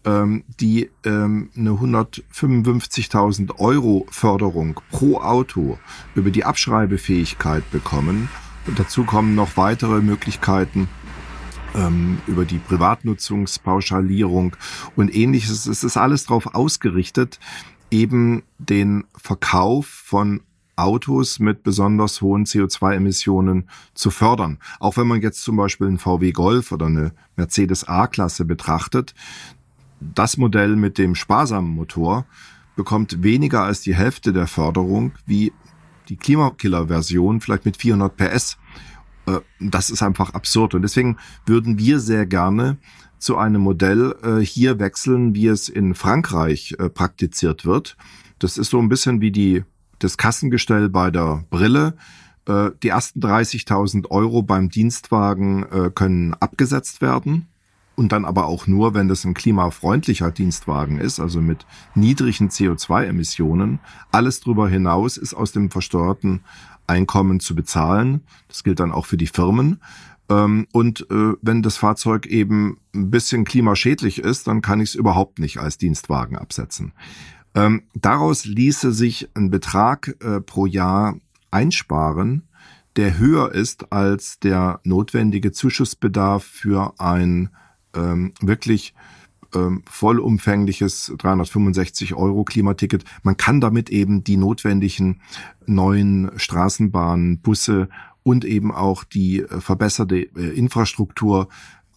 ähm, 0.04 0.44
die 0.60 0.90
ähm, 1.06 1.50
eine 1.56 1.70
155.000 1.70 3.60
Euro 3.60 4.06
Förderung 4.10 4.82
pro 4.92 5.20
Auto 5.22 5.80
über 6.14 6.30
die 6.30 6.44
Abschreibefähigkeit 6.44 7.64
bekommen. 7.72 8.28
Und 8.68 8.78
dazu 8.78 9.06
kommen 9.06 9.34
noch 9.34 9.56
weitere 9.56 10.02
Möglichkeiten, 10.02 10.90
ähm, 11.78 12.18
über 12.28 12.46
die 12.46 12.60
Privatnutzungspauschalierung 12.60 14.56
und 14.96 15.16
ähnliches. 15.16 15.68
Es 15.68 15.84
ist 15.84 15.98
alles 15.98 16.26
darauf 16.26 16.54
ausgerichtet, 16.54 17.40
eben 17.92 18.44
den 18.58 19.06
Verkauf 19.16 19.86
von 19.86 20.42
Autos 20.76 21.40
mit 21.40 21.64
besonders 21.64 22.22
hohen 22.22 22.46
CO2-Emissionen 22.46 23.68
zu 23.94 24.12
fördern. 24.12 24.60
Auch 24.80 24.98
wenn 24.98 25.08
man 25.08 25.22
jetzt 25.22 25.42
zum 25.42 25.58
Beispiel 25.58 25.88
einen 25.88 25.98
VW 25.98 26.32
Golf 26.32 26.72
oder 26.72 26.86
eine 26.86 27.14
Mercedes 27.36 27.88
A-Klasse 27.88 28.46
betrachtet, 28.46 29.16
das 30.00 30.38
Modell 30.38 30.76
mit 30.76 31.00
dem 31.00 31.16
sparsamen 31.16 31.72
Motor 31.72 32.26
bekommt 32.76 33.24
weniger 33.24 33.64
als 33.64 33.82
die 33.82 33.96
Hälfte 33.96 34.34
der 34.34 34.46
Förderung 34.46 35.14
wie 35.26 35.52
die 36.10 36.18
Klimakiller-Version, 36.18 37.42
vielleicht 37.42 37.66
mit 37.66 37.78
400 37.78 38.16
PS. 38.16 38.58
Äh, 39.28 39.40
das 39.60 39.90
ist 39.90 40.02
einfach 40.02 40.34
absurd. 40.34 40.74
Und 40.74 40.82
deswegen 40.82 41.18
würden 41.46 41.78
wir 41.78 42.00
sehr 42.00 42.26
gerne 42.26 42.78
zu 43.20 43.38
einem 43.38 43.62
Modell 43.62 44.16
äh, 44.24 44.44
hier 44.44 44.80
wechseln, 44.80 45.36
wie 45.36 45.48
es 45.48 45.70
in 45.70 45.94
Frankreich 45.94 46.76
äh, 46.80 46.90
praktiziert 46.90 47.66
wird. 47.66 47.98
Das 48.40 48.58
ist 48.58 48.70
so 48.70 48.80
ein 48.80 48.90
bisschen 48.90 49.22
wie 49.22 49.32
die, 49.32 49.64
das 50.00 50.18
Kassengestell 50.18 50.90
bei 50.90 51.12
der 51.12 51.44
Brille. 51.50 51.96
Die 52.82 52.88
ersten 52.88 53.20
30.000 53.20 54.10
Euro 54.10 54.42
beim 54.42 54.70
Dienstwagen 54.70 55.92
können 55.96 56.34
abgesetzt 56.36 57.02
werden 57.02 57.48
und 57.98 58.14
dann 58.14 58.24
aber 58.24 58.46
auch 58.46 58.68
nur, 58.68 58.94
wenn 58.94 59.10
das 59.10 59.26
ein 59.26 59.34
klimafreundlicher 59.34 60.32
Dienstwagen 60.32 61.00
ist, 61.00 61.20
also 61.20 61.42
mit 61.42 61.66
niedrigen 61.96 62.48
CO2-Emissionen. 62.50 63.80
Alles 64.12 64.40
drüber 64.40 64.70
hinaus 64.70 65.18
ist 65.18 65.34
aus 65.34 65.52
dem 65.52 65.72
versteuerten 65.72 66.42
Einkommen 66.88 67.40
zu 67.40 67.56
bezahlen. 67.56 68.22
Das 68.48 68.64
gilt 68.64 68.80
dann 68.80 68.92
auch 68.92 69.06
für 69.06 69.18
die 69.18 69.28
Firmen. 69.28 69.82
Ähm, 70.30 70.68
und 70.72 71.10
äh, 71.10 71.34
wenn 71.42 71.62
das 71.62 71.78
Fahrzeug 71.78 72.26
eben 72.26 72.80
ein 72.94 73.12
bisschen 73.12 73.46
klimaschädlich 73.46 74.20
ist, 74.20 74.48
dann 74.48 74.62
kann 74.62 74.80
ich 74.80 74.90
es 74.90 74.96
überhaupt 74.96 75.40
nicht 75.40 75.60
als 75.60 75.78
Dienstwagen 75.78 76.38
absetzen. 76.38 76.94
Ähm, 77.56 77.84
daraus 77.94 78.46
ließe 78.46 78.92
sich 78.92 79.30
ein 79.34 79.50
Betrag 79.50 80.16
äh, 80.22 80.42
pro 80.42 80.66
Jahr 80.66 81.16
einsparen, 81.52 82.44
der 82.98 83.18
höher 83.18 83.52
ist 83.52 83.92
als 83.92 84.40
der 84.40 84.80
notwendige 84.84 85.52
Zuschussbedarf 85.52 86.44
für 86.44 86.94
ein 87.00 87.50
ähm, 87.96 88.34
wirklich 88.42 88.94
ähm, 89.54 89.84
vollumfängliches 89.90 91.14
365 91.18 92.14
Euro 92.16 92.44
Klimaticket. 92.44 93.04
Man 93.24 93.38
kann 93.38 93.62
damit 93.62 93.90
eben 93.90 94.24
die 94.24 94.38
notwendigen 94.38 95.22
neuen 95.66 96.32
Straßenbahnen, 96.36 97.40
Busse 97.40 97.90
und 98.24 98.44
eben 98.44 98.74
auch 98.74 99.04
die 99.04 99.40
äh, 99.40 99.62
verbesserte 99.62 100.18
äh, 100.18 100.58
Infrastruktur 100.58 101.48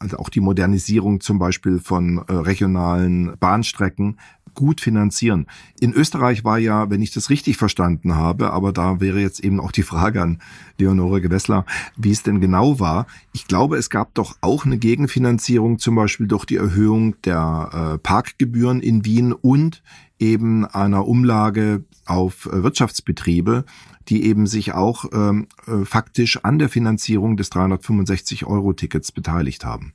also 0.00 0.18
auch 0.18 0.30
die 0.30 0.40
Modernisierung 0.40 1.20
zum 1.20 1.38
Beispiel 1.38 1.78
von 1.78 2.18
äh, 2.26 2.32
regionalen 2.32 3.36
Bahnstrecken 3.38 4.16
gut 4.54 4.80
finanzieren. 4.80 5.46
In 5.80 5.92
Österreich 5.92 6.44
war 6.44 6.58
ja, 6.58 6.90
wenn 6.90 7.02
ich 7.02 7.12
das 7.12 7.30
richtig 7.30 7.56
verstanden 7.56 8.16
habe, 8.16 8.52
aber 8.52 8.72
da 8.72 9.00
wäre 9.00 9.20
jetzt 9.20 9.40
eben 9.40 9.60
auch 9.60 9.72
die 9.72 9.84
Frage 9.84 10.22
an 10.22 10.40
Leonore 10.78 11.20
Gewessler, 11.20 11.64
wie 11.96 12.10
es 12.10 12.22
denn 12.22 12.40
genau 12.40 12.80
war. 12.80 13.06
Ich 13.32 13.46
glaube, 13.46 13.76
es 13.76 13.90
gab 13.90 14.14
doch 14.14 14.36
auch 14.40 14.64
eine 14.64 14.78
Gegenfinanzierung, 14.78 15.78
zum 15.78 15.94
Beispiel 15.94 16.26
durch 16.26 16.46
die 16.46 16.56
Erhöhung 16.56 17.14
der 17.22 17.94
äh, 17.94 17.98
Parkgebühren 17.98 18.80
in 18.80 19.04
Wien 19.04 19.32
und 19.32 19.82
eben 20.18 20.66
einer 20.66 21.06
Umlage 21.06 21.84
auf 22.06 22.46
äh, 22.46 22.62
Wirtschaftsbetriebe, 22.62 23.64
die 24.10 24.24
eben 24.24 24.46
sich 24.46 24.74
auch 24.74 25.06
ähm, 25.12 25.46
äh, 25.66 25.84
faktisch 25.84 26.44
an 26.44 26.58
der 26.58 26.68
Finanzierung 26.68 27.36
des 27.36 27.50
365-Euro-Tickets 27.52 29.12
beteiligt 29.12 29.64
haben. 29.64 29.94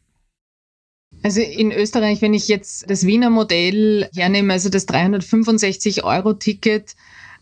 Also 1.22 1.42
in 1.42 1.72
Österreich, 1.72 2.22
wenn 2.22 2.34
ich 2.34 2.48
jetzt 2.48 2.90
das 2.90 3.06
Wiener 3.06 3.30
Modell 3.30 4.10
hernehme, 4.16 4.54
also 4.54 4.70
das 4.70 4.88
365-Euro-Ticket 4.88 6.96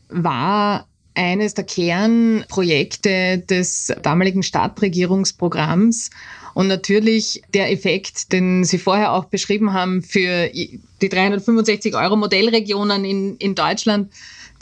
war 0.10 0.88
eines 1.16 1.54
der 1.54 1.66
Kernprojekte 1.66 3.40
des 3.40 3.94
damaligen 4.02 4.44
Stadtregierungsprogramms. 4.44 6.10
Und 6.54 6.68
natürlich 6.68 7.42
der 7.54 7.72
Effekt, 7.72 8.32
den 8.32 8.64
Sie 8.64 8.78
vorher 8.78 9.14
auch 9.14 9.26
beschrieben 9.26 9.74
haben 9.74 10.02
für 10.02 10.50
die 10.50 11.10
365 11.10 11.96
Euro 11.96 12.16
Modellregionen 12.16 13.06
in, 13.06 13.38
in 13.38 13.56
Deutschland, 13.56 14.12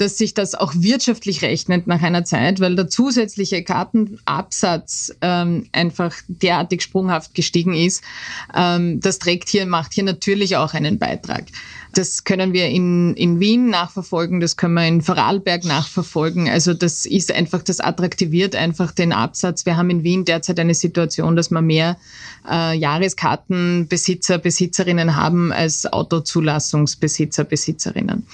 dass 0.02 0.18
sich 0.18 0.34
das 0.34 0.56
auch 0.56 0.74
wirtschaftlich 0.76 1.44
rechnet 1.44 1.86
nach 1.86 2.02
einer 2.02 2.26
Zeit, 2.26 2.60
weil 2.60 2.76
der 2.76 2.90
zusätzliche 2.90 3.64
Kartenabsatz 3.64 5.14
ähm, 5.22 5.68
einfach 5.74 6.16
derartig 6.28 6.82
sprunghaft 6.82 7.36
gestiegen 7.36 7.76
ist. 7.76 8.04
Ähm, 8.56 9.00
das 9.00 9.20
trägt 9.20 9.48
hier, 9.48 9.68
macht 9.68 9.94
hier 9.94 10.04
natürlich 10.04 10.58
auch 10.58 10.74
einen 10.74 10.98
Beitrag. 10.98 11.44
Das 11.94 12.24
können 12.24 12.52
wir 12.52 12.68
in, 12.70 13.14
in 13.16 13.40
Wien 13.40 13.70
nachverfolgen, 13.70 14.40
das 14.40 14.58
können 14.58 14.74
wir 14.74 14.88
in 14.88 15.04
Vorarlberg 15.04 15.66
nachverfolgen. 15.66 16.50
Also 16.50 16.74
das 16.74 17.06
ist 17.06 17.32
einfach, 17.32 17.62
das 17.62 17.80
attraktiviert 17.80 18.56
einfach 18.56 18.92
den 18.92 19.14
Absatz. 19.14 19.68
Wir 19.68 19.78
haben 19.78 19.92
in 19.92 20.04
Wien 20.04 20.26
derzeit 20.26 20.60
eine 20.60 20.74
Situation, 20.74 21.36
dass 21.36 21.52
wir 21.52 21.62
mehr 21.62 21.98
äh, 22.50 22.76
Jahreskartenbesitzer, 22.76 24.40
Besitzerinnen 24.40 25.16
haben 25.16 25.52
als 25.52 25.86
Autozulassungsbesitzer, 25.86 27.44
Besitzerinnen. 27.44 28.26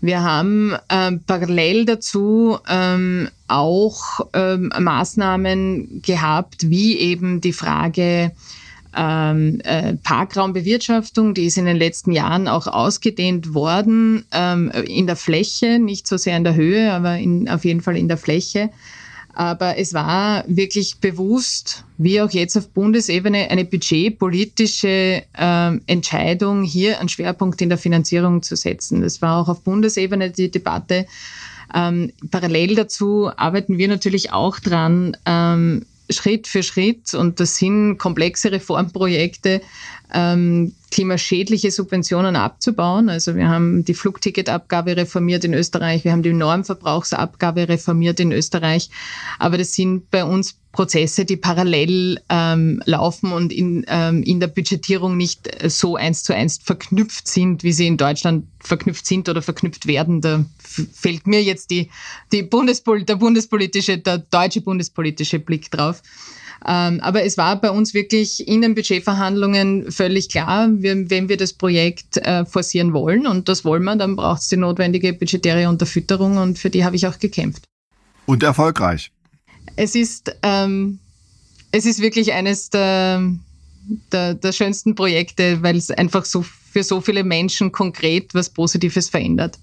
Wir 0.00 0.22
haben 0.22 0.76
ähm, 0.88 1.20
parallel 1.26 1.84
dazu 1.84 2.58
ähm, 2.68 3.28
auch 3.48 4.20
ähm, 4.34 4.72
Maßnahmen 4.78 6.02
gehabt, 6.02 6.68
wie 6.68 6.98
eben 6.98 7.40
die 7.40 7.52
Frage 7.52 8.32
ähm, 8.96 9.60
äh, 9.64 9.94
Parkraumbewirtschaftung, 9.94 11.34
die 11.34 11.46
ist 11.46 11.58
in 11.58 11.66
den 11.66 11.76
letzten 11.76 12.12
Jahren 12.12 12.48
auch 12.48 12.66
ausgedehnt 12.66 13.54
worden 13.54 14.24
ähm, 14.32 14.70
in 14.70 15.06
der 15.06 15.16
Fläche, 15.16 15.78
nicht 15.78 16.06
so 16.06 16.16
sehr 16.16 16.36
in 16.36 16.44
der 16.44 16.54
Höhe, 16.54 16.92
aber 16.92 17.18
in, 17.18 17.48
auf 17.48 17.64
jeden 17.64 17.82
Fall 17.82 17.96
in 17.96 18.08
der 18.08 18.16
Fläche. 18.16 18.70
Aber 19.36 19.76
es 19.76 19.92
war 19.92 20.44
wirklich 20.46 20.96
bewusst, 20.98 21.84
wie 21.98 22.22
auch 22.22 22.30
jetzt 22.30 22.56
auf 22.56 22.70
Bundesebene, 22.70 23.50
eine 23.50 23.66
budgetpolitische 23.66 25.24
äh, 25.38 25.76
Entscheidung, 25.86 26.62
hier 26.62 26.98
einen 27.00 27.10
Schwerpunkt 27.10 27.60
in 27.60 27.68
der 27.68 27.76
Finanzierung 27.76 28.42
zu 28.42 28.56
setzen. 28.56 29.02
Das 29.02 29.20
war 29.20 29.42
auch 29.42 29.50
auf 29.50 29.60
Bundesebene 29.62 30.30
die 30.30 30.50
Debatte. 30.50 31.04
Ähm, 31.74 32.14
parallel 32.30 32.76
dazu 32.76 33.30
arbeiten 33.36 33.76
wir 33.76 33.88
natürlich 33.88 34.32
auch 34.32 34.58
dran, 34.58 35.14
ähm, 35.26 35.84
Schritt 36.08 36.46
für 36.46 36.62
Schritt, 36.62 37.12
und 37.12 37.38
das 37.38 37.58
sind 37.58 37.98
komplexe 37.98 38.52
Reformprojekte, 38.52 39.60
ähm, 40.12 40.72
klimaschädliche 40.90 41.70
Subventionen 41.70 42.36
abzubauen. 42.36 43.08
Also 43.08 43.34
wir 43.34 43.48
haben 43.48 43.84
die 43.84 43.94
Flugticketabgabe 43.94 44.96
reformiert 44.96 45.44
in 45.44 45.54
Österreich, 45.54 46.04
wir 46.04 46.12
haben 46.12 46.22
die 46.22 46.32
Normverbrauchsabgabe 46.32 47.68
reformiert 47.68 48.20
in 48.20 48.32
Österreich. 48.32 48.90
Aber 49.38 49.58
das 49.58 49.74
sind 49.74 50.10
bei 50.10 50.24
uns 50.24 50.58
Prozesse, 50.76 51.24
die 51.24 51.38
parallel 51.38 52.20
ähm, 52.28 52.82
laufen 52.84 53.32
und 53.32 53.50
in, 53.50 53.84
ähm, 53.88 54.22
in 54.22 54.40
der 54.40 54.48
Budgetierung 54.48 55.16
nicht 55.16 55.48
so 55.70 55.96
eins 55.96 56.22
zu 56.22 56.34
eins 56.34 56.58
verknüpft 56.58 57.26
sind, 57.26 57.62
wie 57.62 57.72
sie 57.72 57.86
in 57.86 57.96
Deutschland 57.96 58.46
verknüpft 58.60 59.06
sind 59.06 59.28
oder 59.28 59.40
verknüpft 59.40 59.86
werden. 59.86 60.20
Da 60.20 60.44
fällt 60.92 61.26
mir 61.26 61.42
jetzt 61.42 61.70
die, 61.70 61.90
die 62.30 62.42
Bundespol 62.42 63.04
der 63.04 63.16
bundespolitische, 63.16 63.96
der 63.98 64.18
deutsche 64.18 64.60
bundespolitische 64.60 65.38
Blick 65.38 65.70
drauf. 65.70 66.02
Ähm, 66.68 67.00
aber 67.00 67.22
es 67.22 67.38
war 67.38 67.60
bei 67.60 67.70
uns 67.70 67.94
wirklich 67.94 68.46
in 68.46 68.60
den 68.60 68.74
Budgetverhandlungen 68.74 69.92
völlig 69.92 70.28
klar, 70.28 70.68
wenn 70.70 71.28
wir 71.28 71.36
das 71.36 71.52
Projekt 71.52 72.16
äh, 72.16 72.44
forcieren 72.44 72.92
wollen, 72.92 73.26
und 73.26 73.48
das 73.48 73.64
wollen 73.64 73.84
wir, 73.84 73.94
dann 73.94 74.16
braucht 74.16 74.42
es 74.42 74.48
die 74.48 74.56
notwendige 74.56 75.12
budgetäre 75.12 75.68
Unterfütterung 75.68 76.38
und 76.38 76.58
für 76.58 76.70
die 76.70 76.84
habe 76.84 76.96
ich 76.96 77.06
auch 77.06 77.18
gekämpft. 77.20 77.62
Und 78.26 78.42
erfolgreich. 78.42 79.12
Es 79.76 79.94
ist, 79.94 80.34
ähm, 80.42 80.98
es 81.70 81.86
ist 81.86 82.00
wirklich 82.00 82.32
eines 82.32 82.70
der, 82.70 83.22
der, 84.10 84.34
der 84.34 84.52
schönsten 84.52 84.96
Projekte, 84.96 85.62
weil 85.62 85.76
es 85.76 85.92
einfach 85.92 86.24
so 86.24 86.42
für 86.42 86.82
so 86.82 87.00
viele 87.00 87.22
Menschen 87.22 87.70
konkret 87.70 88.34
was 88.34 88.50
Positives 88.50 89.08
verändert. 89.08 89.58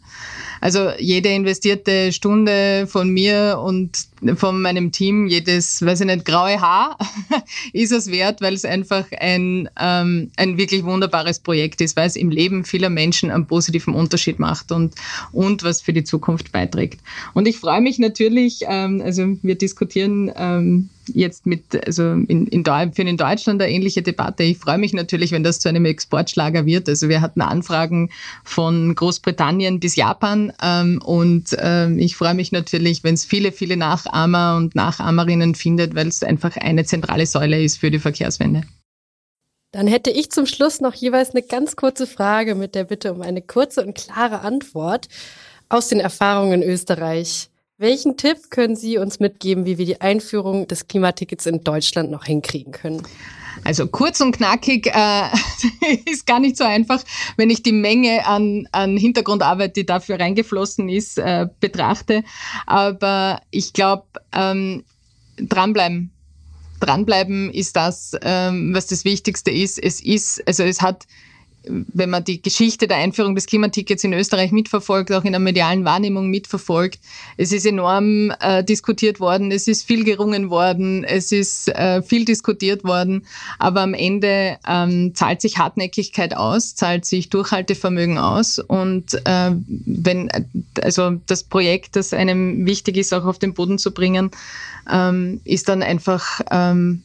Also 0.64 0.92
jede 0.98 1.28
investierte 1.28 2.14
Stunde 2.14 2.88
von 2.88 3.10
mir 3.10 3.60
und 3.62 4.08
von 4.38 4.62
meinem 4.62 4.94
Team, 4.94 5.28
jedes, 5.28 5.86
weiß 5.86 6.00
ich 6.00 6.06
nicht, 6.06 6.24
graue 6.24 6.62
Haar 6.62 6.98
ist 7.74 7.92
es 7.92 8.10
wert, 8.10 8.40
weil 8.40 8.54
es 8.54 8.64
einfach 8.64 9.06
ein, 9.20 9.70
ähm, 9.78 10.32
ein 10.38 10.58
wirklich 10.58 10.86
wunderbares 10.86 11.40
Projekt 11.40 11.82
ist, 11.82 11.98
weil 11.98 12.08
es 12.08 12.16
im 12.16 12.30
Leben 12.30 12.64
vieler 12.64 12.90
Menschen 12.90 13.30
einen 13.30 13.46
positiven 13.46 13.94
Unterschied 13.94 14.40
macht 14.40 14.72
und, 14.72 14.96
und 15.34 15.64
was 15.64 15.82
für 15.82 15.92
die 15.92 16.06
Zukunft 16.06 16.54
beiträgt. 16.54 17.02
Und 17.34 17.46
ich 17.46 17.58
freue 17.58 17.82
mich 17.82 18.00
natürlich, 18.00 18.62
ähm, 18.66 19.02
also 19.04 19.36
wir 19.42 19.56
diskutieren 19.56 20.32
ähm, 20.34 20.88
jetzt 21.08 21.46
mit, 21.46 21.86
also 21.86 22.04
in, 22.04 22.48
in, 22.48 22.64
für 22.64 23.02
in 23.02 23.18
Deutschland 23.18 23.62
eine 23.62 23.72
ähnliche 23.72 24.02
Debatte. 24.02 24.44
Ich 24.44 24.58
freue 24.58 24.78
mich 24.78 24.94
natürlich, 24.94 25.32
wenn 25.32 25.44
das 25.44 25.60
zu 25.60 25.70
einem 25.70 25.86
Exportschlager 25.86 26.66
wird. 26.66 26.88
Also 26.90 27.10
wir 27.10 27.22
hatten 27.22 27.42
Anfragen 27.42 28.10
von 28.44 28.96
Großbritannien 28.96 29.80
bis 29.80 29.96
Japan 29.96 30.54
ähm, 30.62 31.02
und 31.04 31.56
ähm, 31.60 32.00
ich 32.00 32.16
freue 32.16 32.34
mich 32.34 32.52
natürlich, 32.52 33.04
wenn 33.04 33.16
es 33.16 33.26
viele, 33.26 33.52
viele 33.52 33.78
Nachahmer 33.78 34.58
und 34.58 34.76
Nachahmerinnen 34.76 35.56
findet, 35.56 35.96
weil 35.96 36.08
es 36.08 36.24
einfach 36.24 36.58
eine 36.58 36.86
zentrale 36.86 37.26
Säule 37.26 37.62
ist 37.62 37.78
für 37.78 37.92
die 37.92 38.00
Verkehrswende. 38.00 38.64
Dann 39.72 39.88
hätte 39.88 40.12
ich 40.12 40.30
zum 40.30 40.46
Schluss 40.46 40.82
noch 40.82 40.94
jeweils 40.94 41.32
eine 41.32 41.42
ganz 41.42 41.76
kurze 41.76 42.06
Frage 42.06 42.54
mit 42.54 42.76
der 42.76 42.84
Bitte 42.84 43.12
um 43.12 43.22
eine 43.22 43.42
kurze 43.42 43.84
und 43.84 43.96
klare 43.96 44.42
Antwort 44.42 45.08
aus 45.68 45.88
den 45.88 46.00
Erfahrungen 46.00 46.62
in 46.62 46.70
Österreich. 46.70 47.50
Welchen 47.84 48.16
Tipp 48.16 48.50
können 48.50 48.78
Sie 48.78 48.98
uns 48.98 49.20
mitgeben, 49.20 49.66
wie 49.66 49.78
wir 49.78 49.86
die 49.86 50.00
Einführung 50.00 50.70
des 50.70 50.88
Klimatickets 50.88 51.46
in 51.48 51.66
Deutschland 51.66 52.12
noch 52.12 52.24
hinkriegen 52.24 52.72
können? 52.72 53.04
Also 53.66 53.88
kurz 53.88 54.22
und 54.22 54.32
knackig 54.32 54.88
äh, 54.88 55.24
ist 56.10 56.26
gar 56.26 56.40
nicht 56.40 56.56
so 56.56 56.64
einfach, 56.64 57.04
wenn 57.36 57.50
ich 57.50 57.62
die 57.62 57.74
Menge 57.74 58.26
an, 58.26 58.70
an 58.72 58.96
Hintergrundarbeit, 58.96 59.76
die 59.76 59.86
dafür 59.86 60.18
reingeflossen 60.18 60.88
ist, 60.88 61.18
äh, 61.18 61.48
betrachte. 61.60 62.24
Aber 62.68 63.42
ich 63.52 63.74
glaube, 63.74 64.06
ähm, 64.32 64.86
dranbleiben. 65.36 66.10
Dranbleiben 66.80 67.52
ist 67.52 67.76
das, 67.76 68.16
ähm, 68.22 68.74
was 68.74 68.88
das 68.88 69.04
Wichtigste 69.04 69.52
ist. 69.52 69.78
Es 69.78 70.00
ist, 70.00 70.42
also 70.48 70.64
es 70.64 70.82
hat 70.82 71.04
wenn 71.68 72.10
man 72.10 72.24
die 72.24 72.42
Geschichte 72.42 72.88
der 72.88 72.98
Einführung 72.98 73.36
des 73.36 73.46
Klimatickets 73.46 74.04
in 74.04 74.14
Österreich 74.14 74.52
mitverfolgt, 74.52 75.12
auch 75.12 75.24
in 75.24 75.32
der 75.32 75.40
medialen 75.40 75.86
Wahrnehmung 75.86 76.30
mitverfolgt, 76.30 77.00
es 77.38 77.52
ist 77.52 77.66
enorm 77.66 78.32
äh, 78.40 78.64
diskutiert 78.64 79.20
worden, 79.20 79.52
es 79.52 79.68
ist 79.68 79.86
viel 79.86 80.04
gerungen 80.04 80.50
worden, 80.50 81.04
es 81.04 81.32
ist 81.32 81.70
äh, 81.70 82.02
viel 82.02 82.26
diskutiert 82.26 82.84
worden, 82.84 83.26
aber 83.60 83.82
am 83.82 83.94
Ende 83.94 84.58
ähm, 84.68 85.16
zahlt 85.16 85.42
sich 85.42 85.58
Hartnäckigkeit 85.58 86.36
aus, 86.36 86.76
zahlt 86.76 87.06
sich 87.06 87.30
Durchhaltevermögen 87.30 88.18
aus 88.18 88.60
und 88.60 89.14
äh, 89.26 89.52
wenn 89.86 90.30
also 90.82 91.12
das 91.28 91.44
Projekt, 91.44 91.96
das 91.96 92.14
einem 92.14 92.66
wichtig 92.66 92.98
ist, 92.98 93.14
auch 93.14 93.26
auf 93.26 93.40
den 93.40 93.54
Boden 93.54 93.78
zu 93.78 93.92
bringen, 93.92 94.32
ähm, 94.92 95.42
ist 95.46 95.70
dann 95.70 95.82
einfach 95.84 96.42
ähm, 96.52 97.04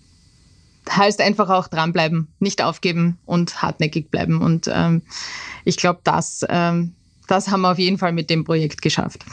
heißt 0.90 1.20
einfach 1.20 1.48
auch 1.50 1.68
dranbleiben, 1.68 2.28
nicht 2.38 2.62
aufgeben 2.62 3.18
und 3.24 3.62
hartnäckig 3.62 4.10
bleiben. 4.10 4.40
Und 4.40 4.70
ähm, 4.72 5.02
ich 5.64 5.76
glaube, 5.76 6.00
das, 6.04 6.44
ähm, 6.48 6.94
das 7.26 7.48
haben 7.48 7.62
wir 7.62 7.72
auf 7.72 7.78
jeden 7.78 7.98
Fall 7.98 8.12
mit 8.12 8.30
dem 8.30 8.44
Projekt 8.44 8.82
geschafft. 8.82 9.24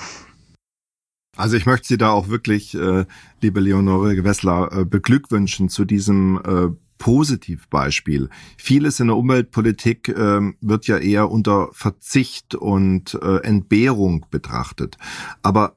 Also 1.37 1.57
ich 1.57 1.65
möchte 1.65 1.87
Sie 1.87 1.97
da 1.97 2.11
auch 2.11 2.29
wirklich, 2.29 2.75
äh, 2.75 3.05
liebe 3.41 3.59
Leonore 3.59 4.15
Gewessler, 4.15 4.71
äh, 4.71 4.85
beglückwünschen 4.85 5.69
zu 5.69 5.83
diesem 5.83 6.41
äh, 6.45 6.75
Positivbeispiel. 6.97 8.29
Vieles 8.57 8.99
in 8.99 9.07
der 9.07 9.17
Umweltpolitik 9.17 10.07
äh, 10.09 10.53
wird 10.61 10.87
ja 10.87 10.97
eher 10.97 11.29
unter 11.29 11.69
Verzicht 11.73 12.55
und 12.55 13.15
äh, 13.21 13.37
Entbehrung 13.43 14.25
betrachtet. 14.31 14.97
Aber 15.41 15.75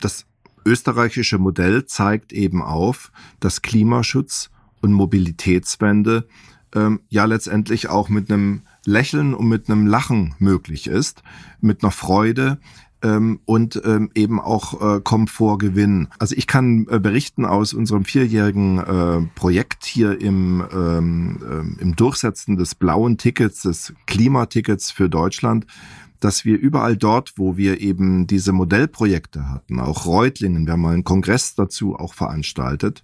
das 0.00 0.26
österreichische 0.64 1.38
Modell 1.38 1.86
zeigt 1.86 2.32
eben 2.32 2.62
auf, 2.62 3.10
dass 3.40 3.62
Klimaschutz 3.62 4.50
und 4.80 4.92
Mobilitätswende 4.92 6.26
ähm, 6.74 7.00
ja 7.08 7.24
letztendlich 7.24 7.88
auch 7.88 8.08
mit 8.08 8.30
einem 8.30 8.62
Lächeln 8.84 9.34
und 9.34 9.48
mit 9.48 9.68
einem 9.68 9.86
Lachen 9.86 10.34
möglich 10.38 10.86
ist, 10.86 11.22
mit 11.60 11.82
einer 11.82 11.90
Freude, 11.90 12.58
ähm, 13.02 13.40
und 13.44 13.80
ähm, 13.84 14.10
eben 14.14 14.40
auch 14.40 14.96
äh, 14.96 15.00
Komfortgewinn. 15.00 16.08
Also 16.18 16.34
ich 16.36 16.46
kann 16.46 16.86
äh, 16.90 16.98
berichten 16.98 17.44
aus 17.44 17.72
unserem 17.72 18.04
vierjährigen 18.04 18.78
äh, 18.78 19.26
Projekt 19.34 19.84
hier 19.84 20.20
im, 20.20 20.64
ähm, 20.72 21.38
äh, 21.78 21.82
im 21.82 21.96
Durchsetzen 21.96 22.56
des 22.56 22.74
blauen 22.74 23.16
Tickets, 23.16 23.62
des 23.62 23.94
Klimatickets 24.06 24.90
für 24.90 25.08
Deutschland, 25.08 25.66
dass 26.20 26.44
wir 26.44 26.58
überall 26.58 26.96
dort, 26.96 27.32
wo 27.36 27.56
wir 27.56 27.80
eben 27.80 28.26
diese 28.26 28.52
Modellprojekte 28.52 29.48
hatten, 29.48 29.80
auch 29.80 30.04
Reutlingen, 30.04 30.66
wir 30.66 30.74
haben 30.74 30.82
mal 30.82 30.92
einen 30.92 31.04
Kongress 31.04 31.54
dazu 31.54 31.96
auch 31.96 32.12
veranstaltet, 32.12 33.02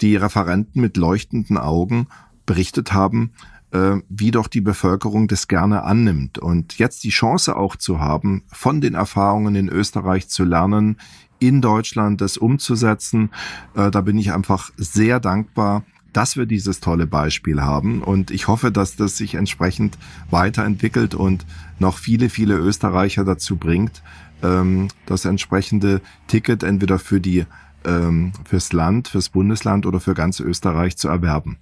die 0.00 0.16
Referenten 0.16 0.80
mit 0.80 0.96
leuchtenden 0.96 1.58
Augen 1.58 2.08
berichtet 2.46 2.92
haben, 2.92 3.32
äh, 3.72 3.96
wie 4.08 4.30
doch 4.30 4.48
die 4.48 4.60
Bevölkerung 4.60 5.28
das 5.28 5.48
gerne 5.48 5.82
annimmt. 5.82 6.38
Und 6.38 6.78
jetzt 6.78 7.04
die 7.04 7.10
Chance 7.10 7.56
auch 7.56 7.76
zu 7.76 8.00
haben, 8.00 8.44
von 8.48 8.80
den 8.80 8.94
Erfahrungen 8.94 9.54
in 9.54 9.68
Österreich 9.68 10.28
zu 10.28 10.44
lernen, 10.44 10.98
in 11.38 11.60
Deutschland 11.60 12.20
das 12.20 12.36
umzusetzen, 12.36 13.30
äh, 13.74 13.90
da 13.90 14.00
bin 14.00 14.16
ich 14.16 14.32
einfach 14.32 14.70
sehr 14.76 15.20
dankbar, 15.20 15.84
dass 16.12 16.36
wir 16.36 16.46
dieses 16.46 16.80
tolle 16.80 17.06
Beispiel 17.06 17.60
haben. 17.60 18.02
Und 18.02 18.30
ich 18.30 18.46
hoffe, 18.46 18.70
dass 18.70 18.96
das 18.96 19.16
sich 19.16 19.34
entsprechend 19.34 19.98
weiterentwickelt 20.30 21.14
und 21.14 21.44
noch 21.80 21.98
viele, 21.98 22.28
viele 22.28 22.54
Österreicher 22.54 23.24
dazu 23.24 23.56
bringt, 23.56 24.02
ähm, 24.42 24.88
das 25.06 25.24
entsprechende 25.24 26.00
Ticket 26.28 26.62
entweder 26.62 26.98
für 26.98 27.20
die 27.20 27.44
ähm, 27.86 28.32
fürs 28.44 28.72
Land, 28.72 29.08
fürs 29.08 29.28
Bundesland 29.28 29.86
oder 29.86 30.00
für 30.00 30.14
ganz 30.14 30.40
Österreich 30.40 30.96
zu 30.96 31.08
erwerben. 31.08 31.58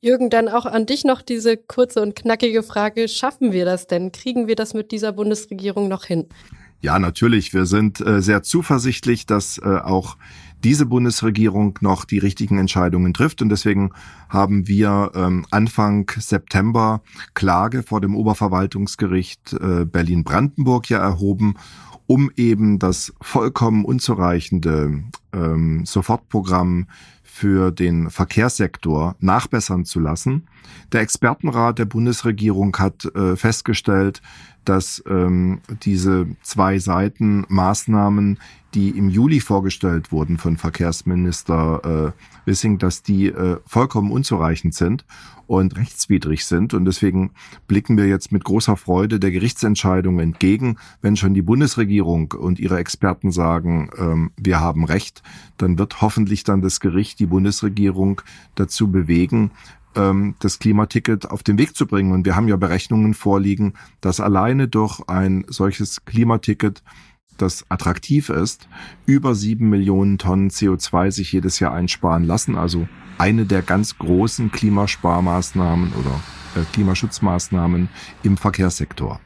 Jürgen, 0.00 0.30
dann 0.30 0.48
auch 0.48 0.66
an 0.66 0.86
dich 0.86 1.04
noch 1.04 1.22
diese 1.22 1.56
kurze 1.56 2.02
und 2.02 2.16
knackige 2.16 2.64
Frage. 2.64 3.06
Schaffen 3.06 3.52
wir 3.52 3.64
das 3.64 3.86
denn? 3.86 4.10
Kriegen 4.10 4.48
wir 4.48 4.56
das 4.56 4.74
mit 4.74 4.90
dieser 4.90 5.12
Bundesregierung 5.12 5.86
noch 5.86 6.04
hin? 6.04 6.26
Ja, 6.80 6.98
natürlich. 6.98 7.54
Wir 7.54 7.66
sind 7.66 8.00
äh, 8.00 8.20
sehr 8.20 8.42
zuversichtlich, 8.42 9.26
dass 9.26 9.58
äh, 9.58 9.68
auch 9.68 10.16
diese 10.64 10.86
Bundesregierung 10.86 11.78
noch 11.80 12.04
die 12.04 12.18
richtigen 12.18 12.58
Entscheidungen 12.58 13.14
trifft. 13.14 13.42
Und 13.42 13.50
deswegen 13.50 13.92
haben 14.28 14.66
wir 14.66 15.12
ähm, 15.14 15.46
Anfang 15.52 16.10
September 16.18 17.02
Klage 17.34 17.84
vor 17.84 18.00
dem 18.00 18.16
Oberverwaltungsgericht 18.16 19.52
äh, 19.52 19.84
Berlin-Brandenburg 19.84 20.90
ja 20.90 20.98
erhoben 20.98 21.54
um 22.12 22.30
eben 22.36 22.78
das 22.78 23.14
vollkommen 23.22 23.86
unzureichende 23.86 25.02
ähm, 25.32 25.86
Sofortprogramm 25.86 26.88
für 27.34 27.72
den 27.72 28.10
Verkehrssektor 28.10 29.16
nachbessern 29.18 29.86
zu 29.86 30.00
lassen. 30.00 30.46
Der 30.92 31.00
Expertenrat 31.00 31.78
der 31.78 31.86
Bundesregierung 31.86 32.76
hat 32.76 33.06
äh, 33.14 33.36
festgestellt, 33.36 34.20
dass 34.66 35.02
ähm, 35.08 35.62
diese 35.82 36.26
zwei 36.42 36.78
Seiten 36.78 37.46
Maßnahmen 37.48 38.38
die 38.74 38.90
im 38.90 39.10
Juli 39.10 39.40
vorgestellt 39.40 40.12
wurden 40.12 40.38
von 40.38 40.56
Verkehrsminister 40.56 42.14
äh, 42.16 42.48
Wissing, 42.48 42.78
dass 42.78 43.02
die 43.02 43.26
äh, 43.26 43.58
vollkommen 43.66 44.10
unzureichend 44.10 44.74
sind 44.74 45.04
und 45.46 45.76
rechtswidrig 45.76 46.46
sind. 46.46 46.72
Und 46.72 46.86
deswegen 46.86 47.32
blicken 47.68 47.96
wir 47.98 48.06
jetzt 48.06 48.32
mit 48.32 48.44
großer 48.44 48.76
Freude 48.76 49.20
der 49.20 49.30
Gerichtsentscheidung 49.30 50.18
entgegen. 50.18 50.78
Wenn 51.02 51.16
schon 51.16 51.34
die 51.34 51.42
Bundesregierung 51.42 52.32
und 52.32 52.58
ihre 52.58 52.78
Experten 52.78 53.30
sagen, 53.30 53.90
ähm, 53.98 54.30
wir 54.36 54.60
haben 54.60 54.84
Recht, 54.84 55.22
dann 55.58 55.78
wird 55.78 56.00
hoffentlich 56.00 56.44
dann 56.44 56.62
das 56.62 56.80
Gericht 56.80 57.20
die 57.22 57.26
Bundesregierung 57.26 58.20
dazu 58.56 58.90
bewegen, 58.90 59.52
ähm, 59.94 60.34
das 60.40 60.58
Klimaticket 60.58 61.30
auf 61.30 61.44
den 61.44 61.56
Weg 61.56 61.76
zu 61.76 61.86
bringen. 61.86 62.12
Und 62.12 62.26
wir 62.26 62.34
haben 62.34 62.48
ja 62.48 62.56
Berechnungen 62.56 63.14
vorliegen, 63.14 63.74
dass 64.00 64.18
alleine 64.18 64.66
durch 64.66 65.00
ein 65.06 65.44
solches 65.48 66.04
Klimaticket 66.04 66.82
das 67.38 67.64
attraktiv 67.70 68.28
ist, 68.28 68.68
über 69.06 69.34
sieben 69.34 69.70
Millionen 69.70 70.18
Tonnen 70.18 70.50
CO2 70.50 71.10
sich 71.12 71.32
jedes 71.32 71.60
Jahr 71.60 71.72
einsparen 71.72 72.24
lassen. 72.24 72.56
Also 72.56 72.88
eine 73.18 73.46
der 73.46 73.62
ganz 73.62 73.98
großen 73.98 74.50
Klimasparmaßnahmen 74.50 75.92
oder 75.92 76.20
äh, 76.56 76.64
Klimaschutzmaßnahmen 76.72 77.88
im 78.22 78.36
Verkehrssektor. 78.36 79.20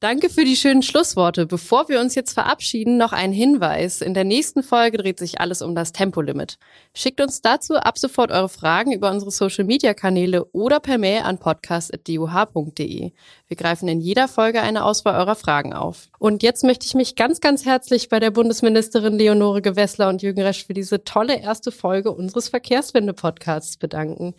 Danke 0.00 0.30
für 0.30 0.44
die 0.44 0.54
schönen 0.54 0.84
Schlussworte. 0.84 1.44
Bevor 1.44 1.88
wir 1.88 1.98
uns 1.98 2.14
jetzt 2.14 2.32
verabschieden, 2.32 2.98
noch 2.98 3.12
ein 3.12 3.32
Hinweis. 3.32 4.00
In 4.00 4.14
der 4.14 4.22
nächsten 4.22 4.62
Folge 4.62 4.96
dreht 4.96 5.18
sich 5.18 5.40
alles 5.40 5.60
um 5.60 5.74
das 5.74 5.90
Tempolimit. 5.90 6.56
Schickt 6.94 7.20
uns 7.20 7.42
dazu 7.42 7.74
ab 7.74 7.98
sofort 7.98 8.30
eure 8.30 8.48
Fragen 8.48 8.92
über 8.92 9.10
unsere 9.10 9.32
Social-Media-Kanäle 9.32 10.44
oder 10.52 10.78
per 10.78 10.98
Mail 10.98 11.22
an 11.22 11.38
podcast.duh.de. 11.38 13.10
Wir 13.48 13.56
greifen 13.56 13.88
in 13.88 14.00
jeder 14.00 14.28
Folge 14.28 14.62
eine 14.62 14.84
Auswahl 14.84 15.16
eurer 15.18 15.34
Fragen 15.34 15.72
auf. 15.72 16.10
Und 16.20 16.44
jetzt 16.44 16.62
möchte 16.62 16.86
ich 16.86 16.94
mich 16.94 17.16
ganz, 17.16 17.40
ganz 17.40 17.64
herzlich 17.64 18.08
bei 18.08 18.20
der 18.20 18.30
Bundesministerin 18.30 19.18
Leonore 19.18 19.62
Gewessler 19.62 20.10
und 20.10 20.22
Jürgen 20.22 20.42
Resch 20.42 20.64
für 20.64 20.74
diese 20.74 21.02
tolle 21.02 21.40
erste 21.40 21.72
Folge 21.72 22.12
unseres 22.12 22.48
Verkehrswende-Podcasts 22.50 23.78
bedanken. 23.78 24.36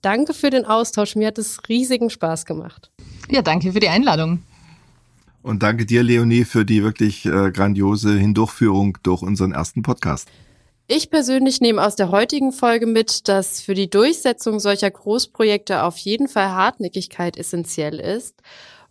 Danke 0.00 0.32
für 0.32 0.48
den 0.48 0.64
Austausch. 0.64 1.14
Mir 1.14 1.26
hat 1.26 1.36
es 1.36 1.60
riesigen 1.68 2.08
Spaß 2.08 2.46
gemacht. 2.46 2.90
Ja, 3.30 3.42
danke 3.42 3.70
für 3.70 3.80
die 3.80 3.88
Einladung. 3.90 4.42
Und 5.44 5.62
danke 5.62 5.84
dir, 5.84 6.02
Leonie, 6.02 6.44
für 6.44 6.64
die 6.64 6.82
wirklich 6.82 7.26
äh, 7.26 7.50
grandiose 7.50 8.16
Hindurchführung 8.16 8.96
durch 9.02 9.20
unseren 9.20 9.52
ersten 9.52 9.82
Podcast. 9.82 10.26
Ich 10.86 11.10
persönlich 11.10 11.60
nehme 11.60 11.84
aus 11.84 11.96
der 11.96 12.10
heutigen 12.10 12.50
Folge 12.50 12.86
mit, 12.86 13.28
dass 13.28 13.60
für 13.60 13.74
die 13.74 13.90
Durchsetzung 13.90 14.58
solcher 14.58 14.90
Großprojekte 14.90 15.82
auf 15.82 15.98
jeden 15.98 16.28
Fall 16.28 16.48
Hartnäckigkeit 16.48 17.36
essentiell 17.36 18.00
ist 18.00 18.40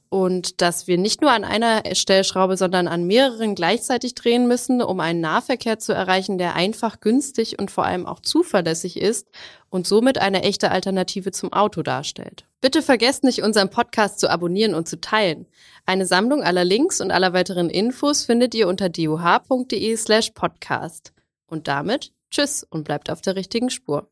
und 0.10 0.62
dass 0.62 0.86
wir 0.86 1.00
nicht 1.00 1.24
nur 1.24 1.32
an 1.32 1.44
einer 1.44 1.82
Stellschraube, 1.96 2.56
sondern 2.56 2.88
an 2.88 3.08
mehreren 3.08 3.56
gleichzeitig 3.56 4.14
drehen 4.14 4.48
müssen, 4.48 4.80
um 4.80 5.00
einen 5.00 5.22
Nahverkehr 5.22 5.80
zu 5.80 5.92
erreichen, 5.92 6.38
der 6.38 6.54
einfach 6.54 7.00
günstig 7.00 7.58
und 7.58 7.72
vor 7.72 7.86
allem 7.86 8.06
auch 8.06 8.20
zuverlässig 8.20 9.02
ist 9.02 9.28
und 9.72 9.88
somit 9.88 10.20
eine 10.20 10.44
echte 10.44 10.70
Alternative 10.70 11.32
zum 11.32 11.52
Auto 11.52 11.82
darstellt. 11.82 12.46
Bitte 12.62 12.84
vergesst 12.84 13.24
nicht, 13.24 13.42
unseren 13.42 13.72
Podcast 13.72 14.20
zu 14.20 14.30
abonnieren 14.30 14.76
und 14.76 14.88
zu 14.88 15.02
teilen. 15.02 15.48
Eine 15.86 16.06
Sammlung 16.06 16.44
aller 16.44 16.64
Links 16.64 17.02
und 17.02 17.12
aller 17.12 17.34
weiteren 17.34 17.70
Infos 17.70 18.24
findet 18.24 18.56
ihr 18.56 18.68
unter 18.68 18.90
duh.de 18.90 19.96
slash 19.98 20.32
podcast. 20.32 21.14
Und 21.46 21.68
damit 21.68 22.12
tschüss 22.32 22.66
und 22.70 22.84
bleibt 22.84 23.10
auf 23.10 23.22
der 23.22 23.36
richtigen 23.36 23.70
Spur. 23.70 24.08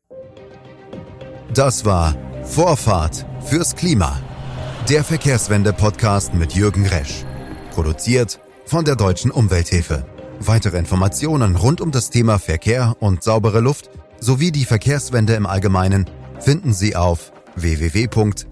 Das 1.54 1.84
war 1.84 2.14
Vorfahrt 2.44 3.24
fürs 3.44 3.74
Klima 3.74 4.20
der 4.88 5.04
Verkehrswende-Podcast 5.04 6.34
mit 6.34 6.54
Jürgen 6.54 6.86
Resch. 6.86 7.24
Produziert 7.70 8.40
von 8.64 8.84
der 8.84 8.96
Deutschen 8.96 9.30
Umwelthilfe. 9.30 10.04
Weitere 10.40 10.78
Informationen 10.78 11.54
rund 11.56 11.80
um 11.80 11.92
das 11.92 12.10
Thema 12.10 12.38
Verkehr 12.38 12.96
und 12.98 13.22
saubere 13.22 13.60
Luft 13.60 13.90
sowie 14.18 14.50
die 14.50 14.64
Verkehrswende 14.64 15.34
im 15.34 15.46
Allgemeinen 15.46 16.10
finden 16.40 16.72
Sie 16.72 16.96
auf 16.96 17.32
www.duh.de. 17.54 18.42